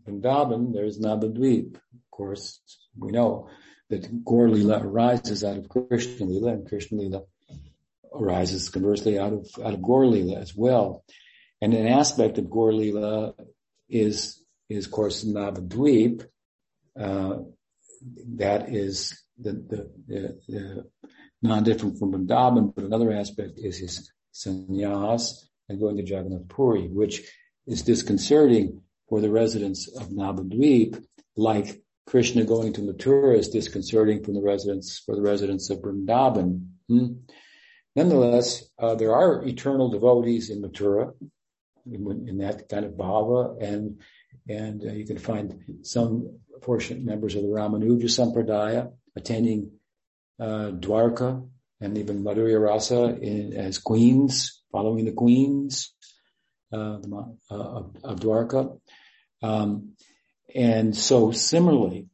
Vrindavan, 0.07 0.73
there's 0.73 0.99
Navadvip. 0.99 1.75
Of 1.75 2.11
course, 2.11 2.59
we 2.97 3.11
know 3.11 3.49
that 3.89 4.23
Gaur 4.23 4.49
Lila 4.49 4.79
arises 4.83 5.43
out 5.43 5.57
of 5.57 5.69
Krishna 5.69 6.25
Lila 6.25 6.53
and 6.53 6.67
Krishna 6.67 6.99
Lila 6.99 7.23
arises 8.13 8.69
conversely 8.69 9.19
out 9.19 9.33
of, 9.33 9.47
out 9.63 9.73
of 9.73 9.81
Gaur 9.81 10.05
Lila 10.07 10.39
as 10.39 10.55
well. 10.55 11.03
And 11.61 11.73
an 11.73 11.87
aspect 11.87 12.37
of 12.37 12.49
Gaur 12.49 12.73
Lila 12.73 13.33
is, 13.89 14.43
is 14.69 14.85
of 14.85 14.91
course 14.91 15.23
Navadvip, 15.23 16.25
uh, 16.99 17.37
that 18.35 18.69
is 18.69 19.21
the, 19.37 19.51
the, 19.51 19.91
the, 20.07 20.39
the 20.47 20.85
non-different 21.41 21.99
from 21.99 22.11
Vrindavan, 22.11 22.73
but 22.73 22.83
another 22.83 23.11
aspect 23.11 23.53
is 23.57 23.77
his 23.77 24.11
sannyas 24.33 25.45
and 25.69 25.79
going 25.79 25.97
to 25.97 26.03
Jagannath 26.03 26.47
Puri, 26.47 26.87
which 26.87 27.21
is 27.65 27.83
disconcerting 27.83 28.81
for 29.09 29.21
the 29.21 29.29
residents 29.29 29.87
of 29.87 30.09
Navadvip, 30.09 31.03
like 31.35 31.81
Krishna 32.05 32.43
going 32.43 32.73
to 32.73 32.81
Mathura 32.81 33.37
is 33.37 33.49
disconcerting 33.49 34.23
from 34.23 34.33
the 34.33 34.41
residents, 34.41 34.99
for 35.05 35.15
the 35.15 35.21
residents 35.21 35.69
of 35.69 35.79
Vrindavan. 35.79 36.67
Hmm? 36.87 37.07
nonetheless, 37.97 38.63
uh, 38.77 38.93
there 38.95 39.13
are 39.13 39.43
eternal 39.43 39.89
devotees 39.89 40.49
in 40.51 40.61
Mathura 40.61 41.13
in, 41.91 42.25
in 42.27 42.37
that 42.37 42.69
kind 42.69 42.85
of 42.85 42.91
bhava, 42.93 43.61
and 43.61 44.01
and 44.47 44.83
uh, 44.83 44.93
you 44.93 45.05
can 45.05 45.17
find 45.17 45.79
some 45.81 46.39
fortunate 46.61 47.03
members 47.03 47.35
of 47.35 47.41
the 47.41 47.49
Ramanuja 47.49 48.05
Sampradaya 48.05 48.93
attending 49.15 49.71
uh, 50.39 50.71
Dwarka 50.71 51.49
and 51.81 51.97
even 51.97 52.23
Madhurya 52.23 52.61
Rasa 52.61 53.17
in, 53.19 53.53
as 53.53 53.79
queens, 53.79 54.63
following 54.71 55.05
the 55.05 55.11
queens 55.11 55.93
uh, 56.71 56.99
uh, 57.11 57.25
of, 57.49 57.95
of, 58.03 58.19
Dwarka. 58.19 58.79
Um, 59.41 59.93
and 60.53 60.95
so 60.95 61.31
similarly, 61.31 62.07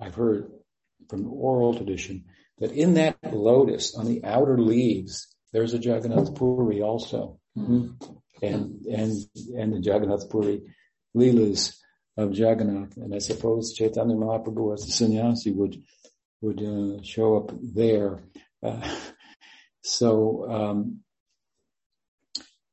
I've 0.00 0.14
heard 0.14 0.50
from 1.08 1.32
oral 1.32 1.74
tradition 1.74 2.24
that 2.58 2.72
in 2.72 2.94
that 2.94 3.18
lotus 3.32 3.94
on 3.94 4.06
the 4.06 4.24
outer 4.24 4.58
leaves, 4.58 5.28
there's 5.52 5.74
a 5.74 5.78
Jagannath 5.78 6.34
Puri 6.34 6.82
also. 6.82 7.38
Mm-hmm. 7.56 8.04
And, 8.42 8.84
and, 8.86 9.12
and 9.56 9.72
the 9.72 9.80
Jagannath 9.80 10.28
Puri 10.28 10.62
Leelas 11.16 11.76
of 12.16 12.34
Jagannath. 12.34 12.96
And 12.96 13.14
I 13.14 13.18
suppose 13.18 13.72
Chaitanya 13.72 14.16
Mahaprabhu 14.16 14.74
as 14.74 14.84
the 14.84 14.92
sannyasi 14.92 15.52
would, 15.52 15.82
would, 16.40 16.60
uh, 16.60 17.02
show 17.02 17.36
up 17.36 17.52
there. 17.62 18.24
Uh, 18.62 18.96
so, 19.82 20.50
um, 20.50 21.03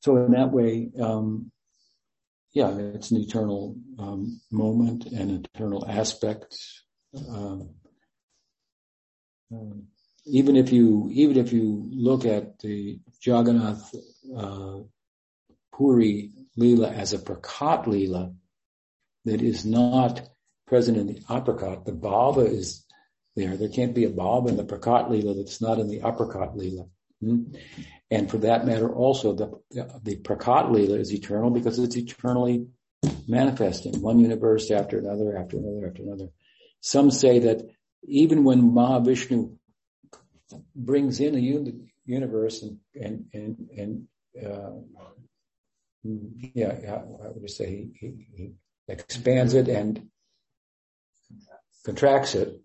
so 0.02 0.18
in 0.18 0.32
that 0.32 0.52
way, 0.52 0.90
um, 1.00 1.52
yeah, 2.54 2.76
it's 2.76 3.12
an 3.12 3.18
eternal 3.18 3.76
um, 3.98 4.42
moment 4.52 5.06
and 5.06 5.48
eternal 5.54 5.88
aspect. 5.88 6.58
Um, 7.30 7.76
um, 9.52 9.84
even 10.26 10.56
if 10.56 10.72
you 10.72 11.10
even 11.12 11.38
if 11.38 11.54
you 11.54 11.88
look 11.92 12.26
at 12.26 12.60
the 12.60 13.00
Jagannath 13.26 13.94
uh, 14.36 14.80
Puri 15.74 16.32
Leela 16.60 16.94
as 16.94 17.14
a 17.14 17.20
Prakat 17.20 17.86
Leela 17.86 18.36
that 19.26 19.42
is 19.42 19.66
not 19.66 20.22
present 20.68 20.98
in 20.98 21.08
the 21.08 21.20
Aprakat, 21.22 21.86
the 21.86 21.92
Bhava 21.92 22.48
is 22.48 22.86
there. 23.36 23.56
There 23.56 23.70
can't 23.70 23.94
be 23.94 24.06
a 24.06 24.10
Bhava 24.10 24.50
in 24.50 24.58
the 24.58 24.64
Prakat 24.64 25.10
Leela 25.10 25.36
that's 25.36 25.62
not 25.62 25.80
in 25.80 25.88
the 25.88 26.00
Aprakat 26.00 26.56
Leela. 26.56 26.90
Hmm? 27.22 27.54
And 28.10 28.30
for 28.30 28.40
that 28.40 28.66
matter, 28.66 28.94
also 28.94 29.34
the, 29.34 29.62
the 30.04 30.18
Prakat 30.18 30.76
is 31.00 31.14
eternal 31.14 31.50
because 31.50 31.80
it's 31.80 31.96
eternally 31.96 32.68
manifesting 33.28 34.02
one 34.02 34.20
universe 34.20 34.70
after 34.70 35.00
another, 35.00 35.38
after 35.38 35.58
another, 35.58 35.88
after 35.88 36.04
another. 36.04 36.30
Some 36.82 37.12
say 37.12 37.40
that 37.40 37.70
even 38.04 38.44
when 38.44 38.72
Mahavishnu 38.72 39.56
brings 40.76 41.20
in 41.20 41.36
a 41.36 41.74
universe 42.06 42.64
and, 42.64 42.80
and, 42.96 43.26
and, 43.34 43.70
and, 43.78 44.08
uh, 44.44 44.72
yeah, 46.54 46.74
I 47.24 47.28
would 47.28 47.50
say 47.50 47.70
he, 47.70 47.90
he, 48.00 48.28
he, 48.36 48.52
expands 48.88 49.54
it 49.54 49.70
and 49.70 50.10
contracts 51.86 52.36
it. 52.36 52.60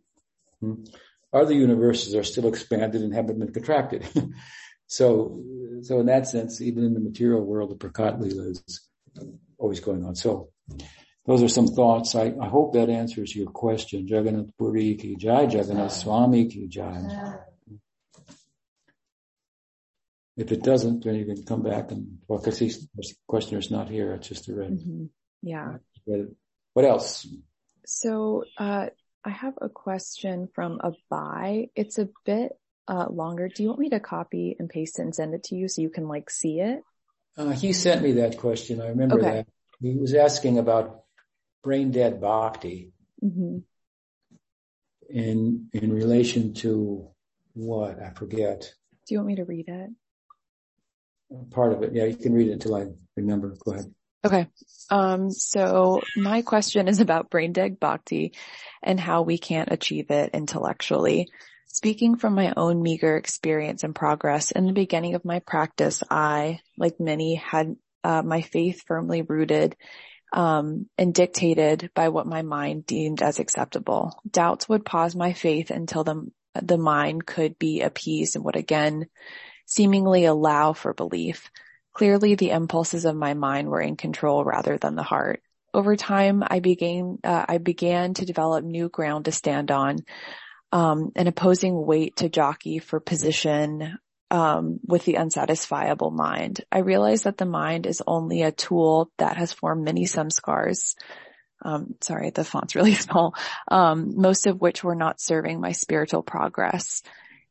Other 1.36 1.54
universes 1.54 2.14
are 2.14 2.24
still 2.24 2.48
expanded 2.48 3.02
and 3.02 3.14
haven't 3.14 3.38
been 3.38 3.52
contracted. 3.52 4.06
so, 4.86 5.42
so 5.82 6.00
in 6.00 6.06
that 6.06 6.26
sense, 6.26 6.60
even 6.60 6.84
in 6.84 6.94
the 6.94 7.00
material 7.00 7.42
world, 7.42 7.70
the 7.70 7.76
Prakat 7.76 8.20
Leela 8.20 8.50
is 8.50 8.88
always 9.58 9.80
going 9.80 10.04
on. 10.04 10.14
So, 10.14 10.50
those 11.26 11.42
are 11.42 11.48
some 11.48 11.66
thoughts. 11.66 12.14
I, 12.14 12.32
I 12.40 12.46
hope 12.46 12.74
that 12.74 12.88
answers 12.88 13.34
your 13.34 13.50
question. 13.50 14.06
Jagannath 14.06 14.56
Puri 14.56 14.94
ki 14.94 15.16
jai, 15.16 15.42
Jagannath 15.42 15.92
Swami 15.92 16.46
ki 16.46 16.68
jai. 16.68 17.02
If 20.36 20.52
it 20.52 20.62
doesn't, 20.62 21.04
then 21.04 21.16
you 21.16 21.24
can 21.24 21.44
come 21.44 21.62
back 21.62 21.90
and, 21.90 22.18
well, 22.28 22.38
cause 22.38 22.58
he's, 22.58 22.86
the 22.94 23.14
questioner's 23.26 23.70
not 23.70 23.88
here. 23.88 24.12
It's 24.12 24.28
just 24.28 24.48
a 24.48 24.54
red. 24.54 24.72
Mm-hmm. 24.72 25.06
Yeah. 25.42 25.78
What 26.74 26.84
else? 26.84 27.26
So, 27.86 28.44
uh, 28.58 28.86
I 29.26 29.30
have 29.30 29.54
a 29.60 29.68
question 29.68 30.48
from 30.54 30.78
Abai. 30.78 31.70
It's 31.74 31.98
a 31.98 32.08
bit, 32.24 32.52
uh, 32.86 33.08
longer. 33.10 33.48
Do 33.48 33.64
you 33.64 33.70
want 33.70 33.80
me 33.80 33.90
to 33.90 33.98
copy 33.98 34.54
and 34.56 34.70
paste 34.70 35.00
it 35.00 35.02
and 35.02 35.14
send 35.14 35.34
it 35.34 35.42
to 35.44 35.56
you 35.56 35.66
so 35.66 35.82
you 35.82 35.90
can 35.90 36.06
like 36.06 36.30
see 36.30 36.60
it? 36.60 36.82
Uh, 37.36 37.50
he 37.50 37.72
sent 37.72 38.02
me 38.02 38.12
that 38.12 38.38
question. 38.38 38.80
I 38.80 38.88
remember 38.88 39.18
okay. 39.18 39.30
that. 39.30 39.48
He 39.80 39.96
was 39.96 40.14
asking 40.14 40.58
about 40.58 41.02
brain 41.64 41.90
dead 41.90 42.20
bhakti 42.20 42.92
mm-hmm. 43.22 43.58
in 45.10 45.68
in 45.72 45.92
relation 45.92 46.54
to 46.54 47.10
what 47.54 48.00
I 48.00 48.10
forget. 48.10 48.72
Do 49.06 49.14
you 49.14 49.18
want 49.18 49.28
me 49.28 49.36
to 49.36 49.44
read 49.44 49.68
it? 49.68 49.90
Part 51.50 51.72
of 51.72 51.82
it, 51.82 51.92
yeah. 51.94 52.04
You 52.04 52.14
can 52.16 52.32
read 52.32 52.48
it 52.48 52.52
until 52.52 52.76
I 52.76 52.86
remember. 53.16 53.56
Go 53.64 53.72
ahead. 53.72 53.92
Okay. 54.26 54.48
Um, 54.90 55.30
so 55.30 56.00
my 56.16 56.42
question 56.42 56.88
is 56.88 57.00
about 57.00 57.30
brain 57.30 57.52
dead 57.52 57.78
bhakti 57.78 58.34
and 58.82 58.98
how 58.98 59.22
we 59.22 59.38
can't 59.38 59.70
achieve 59.70 60.10
it 60.10 60.30
intellectually. 60.34 61.28
Speaking 61.66 62.16
from 62.16 62.34
my 62.34 62.52
own 62.56 62.82
meager 62.82 63.16
experience 63.16 63.84
and 63.84 63.94
progress 63.94 64.50
in 64.50 64.66
the 64.66 64.72
beginning 64.72 65.14
of 65.14 65.24
my 65.24 65.40
practice, 65.40 66.02
I, 66.10 66.60
like 66.76 66.98
many, 66.98 67.36
had 67.36 67.76
uh, 68.02 68.22
my 68.22 68.40
faith 68.42 68.82
firmly 68.86 69.22
rooted 69.22 69.76
um, 70.32 70.86
and 70.98 71.14
dictated 71.14 71.90
by 71.94 72.08
what 72.08 72.26
my 72.26 72.42
mind 72.42 72.86
deemed 72.86 73.22
as 73.22 73.38
acceptable. 73.38 74.20
Doubts 74.28 74.68
would 74.68 74.84
pause 74.84 75.14
my 75.14 75.34
faith 75.34 75.70
until 75.70 76.02
the 76.02 76.30
the 76.62 76.78
mind 76.78 77.26
could 77.26 77.58
be 77.58 77.82
appeased 77.82 78.34
and 78.34 78.44
would 78.44 78.56
again 78.56 79.06
seemingly 79.66 80.24
allow 80.24 80.72
for 80.72 80.94
belief. 80.94 81.50
Clearly 81.96 82.34
the 82.34 82.50
impulses 82.50 83.06
of 83.06 83.16
my 83.16 83.32
mind 83.32 83.68
were 83.68 83.80
in 83.80 83.96
control 83.96 84.44
rather 84.44 84.76
than 84.76 84.96
the 84.96 85.02
heart. 85.02 85.42
Over 85.72 85.96
time, 85.96 86.44
I 86.46 86.60
began, 86.60 87.18
uh, 87.24 87.46
I 87.48 87.56
began 87.56 88.12
to 88.14 88.26
develop 88.26 88.66
new 88.66 88.90
ground 88.90 89.24
to 89.24 89.32
stand 89.32 89.70
on, 89.70 90.00
um, 90.72 91.12
an 91.16 91.26
opposing 91.26 91.86
weight 91.86 92.16
to 92.16 92.28
jockey 92.28 92.80
for 92.80 93.00
position, 93.00 93.96
um, 94.30 94.78
with 94.86 95.06
the 95.06 95.14
unsatisfiable 95.14 96.10
mind. 96.10 96.60
I 96.70 96.80
realized 96.80 97.24
that 97.24 97.38
the 97.38 97.46
mind 97.46 97.86
is 97.86 98.02
only 98.06 98.42
a 98.42 98.52
tool 98.52 99.10
that 99.16 99.38
has 99.38 99.54
formed 99.54 99.82
many 99.82 100.04
samskars. 100.04 100.96
Um, 101.62 101.94
sorry, 102.02 102.28
the 102.28 102.44
font's 102.44 102.74
really 102.74 102.92
small. 102.92 103.34
Um, 103.68 104.20
most 104.20 104.46
of 104.46 104.60
which 104.60 104.84
were 104.84 104.94
not 104.94 105.18
serving 105.18 105.62
my 105.62 105.72
spiritual 105.72 106.22
progress. 106.22 107.02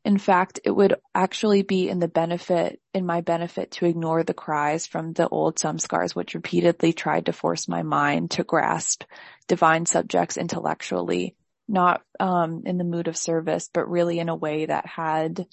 In 0.06 0.18
fact, 0.18 0.60
it 0.62 0.70
would 0.70 0.94
actually 1.16 1.62
be 1.62 1.88
in 1.88 1.98
the 1.98 2.06
benefit, 2.06 2.80
in 2.94 3.06
my 3.06 3.22
benefit 3.22 3.72
to 3.72 3.86
ignore 3.86 4.22
the 4.22 4.34
cries 4.34 4.86
from 4.86 5.12
the 5.12 5.28
old 5.28 5.56
samskars 5.56 6.14
which 6.14 6.36
repeatedly 6.36 6.92
tried 6.92 7.26
to 7.26 7.32
force 7.32 7.66
my 7.66 7.82
mind 7.82 8.30
to 8.30 8.44
grasp 8.44 9.02
divine 9.48 9.84
subjects 9.84 10.36
intellectually, 10.36 11.34
not 11.66 12.02
um, 12.20 12.62
in 12.66 12.78
the 12.78 12.84
mood 12.84 13.08
of 13.08 13.16
service, 13.16 13.68
but 13.74 13.90
really 13.90 14.20
in 14.20 14.28
a 14.28 14.36
way 14.36 14.66
that 14.66 14.86
had 14.86 15.44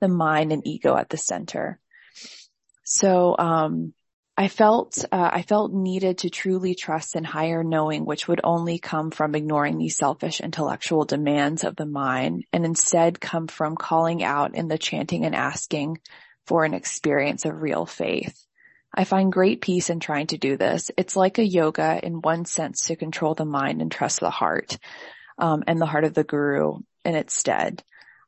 the 0.00 0.08
mind 0.08 0.50
and 0.50 0.66
ego 0.66 0.96
at 0.96 1.08
the 1.08 1.16
center. 1.16 1.78
So, 2.82 3.36
um, 3.38 3.94
I 4.36 4.48
felt, 4.48 5.04
uh, 5.12 5.30
I 5.32 5.42
felt 5.42 5.72
needed 5.72 6.18
to 6.18 6.30
truly 6.30 6.74
trust 6.74 7.16
in 7.16 7.24
higher 7.24 7.62
knowing, 7.62 8.06
which 8.06 8.26
would 8.26 8.40
only 8.42 8.78
come 8.78 9.10
from 9.10 9.34
ignoring 9.34 9.76
these 9.76 9.96
selfish 9.96 10.40
intellectual 10.40 11.04
demands 11.04 11.64
of 11.64 11.76
the 11.76 11.86
mind 11.86 12.44
and 12.52 12.64
instead 12.64 13.20
come 13.20 13.46
from 13.46 13.76
calling 13.76 14.24
out 14.24 14.54
in 14.54 14.68
the 14.68 14.78
chanting 14.78 15.26
and 15.26 15.34
asking 15.34 15.98
for 16.46 16.64
an 16.64 16.72
experience 16.72 17.44
of 17.44 17.60
real 17.60 17.84
faith. 17.84 18.46
I 18.94 19.04
find 19.04 19.32
great 19.32 19.60
peace 19.60 19.90
in 19.90 20.00
trying 20.00 20.28
to 20.28 20.38
do 20.38 20.56
this. 20.56 20.90
It's 20.96 21.16
like 21.16 21.38
a 21.38 21.46
yoga 21.46 22.00
in 22.02 22.22
one 22.22 22.46
sense 22.46 22.86
to 22.86 22.96
control 22.96 23.34
the 23.34 23.44
mind 23.44 23.82
and 23.82 23.92
trust 23.92 24.20
the 24.20 24.30
heart, 24.30 24.78
um, 25.38 25.62
and 25.66 25.80
the 25.80 25.86
heart 25.86 26.04
of 26.04 26.14
the 26.14 26.24
guru 26.24 26.78
in 27.04 27.14
its 27.14 27.36
stead. 27.36 27.82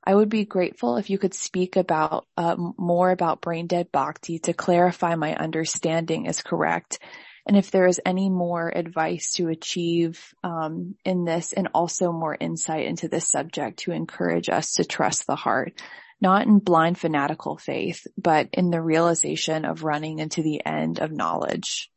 I 0.07 0.15
would 0.15 0.29
be 0.29 0.45
grateful 0.45 0.99
if 0.99 1.09
you 1.09 1.17
could 1.17 1.33
speak 1.33 1.77
about 1.77 2.27
uh, 2.37 2.57
more 2.77 3.11
about 3.11 3.41
brain 3.41 3.67
dead 3.67 3.91
bhakti 3.91 4.39
to 4.41 4.53
clarify 4.53 5.15
my 5.15 5.35
understanding 5.35 6.27
is 6.27 6.43
correct, 6.43 6.99
and 7.47 7.57
if 7.57 7.71
there 7.71 7.87
is 7.87 8.01
any 8.05 8.29
more 8.29 8.69
advice 8.69 9.33
to 9.35 9.49
achieve 9.49 10.35
um, 10.43 10.95
in 11.05 11.25
this, 11.25 11.55
and 11.55 11.69
also 11.75 12.13
more 12.13 12.37
insight 12.39 12.87
into 12.87 13.09
this 13.09 13.31
subject 13.31 13.81
to 13.81 13.93
encourage 13.93 14.51
us 14.51 14.75
to 14.75 14.85
trust 14.85 15.27
the 15.27 15.37
heart, 15.37 15.81
not 16.21 16.47
in 16.47 16.59
blind 16.59 16.99
fanatical 16.99 17.57
faith, 17.57 18.07
but 18.19 18.49
in 18.53 18.71
the 18.71 18.83
realization 18.83 19.65
of 19.65 19.85
running 19.85 20.19
into 20.19 20.43
the 20.43 20.65
end 20.67 21.01
of 21.01 21.13
knowledge. 21.13 21.91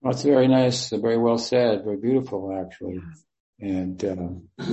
Well, 0.00 0.12
that's 0.12 0.24
very 0.24 0.48
nice, 0.48 0.90
very 0.90 1.18
well 1.18 1.38
said, 1.38 1.84
very 1.84 1.98
beautiful 1.98 2.52
actually, 2.52 3.00
and 3.60 4.04
um, 4.04 4.48
I 4.58 4.64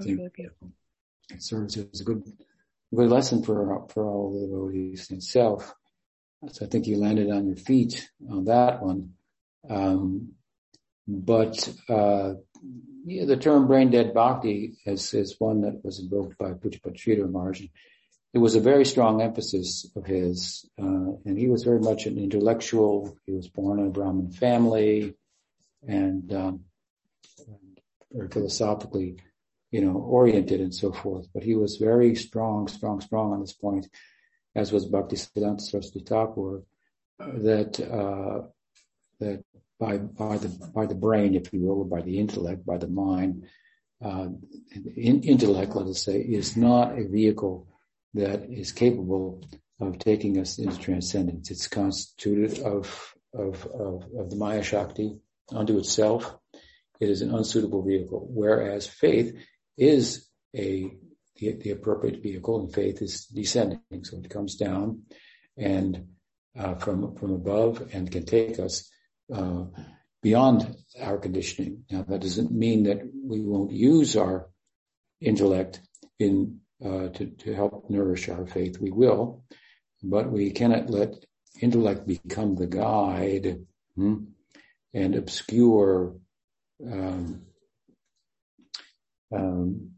think 0.00 0.20
it 0.36 0.52
serves 1.38 1.76
as 1.76 2.00
a 2.00 2.04
good, 2.04 2.22
good 2.94 3.10
lesson 3.10 3.42
for, 3.42 3.86
for 3.88 4.04
all 4.04 4.32
the 4.32 4.46
devotees 4.46 5.10
itself. 5.10 5.74
So 6.50 6.66
I 6.66 6.68
think 6.68 6.86
you 6.86 6.96
landed 6.96 7.30
on 7.30 7.46
your 7.46 7.56
feet 7.56 8.10
on 8.28 8.44
that 8.46 8.82
one. 8.82 9.14
Um, 9.68 10.32
but, 11.06 11.68
uh, 11.88 12.34
yeah, 13.04 13.24
the 13.24 13.36
term 13.36 13.66
brain 13.66 13.90
dead 13.90 14.14
bhakti 14.14 14.76
is, 14.86 15.14
is 15.14 15.36
one 15.38 15.62
that 15.62 15.84
was 15.84 16.00
invoked 16.00 16.38
by 16.38 16.52
Pujapad 16.52 16.96
Sridhar 16.96 17.30
Maharaj. 17.30 17.62
it 18.34 18.38
was 18.38 18.54
a 18.54 18.60
very 18.60 18.84
strong 18.84 19.20
emphasis 19.20 19.90
of 19.94 20.06
his, 20.06 20.68
uh, 20.80 21.12
and 21.24 21.38
he 21.38 21.48
was 21.48 21.64
very 21.64 21.80
much 21.80 22.06
an 22.06 22.18
intellectual. 22.18 23.16
He 23.26 23.32
was 23.32 23.48
born 23.48 23.78
in 23.78 23.86
a 23.86 23.90
Brahmin 23.90 24.30
family, 24.32 25.14
and 25.86 26.32
um, 26.32 26.60
very 28.12 28.28
philosophically, 28.28 29.16
you 29.72 29.80
know, 29.80 29.96
oriented 29.96 30.60
and 30.60 30.74
so 30.74 30.92
forth. 30.92 31.26
But 31.34 31.42
he 31.42 31.56
was 31.56 31.76
very 31.76 32.14
strong, 32.14 32.68
strong, 32.68 33.00
strong 33.00 33.32
on 33.32 33.40
this 33.40 33.54
point, 33.54 33.88
as 34.54 34.70
was 34.70 34.86
Bhaktisiddhanta 34.86 35.60
Saraswati 35.60 36.04
Thakur, 36.04 36.62
that 37.18 37.80
uh, 37.80 38.46
that 39.18 39.42
by 39.80 39.96
by 39.96 40.36
the 40.38 40.48
by 40.74 40.86
the 40.86 40.94
brain, 40.94 41.34
if 41.34 41.52
you 41.52 41.60
will, 41.62 41.84
by 41.84 42.02
the 42.02 42.18
intellect, 42.18 42.64
by 42.64 42.78
the 42.78 42.86
mind, 42.88 43.46
uh, 44.04 44.28
in, 44.96 45.22
intellect, 45.22 45.74
let 45.74 45.86
us 45.86 46.04
say, 46.04 46.18
is 46.20 46.56
not 46.56 46.98
a 46.98 47.08
vehicle 47.08 47.66
that 48.14 48.50
is 48.50 48.72
capable 48.72 49.42
of 49.80 49.98
taking 49.98 50.38
us 50.38 50.58
into 50.58 50.78
transcendence. 50.78 51.50
It's 51.50 51.66
constituted 51.66 52.60
of, 52.60 53.14
of, 53.32 53.66
of, 53.66 54.04
of 54.16 54.30
the 54.30 54.36
Maya 54.36 54.62
Shakti 54.62 55.18
unto 55.50 55.78
itself. 55.78 56.36
It 57.00 57.08
is 57.08 57.22
an 57.22 57.34
unsuitable 57.34 57.82
vehicle, 57.82 58.28
whereas 58.30 58.86
faith 58.86 59.36
is 59.76 60.28
a 60.56 60.92
the, 61.36 61.52
the 61.54 61.70
appropriate 61.70 62.22
vehicle, 62.22 62.60
and 62.60 62.72
faith 62.72 63.00
is 63.02 63.26
descending, 63.26 63.80
so 64.02 64.18
it 64.18 64.30
comes 64.30 64.56
down 64.56 65.02
and 65.56 66.08
uh, 66.58 66.74
from 66.74 67.16
from 67.16 67.32
above 67.32 67.88
and 67.92 68.10
can 68.10 68.24
take 68.24 68.58
us 68.58 68.90
uh, 69.32 69.64
beyond 70.22 70.76
our 71.00 71.18
conditioning. 71.18 71.84
Now, 71.90 72.02
that 72.02 72.20
doesn't 72.20 72.52
mean 72.52 72.84
that 72.84 73.00
we 73.24 73.40
won't 73.40 73.72
use 73.72 74.16
our 74.16 74.48
intellect 75.20 75.80
in 76.18 76.60
uh, 76.84 77.08
to, 77.08 77.26
to 77.26 77.54
help 77.54 77.88
nourish 77.88 78.28
our 78.28 78.46
faith. 78.46 78.80
We 78.80 78.90
will, 78.90 79.44
but 80.02 80.30
we 80.30 80.50
cannot 80.50 80.90
let 80.90 81.24
intellect 81.60 82.06
become 82.06 82.56
the 82.56 82.66
guide 82.66 83.64
hmm, 83.96 84.24
and 84.92 85.14
obscure 85.14 86.16
um, 86.84 87.42
um, 89.34 89.92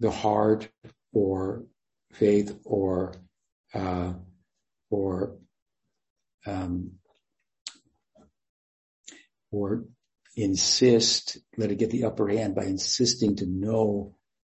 the 0.00 0.10
heart 0.10 0.68
or 1.12 1.64
faith 2.12 2.58
or 2.64 3.14
uh, 3.74 4.12
or 4.90 5.36
um, 6.46 6.92
or 9.52 9.84
insist, 10.36 11.38
let 11.56 11.70
it 11.70 11.78
get 11.78 11.90
the 11.90 12.04
upper 12.04 12.28
hand 12.28 12.54
by 12.54 12.64
insisting 12.64 13.36
to 13.36 13.46
know 13.46 14.14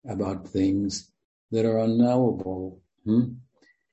about 0.08 0.48
things 0.48 1.12
that 1.52 1.66
are 1.66 1.80
unknowable 1.80 2.82
hmm? 3.06 3.24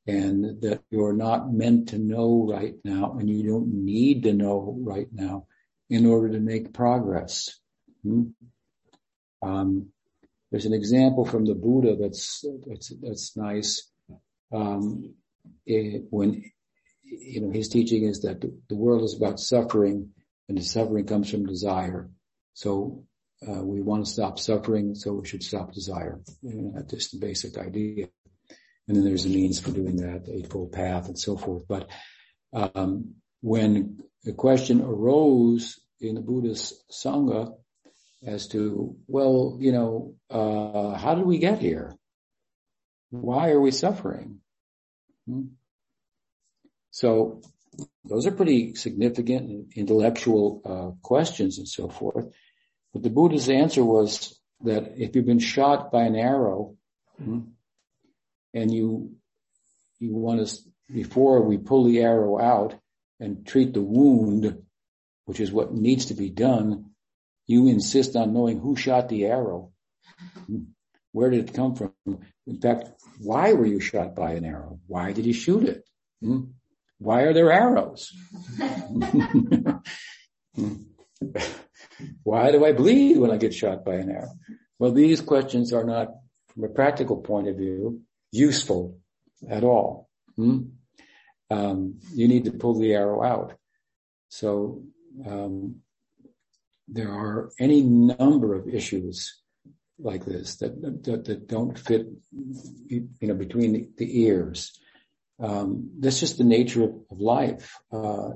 and 0.06 0.60
that 0.62 0.82
you're 0.90 1.12
not 1.12 1.52
meant 1.52 1.90
to 1.90 1.98
know 1.98 2.46
right 2.48 2.74
now 2.84 3.16
and 3.18 3.28
you 3.28 3.48
don't 3.48 3.68
need 3.72 4.24
to 4.24 4.32
know 4.32 4.76
right 4.80 5.08
now 5.12 5.46
in 5.88 6.06
order 6.06 6.30
to 6.30 6.40
make 6.40 6.72
progress. 6.72 7.58
Hmm? 8.02 8.22
Um, 9.42 9.88
there's 10.50 10.66
an 10.66 10.72
example 10.72 11.24
from 11.24 11.44
the 11.44 11.54
Buddha 11.54 11.96
that's 11.96 12.44
that's 12.66 12.92
that's 13.00 13.36
nice. 13.36 13.88
Um, 14.52 15.14
it, 15.64 16.04
when 16.10 16.50
you 17.04 17.40
know 17.40 17.50
his 17.50 17.68
teaching 17.68 18.04
is 18.04 18.22
that 18.22 18.40
the, 18.40 18.74
world 18.74 19.02
is 19.02 19.16
about 19.16 19.38
suffering, 19.38 20.10
and 20.48 20.58
the 20.58 20.62
suffering 20.62 21.06
comes 21.06 21.30
from 21.30 21.46
desire. 21.46 22.10
So 22.54 23.04
uh, 23.46 23.62
we 23.62 23.80
want 23.80 24.04
to 24.04 24.10
stop 24.10 24.38
suffering, 24.38 24.94
so 24.94 25.12
we 25.12 25.26
should 25.26 25.42
stop 25.42 25.72
desire. 25.72 26.20
That's 26.42 26.92
just 26.92 27.12
the 27.12 27.18
basic 27.18 27.56
idea. 27.56 28.08
And 28.88 28.96
then 28.96 29.04
there's 29.04 29.26
a 29.26 29.28
means 29.28 29.60
for 29.60 29.70
doing 29.70 29.96
that, 29.98 30.26
the 30.26 30.34
Eightfold 30.34 30.72
Path 30.72 31.06
and 31.06 31.18
so 31.18 31.36
forth. 31.36 31.62
But 31.68 31.88
um, 32.52 33.14
when 33.40 34.00
the 34.24 34.32
question 34.32 34.82
arose 34.82 35.78
in 36.00 36.16
the 36.16 36.20
Buddhist 36.20 36.74
Sangha 36.90 37.54
as 38.24 38.48
to, 38.48 38.96
well, 39.06 39.56
you 39.60 39.72
know, 39.72 40.14
uh, 40.28 40.96
how 40.96 41.14
did 41.14 41.24
we 41.24 41.38
get 41.38 41.58
here? 41.58 41.94
Why 43.10 43.50
are 43.50 43.60
we 43.60 43.70
suffering? 43.70 44.40
Hmm? 45.26 45.46
So 46.90 47.40
those 48.04 48.26
are 48.26 48.32
pretty 48.32 48.74
significant 48.74 49.72
intellectual 49.74 50.62
uh, 50.64 51.00
questions 51.02 51.58
and 51.58 51.68
so 51.68 51.88
forth. 51.88 52.26
But 52.92 53.02
the 53.02 53.10
Buddha's 53.10 53.48
answer 53.48 53.84
was 53.84 54.38
that 54.62 54.94
if 54.96 55.14
you've 55.14 55.26
been 55.26 55.38
shot 55.38 55.92
by 55.92 56.02
an 56.02 56.16
arrow 56.16 56.76
hmm, 57.16 57.40
and 58.52 58.72
you 58.72 59.14
you 59.98 60.14
want 60.14 60.46
to 60.46 60.58
before 60.92 61.42
we 61.42 61.58
pull 61.58 61.84
the 61.84 62.00
arrow 62.00 62.40
out 62.40 62.74
and 63.20 63.46
treat 63.46 63.72
the 63.72 63.82
wound, 63.82 64.62
which 65.26 65.40
is 65.40 65.52
what 65.52 65.72
needs 65.72 66.06
to 66.06 66.14
be 66.14 66.30
done, 66.30 66.89
you 67.50 67.66
insist 67.66 68.14
on 68.14 68.32
knowing 68.32 68.60
who 68.60 68.76
shot 68.76 69.08
the 69.08 69.26
arrow. 69.26 69.72
Where 71.10 71.30
did 71.30 71.48
it 71.48 71.54
come 71.54 71.74
from? 71.74 71.92
In 72.46 72.60
fact, 72.60 72.90
why 73.18 73.54
were 73.54 73.66
you 73.66 73.80
shot 73.80 74.14
by 74.14 74.34
an 74.34 74.44
arrow? 74.44 74.78
Why 74.86 75.12
did 75.12 75.26
you 75.26 75.32
shoot 75.32 75.64
it? 75.64 75.84
Hmm? 76.22 76.42
Why 76.98 77.22
are 77.22 77.34
there 77.34 77.50
arrows? 77.50 78.12
Why 82.22 82.52
do 82.52 82.64
I 82.64 82.72
bleed 82.72 83.16
when 83.16 83.32
I 83.32 83.36
get 83.36 83.52
shot 83.52 83.84
by 83.84 83.94
an 83.94 84.10
arrow? 84.10 84.34
Well, 84.78 84.92
these 84.92 85.20
questions 85.20 85.72
are 85.72 85.84
not, 85.84 86.08
from 86.54 86.64
a 86.64 86.68
practical 86.68 87.16
point 87.16 87.48
of 87.48 87.56
view, 87.56 88.02
useful 88.30 88.98
at 89.48 89.64
all. 89.64 90.08
Hmm? 90.36 90.58
Um, 91.50 91.98
you 92.14 92.28
need 92.28 92.44
to 92.44 92.52
pull 92.52 92.78
the 92.78 92.92
arrow 92.94 93.24
out. 93.24 93.54
So 94.28 94.84
um, 95.26 95.82
there 96.92 97.12
are 97.12 97.50
any 97.58 97.82
number 97.82 98.54
of 98.54 98.68
issues 98.68 99.40
like 99.98 100.24
this 100.24 100.56
that 100.56 100.80
that, 100.82 101.24
that 101.24 101.48
don't 101.48 101.78
fit, 101.78 102.06
you 102.88 103.08
know, 103.22 103.34
between 103.34 103.72
the, 103.72 103.88
the 103.98 104.22
ears. 104.22 104.78
Um, 105.38 105.90
that's 105.98 106.20
just 106.20 106.36
the 106.36 106.44
nature 106.44 106.84
of, 106.84 106.94
of 107.10 107.20
life. 107.20 107.78
Uh, 107.92 108.32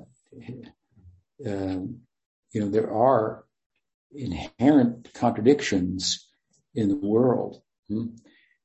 um, 1.47 2.01
you 2.53 2.61
know, 2.61 2.69
there 2.69 2.91
are 2.93 3.45
inherent 4.15 5.13
contradictions 5.13 6.27
in 6.75 6.89
the 6.89 6.97
world. 6.97 7.61
Hmm? 7.89 8.07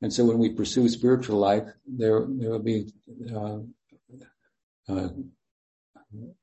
And 0.01 0.13
so 0.13 0.25
when 0.25 0.37
we 0.37 0.53
pursue 0.53 0.87
spiritual 0.87 1.39
life, 1.39 1.67
there, 1.85 2.25
there 2.27 2.51
will 2.51 2.59
be, 2.59 2.93
uh, 3.33 3.57
uh, 4.87 5.09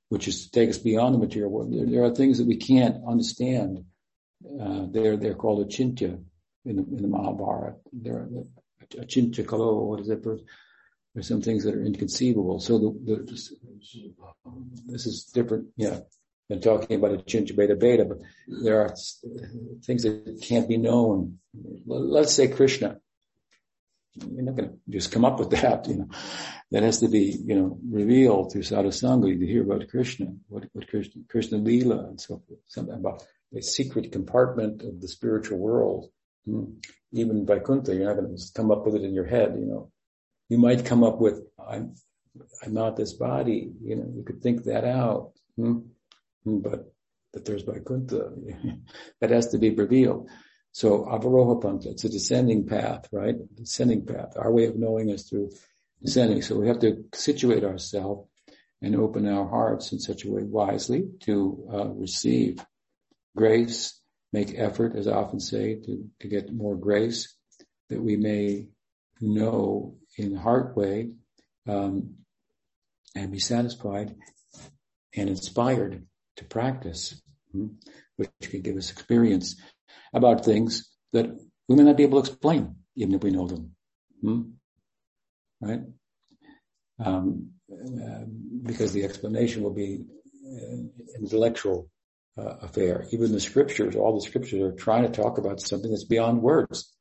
which 0.09 0.29
is 0.29 0.45
to 0.45 0.51
take 0.51 0.71
us 0.71 0.79
beyond 0.79 1.15
the 1.15 1.19
material 1.19 1.51
world. 1.51 1.73
There, 1.73 1.87
there 1.87 2.05
are 2.05 2.15
things 2.15 2.39
that 2.39 2.47
we 2.47 2.57
can't 2.57 2.97
understand. 3.07 3.85
Uh, 4.45 4.87
they're, 4.91 5.17
they're 5.17 5.35
called 5.35 5.67
achintya 5.69 6.23
in 6.65 6.77
the, 6.77 6.83
in 6.83 7.03
the 7.03 7.09
Mahabharata. 7.09 7.77
They're, 7.93 8.29
achintya 8.93 9.45
khalu, 9.45 9.87
what 9.87 10.01
is 10.01 10.09
that? 10.09 10.23
There's 11.15 11.29
some 11.29 11.43
things 11.43 11.65
that 11.65 11.75
are 11.75 11.85
inconceivable. 11.85 12.61
So 12.61 12.79
the, 12.79 13.15
the, 13.17 13.51
this 14.87 15.07
is 15.07 15.25
different, 15.25 15.69
yeah, 15.77 16.01
than 16.49 16.61
talking 16.61 16.99
about 16.99 17.13
achintya 17.13 17.57
bheda 17.57 17.77
bheda, 17.77 18.09
but 18.09 18.19
there 18.47 18.83
are 18.83 18.95
things 19.85 20.03
that 20.03 20.41
can't 20.43 20.69
be 20.69 20.77
known. 20.77 21.39
Let's 21.87 22.35
say 22.35 22.49
Krishna. 22.49 23.01
You're 24.31 24.43
not 24.43 24.57
going 24.57 24.71
to 24.71 24.77
just 24.91 25.13
come 25.13 25.25
up 25.25 25.39
with 25.39 25.51
that, 25.51 25.87
you 25.89 25.97
know. 25.97 26.09
That 26.73 26.83
has 26.83 26.99
to 27.01 27.09
be, 27.09 27.37
you 27.45 27.55
know, 27.55 27.79
revealed 27.89 28.53
through 28.53 28.63
sadhusanga 28.63 29.39
to 29.39 29.47
hear 29.47 29.63
about 29.63 29.89
Krishna, 29.89 30.35
what, 30.49 30.65
what 30.73 30.89
Krishna, 30.89 31.23
Krishna 31.29 31.59
Leela 31.59 32.09
and 32.09 32.21
so 32.21 32.43
forth. 32.47 32.61
Something 32.67 32.97
about 32.97 33.23
a 33.57 33.63
secret 33.63 34.11
compartment 34.13 34.83
of 34.83 35.01
the 35.01 35.09
spiritual 35.09 35.59
world. 35.59 36.11
Hmm. 36.45 36.65
Even 37.13 37.47
Vaikuntha, 37.47 37.95
you're 37.95 38.07
not 38.07 38.17
going 38.17 38.29
to 38.29 38.35
just 38.35 38.55
come 38.55 38.71
up 38.71 38.85
with 38.85 38.97
it 38.97 39.05
in 39.05 39.15
your 39.15 39.27
head, 39.27 39.55
you 39.59 39.67
know 39.67 39.91
you 40.49 40.59
might 40.59 40.85
come 40.85 41.03
up 41.03 41.21
with, 41.21 41.43
I'm, 41.59 41.95
I'm 42.63 42.75
not 42.75 42.97
this 42.97 43.13
body. 43.13 43.73
You 43.83 43.97
know, 43.97 44.13
you 44.15 44.23
could 44.23 44.43
think 44.43 44.65
that 44.65 44.85
out. 44.85 45.33
Hmm? 45.57 45.79
hmm 46.45 46.59
but, 46.59 46.93
but 47.33 47.45
there's 47.45 47.63
Vaikuntha. 47.63 48.33
that 49.21 49.31
has 49.31 49.49
to 49.49 49.59
be 49.59 49.71
revealed. 49.71 50.29
So 50.77 51.07
Avaroha 51.07 51.59
Pantha, 51.59 51.87
it's 51.87 52.05
a 52.05 52.11
descending 52.11 52.67
path, 52.67 53.09
right? 53.11 53.35
Descending 53.55 54.05
path. 54.05 54.35
Our 54.37 54.53
way 54.53 54.67
of 54.67 54.77
knowing 54.77 55.09
is 55.09 55.23
through 55.23 55.53
descending. 56.03 56.43
So 56.43 56.59
we 56.59 56.69
have 56.69 56.81
to 56.81 57.03
situate 57.15 57.65
ourselves 57.65 58.29
and 58.83 58.95
open 58.95 59.27
our 59.27 59.49
hearts 59.49 59.93
in 59.93 60.01
such 60.01 60.27
a 60.27 60.31
way 60.31 60.43
wisely 60.43 61.09
to 61.21 61.67
uh, 61.73 61.89
receive 61.89 62.63
grace, 63.35 63.99
make 64.35 64.53
effort, 64.59 64.97
as 64.97 65.09
I 65.09 65.13
often 65.13 65.41
say, 65.41 65.77
to, 65.77 66.11
to 66.21 66.29
get 66.29 66.53
more 66.53 66.77
grace, 66.77 67.35
that 67.89 68.03
we 68.03 68.19
may 68.19 68.69
know 69.19 69.97
in 70.19 70.37
heart 70.37 70.77
way 70.77 71.13
um, 71.67 72.17
and 73.15 73.33
be 73.33 73.39
satisfied 73.39 74.15
and 75.15 75.31
inspired 75.31 76.05
to 76.37 76.45
practice, 76.45 77.19
hmm, 77.53 77.69
which 78.17 78.29
can 78.51 78.61
give 78.61 78.77
us 78.77 78.91
experience 78.91 79.57
about 80.13 80.45
things 80.45 80.89
that 81.13 81.27
we 81.69 81.77
may 81.77 81.85
not 81.85 81.97
be 81.97 82.05
able 82.05 82.23
to 82.23 82.31
explain, 82.31 82.77
even 82.95 83.15
if 83.15 83.23
we 83.23 83.31
know 83.31 83.47
them. 83.47 83.73
Hmm? 84.21 84.43
right? 85.61 85.81
Um, 87.05 87.51
uh, 87.71 88.25
because 88.63 88.93
the 88.93 89.05
explanation 89.05 89.63
will 89.63 89.75
be 89.75 90.05
an 90.45 90.93
intellectual 91.19 91.91
uh, 92.39 92.57
affair. 92.63 93.07
Even 93.11 93.33
the 93.33 93.41
scriptures, 93.41 93.97
all 93.97 94.15
the 94.15 94.27
scriptures 94.27 94.61
are 94.61 94.73
trying 94.73 95.03
to 95.03 95.09
talk 95.09 95.39
about 95.39 95.61
something 95.61 95.91
that's 95.91 96.05
beyond 96.05 96.43
words. 96.43 96.95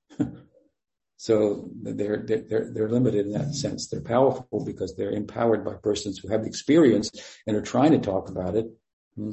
so 1.17 1.69
they're, 1.81 2.25
they're, 2.25 2.71
they're 2.73 2.89
limited 2.89 3.27
in 3.27 3.33
that 3.33 3.53
sense. 3.53 3.87
They're 3.87 4.01
powerful 4.01 4.63
because 4.65 4.95
they're 4.95 5.11
empowered 5.11 5.63
by 5.63 5.73
persons 5.73 6.17
who 6.17 6.29
have 6.29 6.45
experience 6.45 7.11
and 7.45 7.55
are 7.55 7.61
trying 7.61 7.91
to 7.91 7.99
talk 7.99 8.29
about 8.29 8.55
it, 8.55 8.67
hmm, 9.15 9.31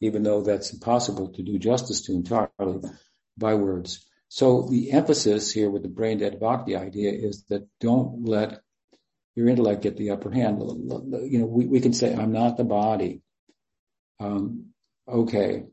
even 0.00 0.22
though 0.22 0.42
that's 0.42 0.72
impossible 0.72 1.28
to 1.32 1.42
do 1.42 1.58
justice 1.58 2.02
to 2.02 2.12
entirely 2.12 2.80
by 3.36 3.54
words. 3.54 4.06
So 4.28 4.68
the 4.68 4.92
emphasis 4.92 5.52
here 5.52 5.70
with 5.70 5.82
the 5.82 5.88
brain 5.88 6.18
dead 6.18 6.40
bhakti 6.40 6.76
idea 6.76 7.12
is 7.12 7.44
that 7.50 7.68
don't 7.80 8.24
let 8.24 8.60
your 9.34 9.48
intellect 9.48 9.82
get 9.82 9.96
the 9.96 10.10
upper 10.10 10.30
hand. 10.30 10.60
You 10.60 11.38
know, 11.40 11.46
we, 11.46 11.66
we 11.66 11.80
can 11.80 11.92
say, 11.92 12.14
I'm 12.14 12.32
not 12.32 12.56
the 12.56 12.64
body. 12.64 13.22
Um, 14.20 14.66
okay. 15.08 15.64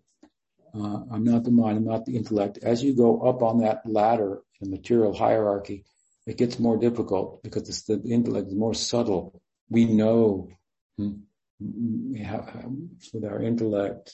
Uh, 0.74 1.00
I'm 1.12 1.24
not 1.24 1.44
the 1.44 1.52
mind. 1.52 1.78
I'm 1.78 1.86
not 1.86 2.06
the 2.06 2.16
intellect. 2.16 2.60
As 2.62 2.84
you 2.84 2.96
go 2.96 3.22
up 3.22 3.44
on 3.44 3.60
that 3.60 3.82
ladder 3.86 4.42
in 4.60 4.70
the 4.70 4.78
material 4.78 5.14
hierarchy, 5.14 5.86
it 6.26 6.38
gets 6.38 6.60
more 6.60 6.78
difficult 6.78 7.44
because 7.44 7.84
the 7.84 8.02
intellect 8.06 8.48
is 8.48 8.56
more 8.56 8.74
subtle. 8.74 9.42
We 9.70 9.86
know 9.86 10.50
hmm, 10.98 11.14
with 11.62 13.26
our 13.26 13.42
intellect. 13.42 14.14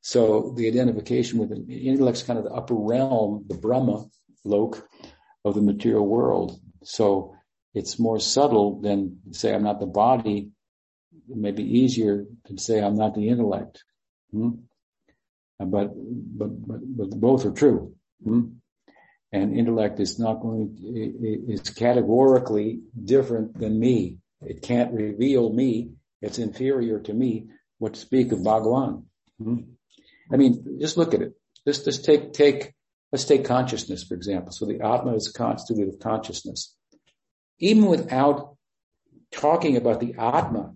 So 0.00 0.54
the 0.56 0.68
identification 0.68 1.38
with 1.38 1.50
the 1.50 1.88
intellect 1.88 2.18
is 2.18 2.22
kind 2.22 2.38
of 2.38 2.44
the 2.44 2.52
upper 2.52 2.74
realm, 2.74 3.44
the 3.48 3.56
Brahma 3.56 4.04
lok 4.44 4.86
of 5.44 5.54
the 5.54 5.62
material 5.62 6.06
world. 6.06 6.60
So 6.84 7.34
it's 7.74 7.98
more 7.98 8.20
subtle 8.20 8.80
than 8.80 9.18
say 9.32 9.54
I'm 9.54 9.64
not 9.64 9.80
the 9.80 9.86
body. 9.86 10.50
It 11.28 11.36
may 11.36 11.50
be 11.50 11.78
easier 11.78 12.24
to 12.46 12.58
say 12.58 12.80
I'm 12.80 12.96
not 12.96 13.14
the 13.14 13.28
intellect. 13.28 13.84
Hmm? 14.30 14.50
But, 15.58 15.90
but, 15.94 16.68
but, 16.68 16.80
but 16.96 17.10
both 17.10 17.46
are 17.46 17.52
true. 17.52 17.94
Hmm? 18.22 18.42
And 19.32 19.58
intellect 19.58 20.00
is 20.00 20.18
not 20.18 20.40
going, 20.40 20.76
to, 20.76 21.52
is 21.52 21.60
categorically 21.70 22.80
different 23.02 23.58
than 23.58 23.78
me. 23.78 24.18
It 24.40 24.62
can't 24.62 24.92
reveal 24.92 25.52
me. 25.52 25.90
It's 26.22 26.38
inferior 26.38 27.00
to 27.00 27.12
me. 27.12 27.48
What 27.78 27.94
to 27.94 28.00
speak 28.00 28.32
of 28.32 28.42
Bhagwan? 28.42 29.06
Hmm? 29.42 29.58
I 30.32 30.36
mean, 30.36 30.78
just 30.80 30.96
look 30.96 31.14
at 31.14 31.22
it. 31.22 31.34
Just, 31.66 31.84
just 31.84 32.04
take, 32.04 32.32
take, 32.32 32.72
let's 33.12 33.24
take 33.24 33.44
consciousness, 33.44 34.04
for 34.04 34.14
example. 34.14 34.52
So 34.52 34.66
the 34.66 34.80
Atma 34.80 35.14
is 35.14 35.28
constituted 35.28 35.92
of 35.94 36.00
consciousness. 36.00 36.74
Even 37.58 37.86
without 37.86 38.56
talking 39.30 39.76
about 39.76 40.00
the 40.00 40.14
Atma 40.14 40.74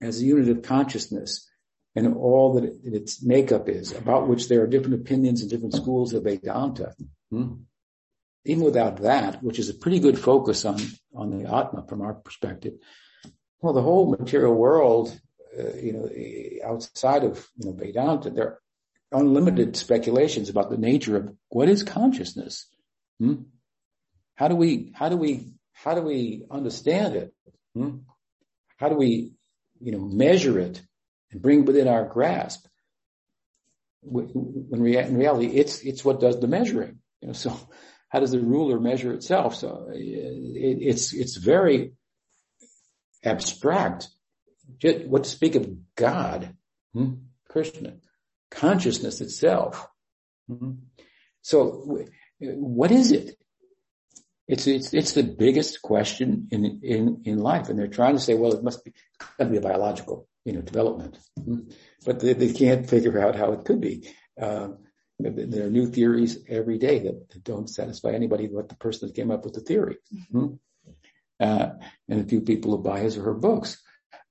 as 0.00 0.20
a 0.20 0.24
unit 0.24 0.48
of 0.48 0.62
consciousness 0.62 1.48
and 1.96 2.16
all 2.16 2.54
that 2.54 2.64
its 2.84 3.22
makeup 3.22 3.68
is, 3.68 3.92
about 3.92 4.28
which 4.28 4.48
there 4.48 4.62
are 4.62 4.66
different 4.66 5.00
opinions 5.00 5.40
and 5.40 5.50
different 5.50 5.74
schools 5.74 6.12
of 6.12 6.24
Vedanta. 6.24 6.92
Hmm? 7.30 7.54
Even 8.44 8.64
without 8.64 9.02
that, 9.02 9.42
which 9.42 9.58
is 9.58 9.70
a 9.70 9.74
pretty 9.74 10.00
good 10.00 10.18
focus 10.18 10.64
on, 10.64 10.78
on 11.14 11.30
the 11.30 11.52
Atma 11.52 11.86
from 11.88 12.02
our 12.02 12.14
perspective, 12.14 12.74
well, 13.64 13.72
the 13.72 13.80
whole 13.80 14.10
material 14.10 14.54
world 14.54 15.18
uh, 15.58 15.74
you 15.76 15.92
know, 15.92 16.68
outside 16.68 17.24
of, 17.24 17.48
you 17.56 17.66
know, 17.66 17.72
Vedanta, 17.72 18.28
there 18.28 18.58
are 19.12 19.20
unlimited 19.20 19.74
speculations 19.76 20.50
about 20.50 20.68
the 20.68 20.76
nature 20.76 21.16
of 21.16 21.34
what 21.48 21.68
is 21.68 21.82
consciousness. 21.82 22.66
Hmm? 23.18 23.44
How 24.34 24.48
do 24.48 24.56
we, 24.56 24.92
how 24.94 25.08
do 25.08 25.16
we, 25.16 25.52
how 25.72 25.94
do 25.94 26.02
we 26.02 26.44
understand 26.50 27.14
it? 27.14 27.32
Hmm? 27.74 27.98
How 28.76 28.90
do 28.90 28.96
we, 28.96 29.32
you 29.80 29.92
know, 29.92 30.00
measure 30.00 30.58
it 30.58 30.82
and 31.30 31.40
bring 31.40 31.64
within 31.64 31.88
our 31.88 32.04
grasp? 32.04 32.66
When 34.02 34.66
we 34.68 34.98
in 34.98 35.16
reality, 35.16 35.46
it's, 35.46 35.80
it's 35.80 36.04
what 36.04 36.20
does 36.20 36.38
the 36.38 36.48
measuring. 36.48 36.98
You 37.22 37.28
know, 37.28 37.34
so 37.34 37.56
how 38.10 38.20
does 38.20 38.32
the 38.32 38.40
ruler 38.40 38.78
measure 38.78 39.12
itself? 39.12 39.54
So 39.54 39.86
it, 39.90 40.78
it's, 40.82 41.14
it's 41.14 41.36
very 41.36 41.92
abstract 43.24 44.08
what 45.06 45.24
to 45.24 45.30
speak 45.30 45.54
of 45.54 45.68
God, 45.94 46.54
hmm? 46.92 47.14
Krishna, 47.48 47.94
consciousness 48.50 49.20
itself. 49.20 49.86
Hmm? 50.48 50.72
So 51.42 52.04
what 52.40 52.90
is 52.90 53.12
it? 53.12 53.36
It's, 54.46 54.66
it's, 54.66 54.92
it's 54.92 55.12
the 55.12 55.22
biggest 55.22 55.80
question 55.80 56.48
in, 56.50 56.80
in, 56.82 57.22
in 57.24 57.38
life. 57.38 57.68
And 57.68 57.78
they're 57.78 57.86
trying 57.86 58.14
to 58.14 58.20
say, 58.20 58.34
well, 58.34 58.52
it 58.52 58.62
must 58.62 58.84
be, 58.84 58.92
to 59.38 59.46
be 59.46 59.56
a 59.56 59.60
biological, 59.60 60.28
you 60.44 60.52
know, 60.52 60.60
development. 60.60 61.18
Hmm? 61.42 61.60
But 62.04 62.20
they, 62.20 62.34
they, 62.34 62.52
can't 62.52 62.88
figure 62.88 63.18
out 63.18 63.36
how 63.36 63.52
it 63.52 63.64
could 63.64 63.80
be. 63.80 64.10
Uh, 64.40 64.68
there 65.18 65.66
are 65.66 65.70
new 65.70 65.86
theories 65.86 66.38
every 66.48 66.76
day 66.76 66.98
that, 66.98 67.30
that, 67.30 67.44
don't 67.44 67.70
satisfy 67.70 68.10
anybody 68.10 68.48
but 68.48 68.68
the 68.68 68.74
person 68.74 69.08
that 69.08 69.14
came 69.14 69.30
up 69.30 69.44
with 69.44 69.54
the 69.54 69.60
theory. 69.60 69.96
Mm-hmm. 70.12 70.54
Uh, 71.44 71.74
and 72.08 72.20
a 72.20 72.24
few 72.24 72.40
people 72.40 72.70
who 72.70 72.82
buy 72.82 73.00
his 73.00 73.18
or 73.18 73.24
her 73.24 73.34
books. 73.34 73.70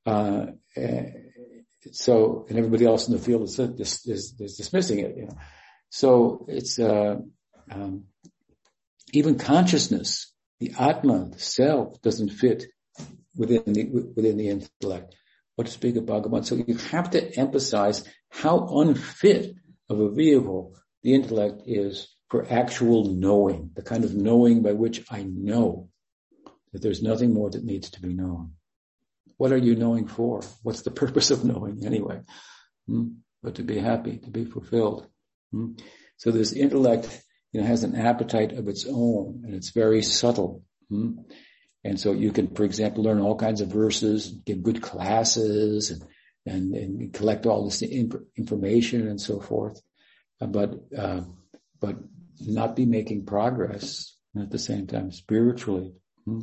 Uh, 0.03 0.47
so, 1.91 2.45
and 2.49 2.57
everybody 2.57 2.85
else 2.85 3.07
in 3.07 3.13
the 3.13 3.19
field 3.19 3.43
is, 3.43 3.59
is, 3.59 4.05
is, 4.05 4.35
is 4.39 4.57
dismissing 4.57 4.99
it. 4.99 5.15
You 5.17 5.25
know? 5.25 5.37
So 5.89 6.45
it's 6.49 6.79
uh, 6.79 7.17
um, 7.69 8.05
even 9.11 9.37
consciousness, 9.37 10.33
the 10.59 10.73
atma, 10.79 11.29
the 11.31 11.39
self, 11.39 12.01
doesn't 12.01 12.29
fit 12.29 12.65
within 13.35 13.73
the 13.73 13.83
within 14.15 14.37
the 14.37 14.49
intellect. 14.49 15.15
What 15.55 15.67
to 15.67 15.71
speak 15.71 15.95
of 15.97 16.05
Bhagavan? 16.05 16.45
So 16.45 16.55
you 16.55 16.77
have 16.91 17.11
to 17.11 17.37
emphasize 17.37 18.03
how 18.29 18.55
unfit 18.81 19.53
of 19.87 19.99
a 19.99 20.09
vehicle 20.09 20.75
the 21.03 21.13
intellect 21.13 21.61
is 21.67 22.07
for 22.29 22.47
actual 22.49 23.05
knowing, 23.05 23.69
the 23.75 23.83
kind 23.83 24.03
of 24.03 24.15
knowing 24.15 24.63
by 24.63 24.71
which 24.71 25.05
I 25.11 25.21
know 25.21 25.89
that 26.73 26.81
there's 26.81 27.01
nothing 27.01 27.33
more 27.33 27.49
that 27.49 27.63
needs 27.63 27.91
to 27.91 28.01
be 28.01 28.13
known. 28.13 28.53
What 29.37 29.51
are 29.51 29.57
you 29.57 29.75
knowing 29.75 30.07
for? 30.07 30.41
What's 30.63 30.81
the 30.81 30.91
purpose 31.03 31.31
of 31.31 31.45
knowing 31.45 31.85
anyway? 31.85 32.21
Hmm? 32.87 33.07
But 33.41 33.55
to 33.55 33.63
be 33.63 33.77
happy, 33.77 34.17
to 34.17 34.29
be 34.29 34.45
fulfilled. 34.45 35.07
Hmm? 35.51 35.73
So 36.17 36.31
this 36.31 36.53
intellect, 36.53 37.23
you 37.51 37.61
know, 37.61 37.67
has 37.67 37.83
an 37.83 37.95
appetite 37.95 38.53
of 38.53 38.67
its 38.67 38.85
own 38.89 39.43
and 39.45 39.53
it's 39.53 39.69
very 39.71 40.01
subtle. 40.01 40.63
Hmm? 40.89 41.19
And 41.83 41.99
so 41.99 42.13
you 42.13 42.31
can, 42.31 42.55
for 42.55 42.63
example, 42.63 43.03
learn 43.03 43.19
all 43.19 43.35
kinds 43.35 43.61
of 43.61 43.67
verses, 43.67 44.27
give 44.27 44.63
good 44.63 44.81
classes 44.81 45.91
and, 45.91 46.03
and, 46.45 46.75
and 46.75 47.13
collect 47.13 47.45
all 47.45 47.65
this 47.65 47.81
information 47.81 49.07
and 49.07 49.19
so 49.19 49.39
forth. 49.39 49.81
Uh, 50.41 50.47
but, 50.47 50.75
uh, 50.97 51.21
but 51.79 51.97
not 52.39 52.75
be 52.75 52.85
making 52.85 53.25
progress 53.25 54.15
at 54.39 54.49
the 54.49 54.59
same 54.59 54.87
time 54.87 55.11
spiritually. 55.11 55.93
Hmm? 56.25 56.41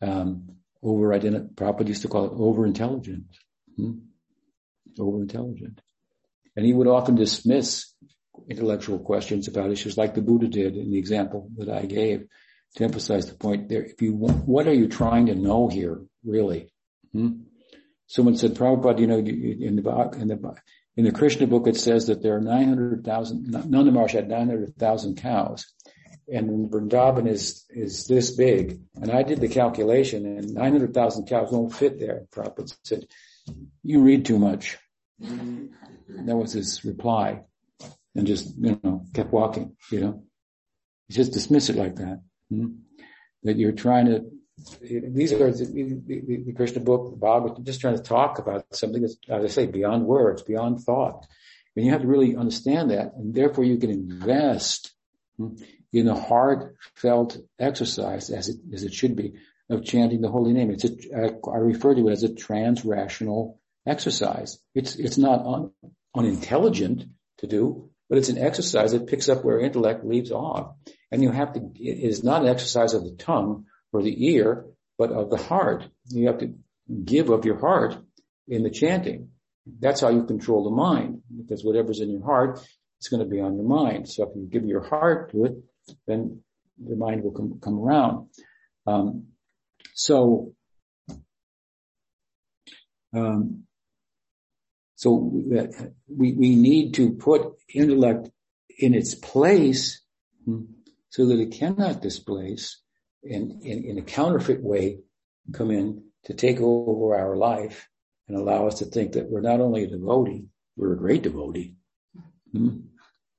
Um, 0.00 0.56
over 0.82 1.12
identity, 1.12 1.46
Prabhupada 1.54 1.88
used 1.88 2.02
to 2.02 2.08
call 2.08 2.26
it 2.26 2.32
over 2.34 2.64
intelligent. 2.64 3.24
Hmm? 3.76 3.92
Over 4.98 5.20
intelligent. 5.20 5.80
And 6.56 6.64
he 6.64 6.72
would 6.72 6.86
often 6.86 7.14
dismiss 7.14 7.92
intellectual 8.48 8.98
questions 8.98 9.48
about 9.48 9.70
issues 9.70 9.96
like 9.96 10.14
the 10.14 10.22
Buddha 10.22 10.48
did 10.48 10.76
in 10.76 10.90
the 10.90 10.98
example 10.98 11.50
that 11.56 11.68
I 11.68 11.86
gave 11.86 12.26
to 12.76 12.84
emphasize 12.84 13.26
the 13.26 13.34
point 13.34 13.68
there. 13.68 13.84
If 13.84 14.00
you, 14.02 14.12
what 14.12 14.66
are 14.68 14.74
you 14.74 14.88
trying 14.88 15.26
to 15.26 15.34
know 15.34 15.68
here, 15.68 16.00
really? 16.24 16.72
Hmm? 17.12 17.42
Someone 18.06 18.36
said, 18.36 18.54
Prabhupada, 18.54 19.00
you 19.00 19.06
know, 19.06 19.18
in 19.18 19.24
the, 19.24 20.10
in 20.16 20.28
the, 20.28 20.54
in 20.96 21.04
the 21.04 21.12
Krishna 21.12 21.46
book, 21.46 21.66
it 21.66 21.76
says 21.76 22.06
that 22.06 22.22
there 22.22 22.36
are 22.36 22.40
900,000, 22.40 23.70
Nanda 23.70 23.92
Maharaj 23.92 24.12
had 24.12 24.28
900,000 24.28 25.16
cows 25.16 25.66
and 26.32 26.70
Vrindavan 26.70 27.26
is, 27.26 27.64
is 27.70 28.06
this 28.06 28.30
big. 28.30 28.80
And 29.00 29.10
I 29.10 29.22
did 29.22 29.40
the 29.40 29.48
calculation 29.48 30.26
and 30.26 30.54
900,000 30.54 31.26
cows 31.26 31.50
won't 31.50 31.74
fit 31.74 31.98
there. 31.98 32.26
Prabhupada 32.30 32.76
said, 32.84 33.06
you 33.82 34.02
read 34.02 34.24
too 34.24 34.38
much. 34.38 34.78
That 35.20 36.36
was 36.36 36.52
his 36.52 36.84
reply 36.84 37.42
and 38.14 38.26
just, 38.26 38.56
you 38.56 38.78
know, 38.82 39.04
kept 39.14 39.32
walking, 39.32 39.76
you 39.90 40.00
know, 40.00 40.24
just 41.10 41.32
dismiss 41.32 41.68
it 41.70 41.76
like 41.76 41.96
that. 41.96 42.22
Hmm? 42.50 42.66
That 43.44 43.56
you're 43.56 43.72
trying 43.72 44.06
to, 44.06 44.24
these 44.80 45.32
are 45.32 45.52
the, 45.52 46.00
the, 46.06 46.42
the 46.46 46.52
Krishna 46.52 46.80
book, 46.80 47.10
the 47.10 47.16
Bhagavad, 47.16 47.64
just 47.64 47.80
trying 47.80 47.96
to 47.96 48.02
talk 48.02 48.38
about 48.38 48.66
something 48.72 49.02
that's, 49.02 49.16
as 49.28 49.44
I 49.44 49.48
say, 49.48 49.66
beyond 49.66 50.04
words, 50.06 50.42
beyond 50.42 50.80
thought. 50.80 51.26
And 51.76 51.86
you 51.86 51.92
have 51.92 52.02
to 52.02 52.08
really 52.08 52.34
understand 52.34 52.90
that 52.90 53.14
and 53.14 53.34
therefore 53.34 53.64
you 53.64 53.76
can 53.76 53.90
invest 53.90 54.92
hmm, 55.36 55.54
in 55.92 56.08
a 56.08 56.18
heartfelt 56.18 57.38
exercise, 57.58 58.30
as 58.30 58.48
it, 58.48 58.56
as 58.72 58.82
it 58.82 58.92
should 58.92 59.16
be, 59.16 59.34
of 59.70 59.84
chanting 59.84 60.20
the 60.20 60.30
holy 60.30 60.52
name. 60.52 60.70
It's 60.70 60.84
a, 60.84 61.38
I 61.50 61.56
refer 61.58 61.94
to 61.94 62.08
it 62.08 62.12
as 62.12 62.22
a 62.22 62.34
trans-rational 62.34 63.60
exercise. 63.86 64.58
It's, 64.74 64.96
it's 64.96 65.18
not 65.18 65.44
un, 65.44 65.72
unintelligent 66.14 67.04
to 67.38 67.46
do, 67.46 67.90
but 68.08 68.18
it's 68.18 68.28
an 68.28 68.38
exercise 68.38 68.92
that 68.92 69.06
picks 69.06 69.28
up 69.28 69.44
where 69.44 69.60
intellect 69.60 70.04
leaves 70.04 70.30
off. 70.30 70.74
And 71.10 71.22
you 71.22 71.30
have 71.30 71.52
to, 71.54 71.60
it 71.74 72.10
is 72.10 72.24
not 72.24 72.42
an 72.42 72.48
exercise 72.48 72.94
of 72.94 73.04
the 73.04 73.16
tongue 73.16 73.66
or 73.92 74.02
the 74.02 74.26
ear, 74.32 74.66
but 74.98 75.10
of 75.10 75.30
the 75.30 75.36
heart. 75.36 75.86
You 76.08 76.26
have 76.26 76.38
to 76.38 76.54
give 77.04 77.30
of 77.30 77.44
your 77.44 77.58
heart 77.58 77.96
in 78.46 78.62
the 78.62 78.70
chanting. 78.70 79.30
That's 79.66 80.00
how 80.00 80.08
you 80.08 80.24
control 80.24 80.64
the 80.64 80.70
mind, 80.70 81.22
because 81.36 81.62
whatever's 81.62 82.00
in 82.00 82.10
your 82.10 82.24
heart 82.24 82.60
it's 82.98 83.08
going 83.08 83.22
to 83.22 83.28
be 83.28 83.40
on 83.40 83.54
your 83.54 83.64
mind. 83.64 84.08
So 84.08 84.28
if 84.28 84.36
you 84.36 84.46
give 84.50 84.64
your 84.64 84.82
heart 84.82 85.30
to 85.32 85.44
it, 85.44 85.56
then 86.06 86.42
the 86.78 86.96
mind 86.96 87.22
will 87.22 87.32
come, 87.32 87.58
come 87.60 87.78
around. 87.78 88.28
Um, 88.86 89.28
so, 89.94 90.54
um, 93.14 93.64
so 94.96 95.12
we, 96.08 96.32
we 96.32 96.56
need 96.56 96.94
to 96.94 97.12
put 97.12 97.54
intellect 97.72 98.30
in 98.78 98.94
its 98.94 99.14
place 99.14 100.02
hmm, 100.44 100.62
so 101.10 101.26
that 101.26 101.38
it 101.38 101.52
cannot 101.52 102.02
displace 102.02 102.80
and 103.22 103.62
in, 103.62 103.98
a 103.98 104.02
counterfeit 104.02 104.62
way 104.62 104.98
come 105.52 105.70
in 105.70 106.04
to 106.24 106.34
take 106.34 106.60
over 106.60 107.16
our 107.16 107.36
life 107.36 107.88
and 108.28 108.36
allow 108.36 108.66
us 108.66 108.78
to 108.78 108.84
think 108.84 109.12
that 109.12 109.28
we're 109.30 109.40
not 109.40 109.60
only 109.60 109.84
a 109.84 109.88
devotee, 109.88 110.44
we're 110.76 110.92
a 110.92 110.98
great 110.98 111.22
devotee. 111.22 111.74
Hmm? 112.52 112.78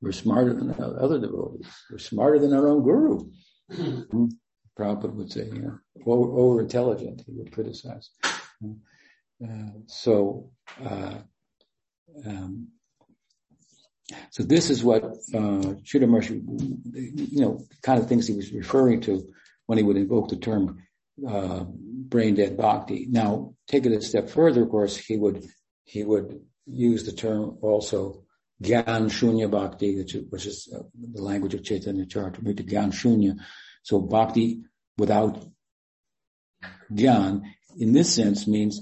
We're 0.02 0.12
smarter 0.12 0.54
than 0.54 0.74
other 0.80 1.20
devotees. 1.20 1.68
We're 1.92 1.98
smarter 1.98 2.40
than 2.40 2.54
our 2.54 2.68
own 2.68 2.84
guru. 2.84 3.30
Hmm? 3.72 4.26
Prabhupada 4.78 5.14
would 5.14 5.32
say, 5.32 5.46
you 5.46 5.62
know, 5.62 5.80
over, 6.06 6.62
intelligent, 6.62 7.24
he 7.26 7.34
would 7.34 7.52
criticize. 7.52 8.12
Uh, 8.64 9.72
so, 9.88 10.52
uh, 10.84 11.16
um, 12.26 12.70
so 14.32 14.44
this 14.44 14.70
is 14.70 14.84
what 14.84 15.04
uh, 15.04 15.76
Sridhar 15.84 16.24
you 16.94 17.42
know, 17.42 17.60
kind 17.84 18.02
of 18.02 18.08
things 18.08 18.28
he 18.28 18.36
was 18.36 18.54
referring 18.54 19.02
to 19.02 19.28
when 19.66 19.78
he 19.78 19.84
would 19.84 19.98
invoke 19.98 20.30
the 20.30 20.38
term 20.38 20.82
uh, 21.28 21.64
brain 21.64 22.36
dead 22.36 22.58
bhakti. 22.58 23.08
Now, 23.10 23.54
take 23.68 23.86
it 23.86 23.92
a 23.92 24.02
step 24.02 24.30
further, 24.30 24.64
of 24.64 24.70
course, 24.70 24.96
he 24.96 25.18
would 25.18 25.46
he 25.84 26.04
would 26.04 26.40
use 26.66 27.06
the 27.06 27.12
term 27.12 27.58
also 27.62 28.24
gyan 28.62 29.10
shunya 29.10 29.50
bhakti, 29.50 30.00
which, 30.30 30.46
is 30.46 30.72
uh, 30.76 30.84
the 31.14 31.22
language 31.22 31.54
of 31.54 31.64
Chaitanya 31.64 32.06
Charitamrita, 32.06 32.68
gyan 32.68 32.92
shunya. 32.92 33.40
So 33.84 34.00
bhakti 34.00 34.64
without 34.98 35.46
gyan, 36.92 37.44
in 37.78 37.94
this 37.94 38.14
sense, 38.14 38.48
means 38.48 38.82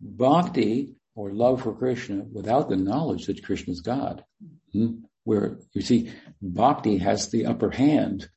bhakti 0.00 0.94
or 1.14 1.30
love 1.32 1.62
for 1.62 1.74
Krishna 1.74 2.24
without 2.30 2.68
the 2.68 2.76
knowledge 2.76 3.26
that 3.26 3.44
Krishna 3.44 3.72
is 3.72 3.80
God. 3.80 4.24
Hmm? 4.72 5.04
Where 5.24 5.58
you 5.72 5.82
see, 5.82 6.12
bhakti 6.42 6.98
has 6.98 7.30
the 7.30 7.46
upper 7.46 7.70
hand. 7.70 8.28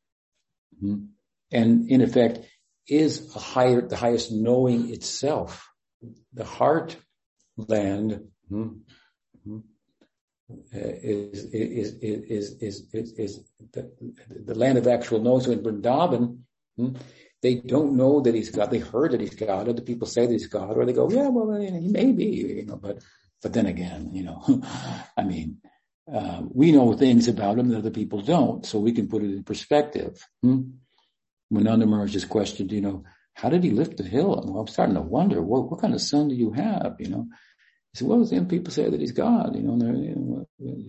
Hmm? 0.80 1.06
And 1.52 1.90
in 1.90 2.02
effect, 2.02 2.40
is 2.88 3.36
a 3.36 3.40
higher, 3.40 3.82
the 3.82 3.98
highest 3.98 4.32
knowing 4.32 4.94
itself. 4.94 5.68
The 6.34 6.46
heart 6.46 6.96
land 7.58 8.28
hmm, 8.50 8.68
hmm, 9.44 9.60
is, 10.72 11.46
is, 11.46 11.94
is, 12.02 12.52
is, 12.62 12.88
is, 12.94 13.12
is, 13.14 13.52
the, 13.74 13.92
the 14.46 14.56
land 14.56 14.78
of 14.78 14.88
actual 14.88 15.20
knowing. 15.20 15.42
So 15.42 15.52
in 15.52 15.64
Vrindavan, 15.64 16.40
hmm, 16.78 16.96
they 17.42 17.56
don't 17.56 17.98
know 17.98 18.22
that 18.22 18.36
he's 18.36 18.50
God. 18.50 18.72
They 18.72 18.80
heard 18.80 19.12
that 19.12 19.22
he's 19.22 19.36
God. 19.36 19.70
Other 19.70 19.82
people 19.82 20.08
say 20.08 20.26
that 20.26 20.32
he's 20.32 20.48
God, 20.48 20.78
or 20.78 20.86
they 20.86 20.94
go, 20.94 21.10
yeah, 21.10 21.28
well, 21.28 21.60
he 21.60 21.88
may 21.88 22.12
be, 22.12 22.26
you 22.26 22.66
know, 22.66 22.78
but, 22.78 23.04
but 23.42 23.54
then 23.54 23.66
again, 23.66 24.10
you 24.14 24.24
know, 24.24 24.64
I 25.18 25.24
mean, 25.24 25.58
uh, 26.12 26.42
we 26.50 26.72
know 26.72 26.94
things 26.94 27.28
about 27.28 27.60
him 27.60 27.70
that 27.70 27.80
other 27.80 27.92
people 27.92 28.22
don't, 28.22 28.66
so 28.66 28.80
we 28.80 28.94
can 28.94 29.08
put 29.08 29.24
it 29.24 29.34
in 29.34 29.44
perspective. 29.44 30.26
Hmm? 30.42 30.62
when 31.50 31.64
Nanda 31.64 31.86
Maharaj 31.86 32.12
just 32.12 32.30
questioned, 32.30 32.72
you 32.72 32.82
know, 32.82 33.04
how 33.34 33.50
did 33.50 33.64
he 33.64 33.72
lift 33.72 33.98
the 33.98 34.04
hill? 34.04 34.42
Well, 34.46 34.62
I'm 34.62 34.68
starting 34.68 34.96
to 34.96 35.02
wonder, 35.02 35.42
what, 35.42 35.70
what 35.70 35.80
kind 35.80 35.94
of 35.94 36.02
son 36.02 36.28
do 36.28 36.36
you 36.36 36.52
have? 36.52 36.96
You 37.00 37.10
know, 37.10 37.28
he 37.94 38.00
said, 38.00 38.08
well, 38.08 38.24
then 38.26 38.48
people 38.48 38.72
say 38.72 38.90
that 38.90 39.00
he's 39.00 39.12
God, 39.12 39.56
you 39.56 39.64
know, 39.64 39.76
you 39.86 40.46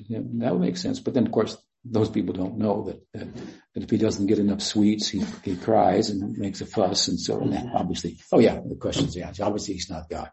know, 0.08 0.24
that 0.38 0.52
would 0.52 0.60
make 0.60 0.76
sense. 0.76 1.00
But 1.00 1.14
then 1.14 1.26
of 1.26 1.32
course, 1.32 1.56
those 1.84 2.10
people 2.10 2.34
don't 2.34 2.58
know 2.58 2.84
that, 2.84 3.00
that, 3.14 3.34
that 3.74 3.82
if 3.82 3.90
he 3.90 3.96
doesn't 3.98 4.26
get 4.26 4.38
enough 4.38 4.60
sweets, 4.60 5.08
he, 5.08 5.24
he 5.44 5.56
cries 5.56 6.10
and 6.10 6.36
makes 6.36 6.60
a 6.60 6.66
fuss. 6.66 7.08
And 7.08 7.18
so, 7.18 7.40
and 7.40 7.52
then 7.52 7.70
obviously, 7.74 8.18
oh 8.32 8.40
yeah, 8.40 8.60
the 8.64 8.76
question's 8.76 9.14
the 9.14 9.22
answer. 9.22 9.44
Obviously 9.44 9.74
he's 9.74 9.90
not 9.90 10.10
God. 10.10 10.30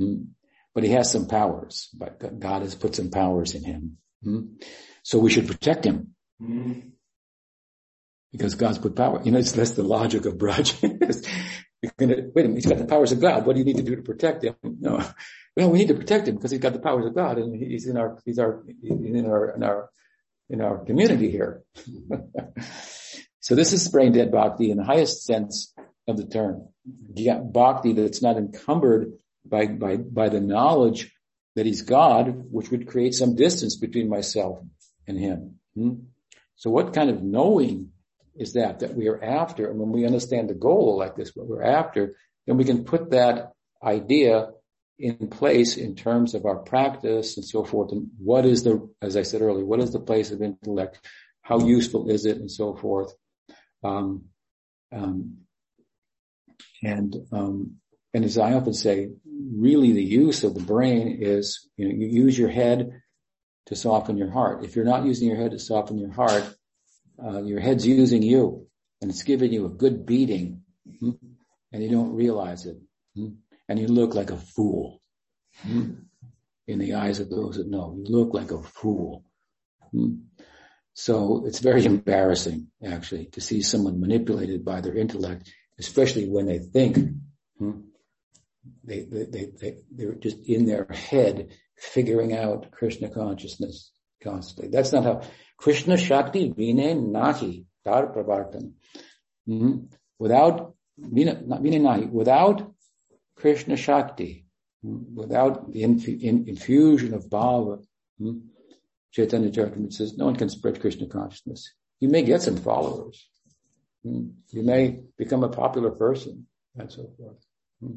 Mm. 0.00 0.28
But 0.74 0.84
he 0.84 0.90
has 0.90 1.10
some 1.10 1.26
powers, 1.26 1.88
but 1.96 2.38
God 2.38 2.62
has 2.62 2.74
put 2.74 2.94
some 2.94 3.10
powers 3.10 3.54
in 3.54 3.64
him. 3.64 3.96
Mm. 4.24 4.62
So 5.02 5.18
we 5.18 5.30
should 5.30 5.46
protect 5.46 5.84
him. 5.84 6.14
Mm 6.42 6.92
because 8.36 8.54
God's 8.54 8.78
put 8.78 8.96
power. 8.96 9.20
You 9.24 9.32
know, 9.32 9.38
it's, 9.38 9.52
that's 9.52 9.72
the 9.72 9.82
logic 9.82 10.26
of 10.26 10.34
Braj. 10.34 10.82
You're 11.86 12.08
gonna, 12.08 12.28
wait 12.34 12.44
a 12.44 12.48
minute, 12.48 12.64
he's 12.64 12.66
got 12.66 12.78
the 12.78 12.86
powers 12.86 13.12
of 13.12 13.20
God. 13.20 13.46
What 13.46 13.54
do 13.54 13.60
you 13.60 13.64
need 13.64 13.76
to 13.76 13.82
do 13.82 13.96
to 13.96 14.02
protect 14.02 14.44
him? 14.44 14.56
No, 14.62 15.04
well, 15.56 15.70
we 15.70 15.78
need 15.78 15.88
to 15.88 15.94
protect 15.94 16.28
him 16.28 16.36
because 16.36 16.50
he's 16.50 16.60
got 16.60 16.72
the 16.72 16.80
powers 16.80 17.06
of 17.06 17.14
God 17.14 17.38
and 17.38 17.54
he's 17.54 17.86
in 17.86 17.96
our, 17.96 18.18
he's 18.24 18.38
our, 18.38 18.64
in 18.82 19.26
our, 19.26 19.50
in 19.54 19.62
our, 19.62 19.90
in 20.48 20.60
our 20.60 20.84
community 20.84 21.30
here. 21.30 21.62
so 23.40 23.54
this 23.54 23.72
is 23.72 23.88
brain 23.88 24.12
dead 24.12 24.32
bhakti 24.32 24.70
in 24.70 24.78
the 24.78 24.84
highest 24.84 25.24
sense 25.24 25.72
of 26.08 26.16
the 26.16 26.26
term. 26.26 26.68
Bhakti 26.84 27.92
that's 27.92 28.22
not 28.22 28.36
encumbered 28.36 29.12
by, 29.44 29.66
by, 29.66 29.96
by 29.96 30.28
the 30.28 30.40
knowledge 30.40 31.12
that 31.54 31.66
he's 31.66 31.82
God, 31.82 32.46
which 32.50 32.70
would 32.70 32.88
create 32.88 33.14
some 33.14 33.34
distance 33.34 33.76
between 33.76 34.08
myself 34.08 34.58
and 35.06 35.18
him. 35.18 35.58
Hmm? 35.74 35.94
So 36.56 36.70
what 36.70 36.94
kind 36.94 37.10
of 37.10 37.22
knowing 37.22 37.92
is 38.38 38.54
that, 38.54 38.80
that 38.80 38.94
we 38.94 39.08
are 39.08 39.22
after. 39.22 39.70
And 39.70 39.78
when 39.78 39.92
we 39.92 40.06
understand 40.06 40.48
the 40.48 40.54
goal 40.54 40.96
like 40.98 41.16
this, 41.16 41.32
what 41.34 41.46
we're 41.46 41.62
after, 41.62 42.16
then 42.46 42.56
we 42.56 42.64
can 42.64 42.84
put 42.84 43.10
that 43.10 43.52
idea 43.82 44.48
in 44.98 45.28
place 45.28 45.76
in 45.76 45.94
terms 45.94 46.34
of 46.34 46.46
our 46.46 46.56
practice 46.56 47.36
and 47.36 47.44
so 47.44 47.64
forth. 47.64 47.92
And 47.92 48.08
what 48.18 48.46
is 48.46 48.64
the, 48.64 48.88
as 49.02 49.16
I 49.16 49.22
said 49.22 49.42
earlier, 49.42 49.64
what 49.64 49.80
is 49.80 49.92
the 49.92 50.00
place 50.00 50.30
of 50.30 50.42
intellect? 50.42 51.00
How 51.42 51.60
useful 51.60 52.10
is 52.10 52.24
it 52.24 52.38
and 52.38 52.50
so 52.50 52.74
forth? 52.74 53.12
Um, 53.84 54.26
um, 54.92 55.38
and, 56.82 57.14
um, 57.32 57.76
and 58.14 58.24
as 58.24 58.38
I 58.38 58.54
often 58.54 58.72
say, 58.72 59.10
really 59.54 59.92
the 59.92 60.02
use 60.02 60.44
of 60.44 60.54
the 60.54 60.62
brain 60.62 61.18
is, 61.20 61.68
you 61.76 61.86
know, 61.86 61.94
you 61.94 62.06
use 62.06 62.38
your 62.38 62.48
head 62.48 63.02
to 63.66 63.76
soften 63.76 64.16
your 64.16 64.30
heart. 64.30 64.64
If 64.64 64.76
you're 64.76 64.84
not 64.84 65.04
using 65.04 65.28
your 65.28 65.36
head 65.36 65.50
to 65.50 65.58
soften 65.58 65.98
your 65.98 66.12
heart, 66.12 66.55
uh, 67.22 67.42
your 67.42 67.60
head's 67.60 67.86
using 67.86 68.22
you 68.22 68.66
and 69.00 69.10
it's 69.10 69.22
giving 69.22 69.52
you 69.52 69.66
a 69.66 69.70
good 69.70 70.06
beating 70.06 70.62
hmm? 71.00 71.10
and 71.72 71.82
you 71.82 71.90
don't 71.90 72.14
realize 72.14 72.66
it. 72.66 72.78
Hmm? 73.14 73.28
And 73.68 73.78
you 73.78 73.88
look 73.88 74.14
like 74.14 74.30
a 74.30 74.36
fool 74.36 75.00
hmm? 75.62 75.92
in 76.66 76.78
the 76.78 76.94
eyes 76.94 77.20
of 77.20 77.30
those 77.30 77.56
that 77.56 77.68
know. 77.68 77.96
You 77.96 78.04
look 78.04 78.34
like 78.34 78.50
a 78.50 78.62
fool. 78.62 79.24
So 80.94 81.44
it's 81.46 81.60
very 81.60 81.84
embarrassing 81.84 82.68
actually 82.84 83.26
to 83.32 83.40
see 83.40 83.62
someone 83.62 84.00
manipulated 84.00 84.64
by 84.64 84.80
their 84.80 84.96
intellect, 84.96 85.50
especially 85.78 86.28
when 86.28 86.46
they 86.46 86.58
think 86.58 86.98
they, 88.84 89.00
they, 89.02 89.24
they, 89.24 89.46
they, 89.60 89.76
they're 89.90 90.14
just 90.14 90.38
in 90.46 90.66
their 90.66 90.86
head 90.90 91.50
figuring 91.76 92.34
out 92.34 92.70
Krishna 92.70 93.08
consciousness 93.08 93.90
constantly. 94.26 94.68
That's 94.68 94.92
not 94.92 95.04
how, 95.04 95.16
Krishna 95.56 95.96
Shakti 95.96 96.42
Vina 96.50 96.94
Nahi, 96.94 97.64
Tar 97.84 98.12
Pravartan. 98.12 98.72
Mm-hmm. 99.48 99.76
Without, 100.18 100.74
Vina, 100.98 101.36
Nahi, 101.36 102.10
without 102.10 102.72
Krishna 103.36 103.76
Shakti, 103.76 104.46
without 104.82 105.72
the 105.72 105.82
in, 105.82 106.44
infusion 106.48 107.14
of 107.14 107.24
Bhava, 107.28 107.84
hmm, 108.18 108.38
Chaitanya 109.12 109.50
Charitamrita 109.50 109.92
says 109.92 110.16
no 110.16 110.26
one 110.26 110.36
can 110.36 110.48
spread 110.48 110.80
Krishna 110.80 111.06
consciousness. 111.06 111.72
You 112.00 112.08
may 112.08 112.22
get 112.22 112.42
some 112.42 112.56
followers. 112.56 113.26
Hmm. 114.04 114.28
You 114.50 114.62
may 114.62 115.00
become 115.16 115.42
a 115.42 115.48
popular 115.48 115.90
person 115.90 116.46
and 116.76 116.92
so 116.92 117.08
forth. 117.16 117.42
Hmm. 117.80 117.96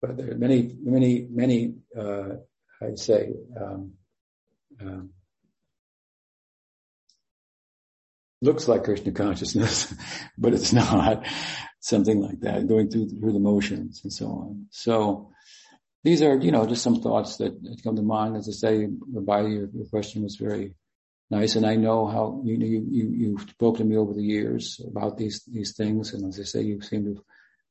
But 0.00 0.16
there 0.16 0.32
are 0.32 0.38
many, 0.38 0.76
many, 0.82 1.26
many, 1.30 1.74
uh, 1.98 2.36
I'd 2.82 2.98
say, 2.98 3.32
um, 3.60 3.92
um, 4.80 5.10
looks 8.44 8.68
like 8.68 8.84
Krishna 8.84 9.12
consciousness, 9.12 9.92
but 10.38 10.52
it's 10.52 10.72
not 10.72 11.26
something 11.80 12.20
like 12.20 12.40
that, 12.40 12.66
going 12.68 12.90
through, 12.90 13.08
through 13.08 13.32
the 13.32 13.38
motions 13.38 14.00
and 14.04 14.12
so 14.12 14.26
on. 14.26 14.66
So 14.70 15.30
these 16.02 16.22
are, 16.22 16.36
you 16.36 16.52
know, 16.52 16.66
just 16.66 16.82
some 16.82 17.00
thoughts 17.00 17.38
that, 17.38 17.54
come 17.82 17.96
to 17.96 18.02
mind. 18.02 18.36
As 18.36 18.48
I 18.48 18.52
say, 18.52 18.86
by 18.86 19.40
your, 19.40 19.68
your 19.72 19.86
question 19.86 20.22
was 20.22 20.36
very 20.36 20.74
nice. 21.30 21.56
And 21.56 21.66
I 21.66 21.76
know 21.76 22.06
how, 22.06 22.42
you 22.44 22.56
you, 22.56 22.86
you, 22.90 23.10
you've 23.10 23.50
spoken 23.50 23.78
to 23.78 23.84
me 23.84 23.96
over 23.96 24.12
the 24.12 24.22
years 24.22 24.80
about 24.86 25.16
these, 25.16 25.42
these 25.44 25.74
things. 25.76 26.12
And 26.12 26.26
as 26.28 26.38
I 26.38 26.44
say, 26.44 26.62
you 26.62 26.80
seem 26.82 27.04
to 27.04 27.14
have 27.14 27.22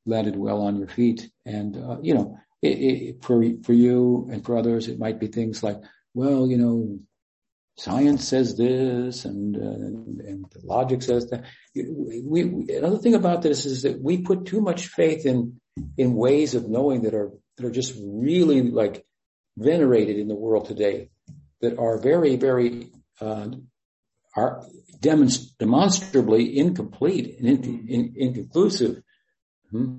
landed 0.06 0.36
well 0.36 0.62
on 0.62 0.78
your 0.78 0.88
feet. 0.88 1.30
And, 1.46 1.78
uh, 1.78 1.98
you 2.02 2.16
know, 2.16 2.38
it, 2.62 2.68
it, 2.68 3.24
for, 3.24 3.44
for 3.64 3.74
you 3.74 4.28
and 4.32 4.44
for 4.44 4.58
others, 4.58 4.88
it 4.88 5.00
might 5.00 5.20
be 5.20 5.28
things 5.28 5.62
like, 5.64 5.78
well, 6.14 6.48
you 6.48 6.58
know, 6.58 7.00
science 7.76 8.28
says 8.28 8.56
this 8.56 9.26
and, 9.26 9.56
uh, 9.56 9.60
and, 9.60 10.22
and 10.22 10.46
logic 10.64 11.02
says 11.02 11.30
that. 11.30 11.46
We, 11.76 12.22
we, 12.46 12.76
another 12.76 12.98
thing 12.98 13.16
about 13.16 13.42
this 13.42 13.66
is 13.66 13.82
that 13.84 14.00
we 14.00 14.22
put 14.22 14.46
too 14.46 14.62
much 14.62 14.88
faith 14.88 15.26
in, 15.26 15.60
in 15.98 16.14
ways 16.14 16.54
of 16.54 16.70
knowing 16.70 17.02
that 17.04 17.16
are, 17.16 17.32
that 17.58 17.66
are 17.66 17.72
just 17.72 17.96
really 18.00 18.62
like 18.62 19.06
venerated 19.58 20.18
in 20.18 20.28
the 20.28 20.36
world 20.36 20.68
today 20.68 21.10
that 21.62 21.80
are 21.80 21.98
very, 21.98 22.36
very, 22.36 22.92
uh, 23.20 23.48
are 24.36 24.64
demonst- 25.00 25.58
demonstrably 25.58 26.58
incomplete 26.58 27.40
and 27.40 27.66
in, 27.66 27.88
in, 27.88 28.14
inconclusive. 28.16 29.02
Hmm? 29.72 29.98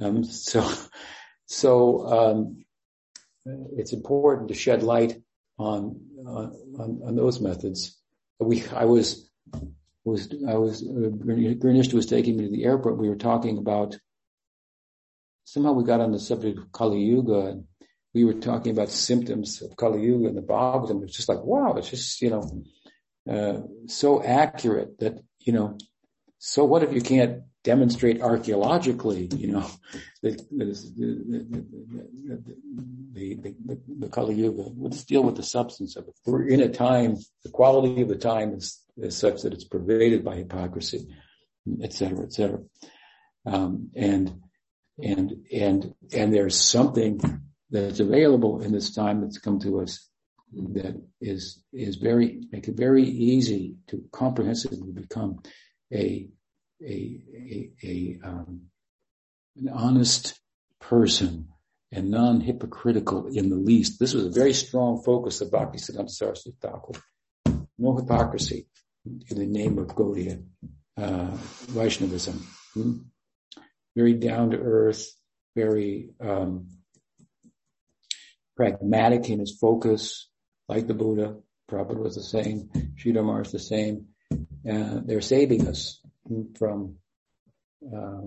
Um, 0.00 0.24
so, 0.24 0.68
so, 1.46 2.06
um, 2.06 2.64
it's 3.76 3.92
important 3.92 4.48
to 4.48 4.54
shed 4.54 4.82
light 4.82 5.22
on, 5.58 6.00
on, 6.26 7.00
on 7.04 7.16
those 7.16 7.40
methods. 7.40 7.98
We, 8.38 8.64
I 8.68 8.84
was, 8.84 9.30
was, 10.04 10.32
I 10.48 10.54
was, 10.54 10.82
uh, 10.82 11.10
Granishta 11.14 11.94
was 11.94 12.06
taking 12.06 12.36
me 12.36 12.44
to 12.44 12.50
the 12.50 12.64
airport. 12.64 12.98
We 12.98 13.08
were 13.08 13.16
talking 13.16 13.58
about, 13.58 13.96
somehow 15.44 15.72
we 15.72 15.84
got 15.84 16.00
on 16.00 16.12
the 16.12 16.18
subject 16.18 16.58
of 16.58 16.72
Kali 16.72 17.00
Yuga 17.00 17.46
and 17.46 17.64
we 18.12 18.24
were 18.24 18.34
talking 18.34 18.72
about 18.72 18.90
symptoms 18.90 19.62
of 19.62 19.76
Kali 19.76 20.02
Yuga 20.02 20.28
and 20.28 20.36
the 20.36 20.42
Bhagavatam. 20.42 21.02
It's 21.02 21.16
just 21.16 21.28
like, 21.28 21.42
wow, 21.42 21.74
it's 21.74 21.90
just, 21.90 22.20
you 22.22 22.30
know, 22.30 22.62
uh, 23.30 23.60
so 23.86 24.22
accurate 24.22 24.98
that, 25.00 25.18
you 25.40 25.52
know, 25.52 25.78
so 26.46 26.62
what 26.66 26.82
if 26.82 26.92
you 26.92 27.00
can't 27.00 27.42
demonstrate 27.62 28.20
archaeologically, 28.20 29.30
you 29.34 29.50
know, 29.50 29.66
the, 30.22 30.32
the, 30.50 30.66
the, 33.14 33.54
the, 34.00 34.08
Kali 34.08 34.34
Yuga. 34.34 34.64
Let's 34.76 35.04
deal 35.04 35.22
with 35.22 35.36
the 35.36 35.42
substance 35.42 35.96
of 35.96 36.06
it. 36.06 36.14
We're 36.26 36.46
in 36.46 36.60
a 36.60 36.68
time, 36.68 37.16
the 37.44 37.50
quality 37.50 38.02
of 38.02 38.08
the 38.08 38.18
time 38.18 38.52
is, 38.52 38.78
is 38.98 39.16
such 39.16 39.40
that 39.42 39.54
it's 39.54 39.64
pervaded 39.64 40.22
by 40.22 40.36
hypocrisy, 40.36 41.08
et 41.82 41.94
cetera, 41.94 42.24
et 42.24 42.34
cetera. 42.34 42.60
Um, 43.46 43.88
and, 43.96 44.42
and, 45.02 45.46
and, 45.50 45.94
and 46.12 46.34
there's 46.34 46.60
something 46.60 47.18
that's 47.70 48.00
available 48.00 48.60
in 48.60 48.70
this 48.70 48.94
time 48.94 49.22
that's 49.22 49.38
come 49.38 49.60
to 49.60 49.80
us 49.80 50.06
that 50.52 51.02
is, 51.22 51.64
is 51.72 51.96
very, 51.96 52.42
make 52.52 52.68
it 52.68 52.76
very 52.76 53.04
easy 53.04 53.76
to 53.86 54.04
comprehensively 54.12 54.92
become 54.92 55.40
a 55.92 56.28
a, 56.82 57.20
a, 57.34 57.70
a 57.82 58.18
um, 58.24 58.62
an 59.56 59.68
honest 59.68 60.38
person 60.80 61.48
and 61.92 62.10
non-hypocritical 62.10 63.28
in 63.28 63.50
the 63.50 63.56
least. 63.56 64.00
This 64.00 64.14
was 64.14 64.26
a 64.26 64.30
very 64.30 64.52
strong 64.52 65.02
focus 65.02 65.40
of 65.40 65.50
Bhaktisiddhanta 65.50 66.10
Saraswati 66.10 66.56
Thakur. 66.60 67.00
No 67.78 67.96
hypocrisy 67.96 68.66
in 69.04 69.38
the 69.38 69.46
name 69.46 69.78
of 69.78 69.88
Gaudiya 69.88 70.42
uh, 70.96 71.30
Vaishnavism. 71.68 72.46
Hmm? 72.74 72.96
Very 73.96 74.14
down 74.14 74.50
to 74.50 74.58
earth, 74.58 75.06
very 75.54 76.10
um, 76.20 76.68
pragmatic 78.56 79.30
in 79.30 79.38
his 79.38 79.56
focus, 79.56 80.28
like 80.68 80.86
the 80.86 80.94
Buddha. 80.94 81.36
Prabhupada 81.70 81.98
was 81.98 82.16
the 82.16 82.22
same. 82.22 82.68
Sridhar 82.96 83.46
is 83.46 83.52
the 83.52 83.58
same. 83.58 84.08
Uh, 84.68 85.00
they're 85.04 85.20
saving 85.20 85.68
us 85.68 86.00
from 86.56 86.96
uh, 87.94 88.22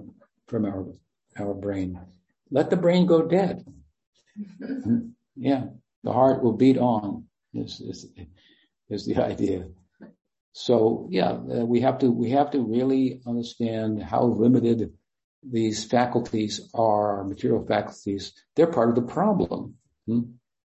from 0.48 0.66
our 0.66 0.86
our 1.40 1.54
brain. 1.54 2.00
Let 2.52 2.70
the 2.70 2.78
brain 2.78 3.06
go 3.06 3.28
dead. 3.28 3.66
yeah, 5.36 5.66
the 6.04 6.14
heart 6.14 6.44
will 6.44 6.54
beat 6.54 6.78
on. 6.78 7.26
Is 7.54 7.82
is, 7.82 8.06
is 8.90 9.06
the 9.06 9.24
idea. 9.24 9.68
So 10.54 11.08
yeah, 11.12 11.32
uh, 11.32 11.66
we 11.66 11.82
have 11.82 12.00
to 12.00 12.12
we 12.12 12.32
have 12.32 12.52
to 12.52 12.62
really 12.62 13.22
understand 13.26 14.02
how 14.02 14.24
limited 14.24 14.94
these 15.44 15.86
faculties 15.86 16.70
are, 16.74 17.24
material 17.24 17.66
faculties. 17.66 18.34
They're 18.56 18.68
part 18.68 18.90
of 18.90 18.96
the 18.96 19.14
problem. 19.14 19.76
Hmm? 20.08 20.22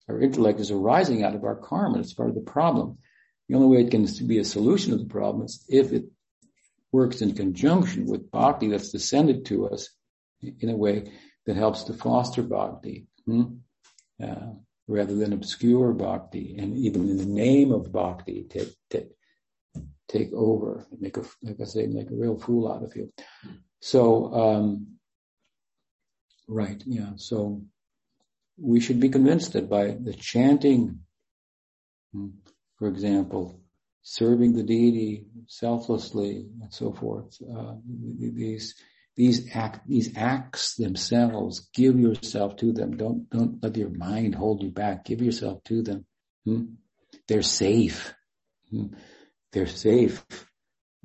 Our 0.09 0.21
intellect 0.21 0.61
is 0.61 0.71
arising 0.71 1.23
out 1.23 1.35
of 1.35 1.45
our 1.45 1.57
karma. 1.57 1.99
It's 1.99 2.15
part 2.15 2.29
of 2.29 2.35
the 2.35 2.41
problem. 2.41 2.99
The 3.49 3.55
only 3.57 3.77
way 3.77 3.85
it 3.85 3.91
can 3.91 4.07
be 4.27 4.39
a 4.39 4.45
solution 4.45 4.93
to 4.93 4.99
the 4.99 5.09
problem 5.09 5.47
is 5.47 5.65
if 5.69 5.93
it 5.93 6.05
works 6.93 7.23
in 7.23 7.35
conjunction 7.35 8.07
with 8.07 8.31
bhakti 8.31 8.69
that's 8.69 8.93
descended 8.93 9.47
to 9.47 9.69
us 9.69 9.89
in 10.43 10.69
a 10.69 10.77
way 10.77 11.13
that 11.47 11.57
helps 11.57 11.85
to 11.85 11.95
foster 11.95 12.43
bhakti, 12.43 13.07
hmm? 13.27 13.45
uh, 14.23 14.53
rather 14.87 15.15
than 15.15 15.33
obscure 15.33 15.93
bhakti, 15.93 16.57
and 16.59 16.77
even 16.77 17.09
in 17.09 17.17
the 17.17 17.27
name 17.27 17.73
of 17.73 17.93
bhakti, 17.93 18.47
take 18.49 18.75
take, 18.91 19.09
take 20.09 20.33
over, 20.33 20.87
make 20.99 21.17
a 21.17 21.23
like 21.43 21.61
I 21.61 21.65
say, 21.65 21.87
make 21.87 22.11
a 22.11 22.15
real 22.15 22.39
fool 22.39 22.71
out 22.71 22.83
of 22.83 22.95
you. 22.97 23.13
So, 23.81 24.35
um, 24.35 24.99
right, 26.47 26.83
yeah. 26.87 27.13
So 27.17 27.63
we 28.61 28.81
should 28.81 29.01
be 29.01 29.09
convinced 29.09 29.53
that 29.53 29.69
by 29.69 29.97
the 30.01 30.15
chanting, 30.15 31.01
hmm, 32.13 32.29
for 32.79 32.89
example, 32.89 33.61
serving 34.03 34.55
the 34.55 34.63
deity 34.63 35.27
selflessly 35.47 36.47
and 36.63 36.73
so 36.73 36.93
forth. 36.93 37.37
Uh, 37.43 37.75
these 37.87 38.75
these 39.17 39.55
act 39.55 39.87
these 39.89 40.17
acts 40.17 40.77
themselves, 40.77 41.69
give 41.75 41.99
yourself 41.99 42.57
to 42.57 42.73
them. 42.73 42.97
Don't 42.97 43.29
don't 43.31 43.63
let 43.63 43.77
your 43.77 43.91
mind 43.91 44.35
hold 44.35 44.63
you 44.63 44.71
back. 44.71 45.05
Give 45.05 45.21
yourself 45.21 45.63
to 45.65 45.83
them. 45.83 46.07
Hmm? 46.45 46.63
They're 47.27 47.43
safe. 47.43 48.15
Hmm? 48.71 48.95
They're 49.53 49.67
safe. 49.67 50.25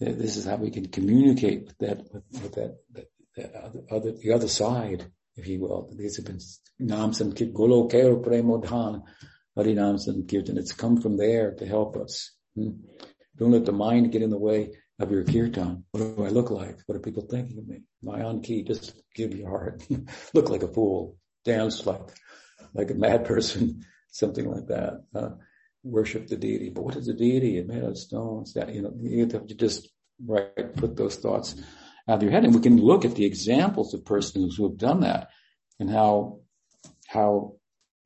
this 0.00 0.36
is 0.36 0.44
how 0.44 0.56
we 0.56 0.70
can 0.70 0.88
communicate 0.88 1.66
with 1.66 1.78
that 1.78 1.98
with, 2.12 2.24
with 2.42 2.54
that, 2.54 2.76
that, 2.92 3.06
that 3.36 3.54
other, 3.54 3.80
other, 3.90 4.12
the 4.12 4.32
other 4.32 4.48
side, 4.48 5.10
if 5.36 5.46
you 5.46 5.60
will. 5.60 5.90
These 5.96 6.16
have 6.16 6.26
been 6.26 6.40
nam 6.78 7.12
sankit 7.12 7.52
golo 7.54 7.88
kero 7.88 8.22
premodhan 8.22 9.02
Harinam 9.56 9.98
Sankirtan. 9.98 10.58
It's 10.58 10.72
come 10.72 11.00
from 11.00 11.16
there 11.16 11.52
to 11.54 11.66
help 11.66 11.96
us. 11.96 12.32
Hmm? 12.54 12.70
Don't 13.36 13.52
let 13.52 13.64
the 13.64 13.72
mind 13.72 14.12
get 14.12 14.22
in 14.22 14.30
the 14.30 14.38
way 14.38 14.70
of 15.00 15.10
your 15.10 15.24
kirtan. 15.24 15.84
What 15.90 16.16
do 16.16 16.24
I 16.24 16.28
look 16.28 16.50
like? 16.50 16.78
What 16.86 16.96
are 16.96 17.00
people 17.00 17.26
thinking 17.28 17.58
of 17.58 17.66
me? 17.66 17.82
My 18.02 18.22
on 18.22 18.42
key, 18.42 18.62
just 18.62 19.00
give 19.14 19.34
your 19.34 19.48
heart. 19.48 19.84
look 20.34 20.50
like 20.50 20.62
a 20.62 20.68
fool. 20.68 21.16
Dance 21.44 21.84
like, 21.86 22.00
like 22.72 22.90
a 22.90 22.94
mad 22.94 23.24
person. 23.24 23.84
Something 24.10 24.48
like 24.48 24.68
that. 24.68 25.04
Uh, 25.14 25.30
worship 25.82 26.28
the 26.28 26.36
deity. 26.36 26.70
But 26.70 26.84
what 26.84 26.96
is 26.96 27.06
the 27.06 27.14
deity? 27.14 27.58
It 27.58 27.66
made 27.66 27.82
out 27.82 27.90
of 27.90 27.98
stones. 27.98 28.54
That, 28.54 28.72
you 28.72 28.82
know, 28.82 28.92
you 29.00 29.26
have 29.26 29.48
to 29.48 29.54
just, 29.54 29.88
right, 30.24 30.74
put 30.76 30.96
those 30.96 31.16
thoughts 31.16 31.56
out 32.08 32.18
of 32.18 32.22
your 32.22 32.30
head. 32.30 32.44
And 32.44 32.54
we 32.54 32.60
can 32.60 32.80
look 32.80 33.04
at 33.04 33.16
the 33.16 33.24
examples 33.24 33.92
of 33.92 34.04
persons 34.04 34.56
who 34.56 34.68
have 34.68 34.78
done 34.78 35.00
that 35.00 35.30
and 35.80 35.90
how, 35.90 36.38
how 37.08 37.56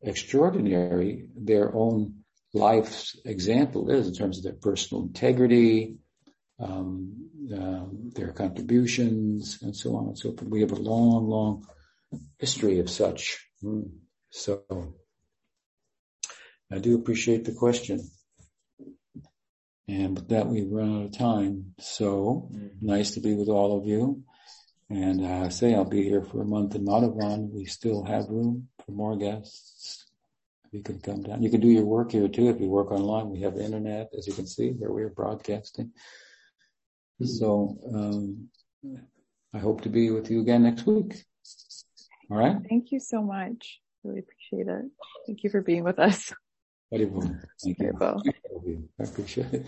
extraordinary 0.03 1.27
their 1.37 1.75
own 1.75 2.25
life's 2.55 3.17
example 3.25 3.91
is 3.91 4.09
in 4.09 4.15
terms 4.15 4.39
of 4.39 4.45
their 4.45 4.53
personal 4.53 5.03
integrity, 5.05 5.97
um, 6.59 7.29
um, 7.55 8.11
their 8.15 8.33
contributions, 8.33 9.59
and 9.63 9.77
so 9.77 9.97
on 9.97 10.09
and 10.09 10.19
so 10.19 10.33
forth. 10.33 10.51
We 10.51 10.61
have 10.61 10.73
a 10.73 10.77
long, 10.77 11.29
long 11.29 11.67
history 12.39 12.81
of 12.81 12.91
such. 12.91 13.47
Hmm. 13.61 13.83
So 14.31 14.63
I 16.71 16.79
do 16.79 16.97
appreciate 16.97 17.45
the 17.45 17.55
question. 17.55 18.11
And 19.89 20.17
with 20.17 20.29
that, 20.29 20.47
we've 20.47 20.71
run 20.71 21.01
out 21.01 21.05
of 21.07 21.19
time. 21.19 21.75
So 21.79 22.51
mm-hmm. 22.53 22.87
nice 22.87 23.13
to 23.13 23.21
be 23.21 23.35
with 23.35 23.49
all 23.49 23.79
of 23.79 23.87
you. 23.87 24.23
And 24.91 25.25
uh, 25.25 25.47
I 25.47 25.49
say 25.49 25.75
I'll 25.75 25.85
be 25.85 26.03
here 26.03 26.23
for 26.23 26.43
a 26.43 26.47
month 26.47 26.75
in 26.75 26.85
Madhuvan. 26.85 27.51
We 27.51 27.65
still 27.65 28.05
have 28.05 28.29
room 28.29 28.69
for 28.89 28.93
more 28.93 29.17
guests. 29.17 30.07
You 30.73 30.83
can 30.83 30.99
come 31.01 31.23
down. 31.23 31.43
You 31.43 31.51
can 31.51 31.61
do 31.61 31.69
your 31.69 31.85
work 31.85 32.13
here 32.13 32.29
too 32.29 32.49
if 32.49 32.61
you 32.61 32.69
work 32.69 32.91
online. 32.91 33.31
We 33.31 33.41
have 33.43 33.55
the 33.55 33.65
internet, 33.65 34.11
as 34.17 34.27
you 34.27 34.33
can 34.33 34.47
see, 34.47 34.71
where 34.71 34.93
we 34.93 35.03
are 35.03 35.11
broadcasting. 35.11 35.93
So 37.23 37.79
um, 37.93 38.49
I 39.53 39.59
hope 39.59 39.83
to 39.83 39.89
be 39.89 40.11
with 40.11 40.31
you 40.31 40.41
again 40.41 40.63
next 40.63 40.87
week. 40.87 41.25
All 42.31 42.39
right. 42.39 42.57
Thank 42.69 42.93
you 42.93 43.01
so 43.01 43.23
much. 43.23 43.81
Really 44.05 44.21
appreciate 44.21 44.69
it. 44.69 44.85
Thank 45.27 45.43
you 45.43 45.51
for 45.51 45.63
being 45.63 45.85
with 45.85 45.99
us. 45.99 46.33
Thank 48.25 48.67
you. 48.67 48.89
I 49.01 49.05
appreciate 49.05 49.53
it. 49.53 49.67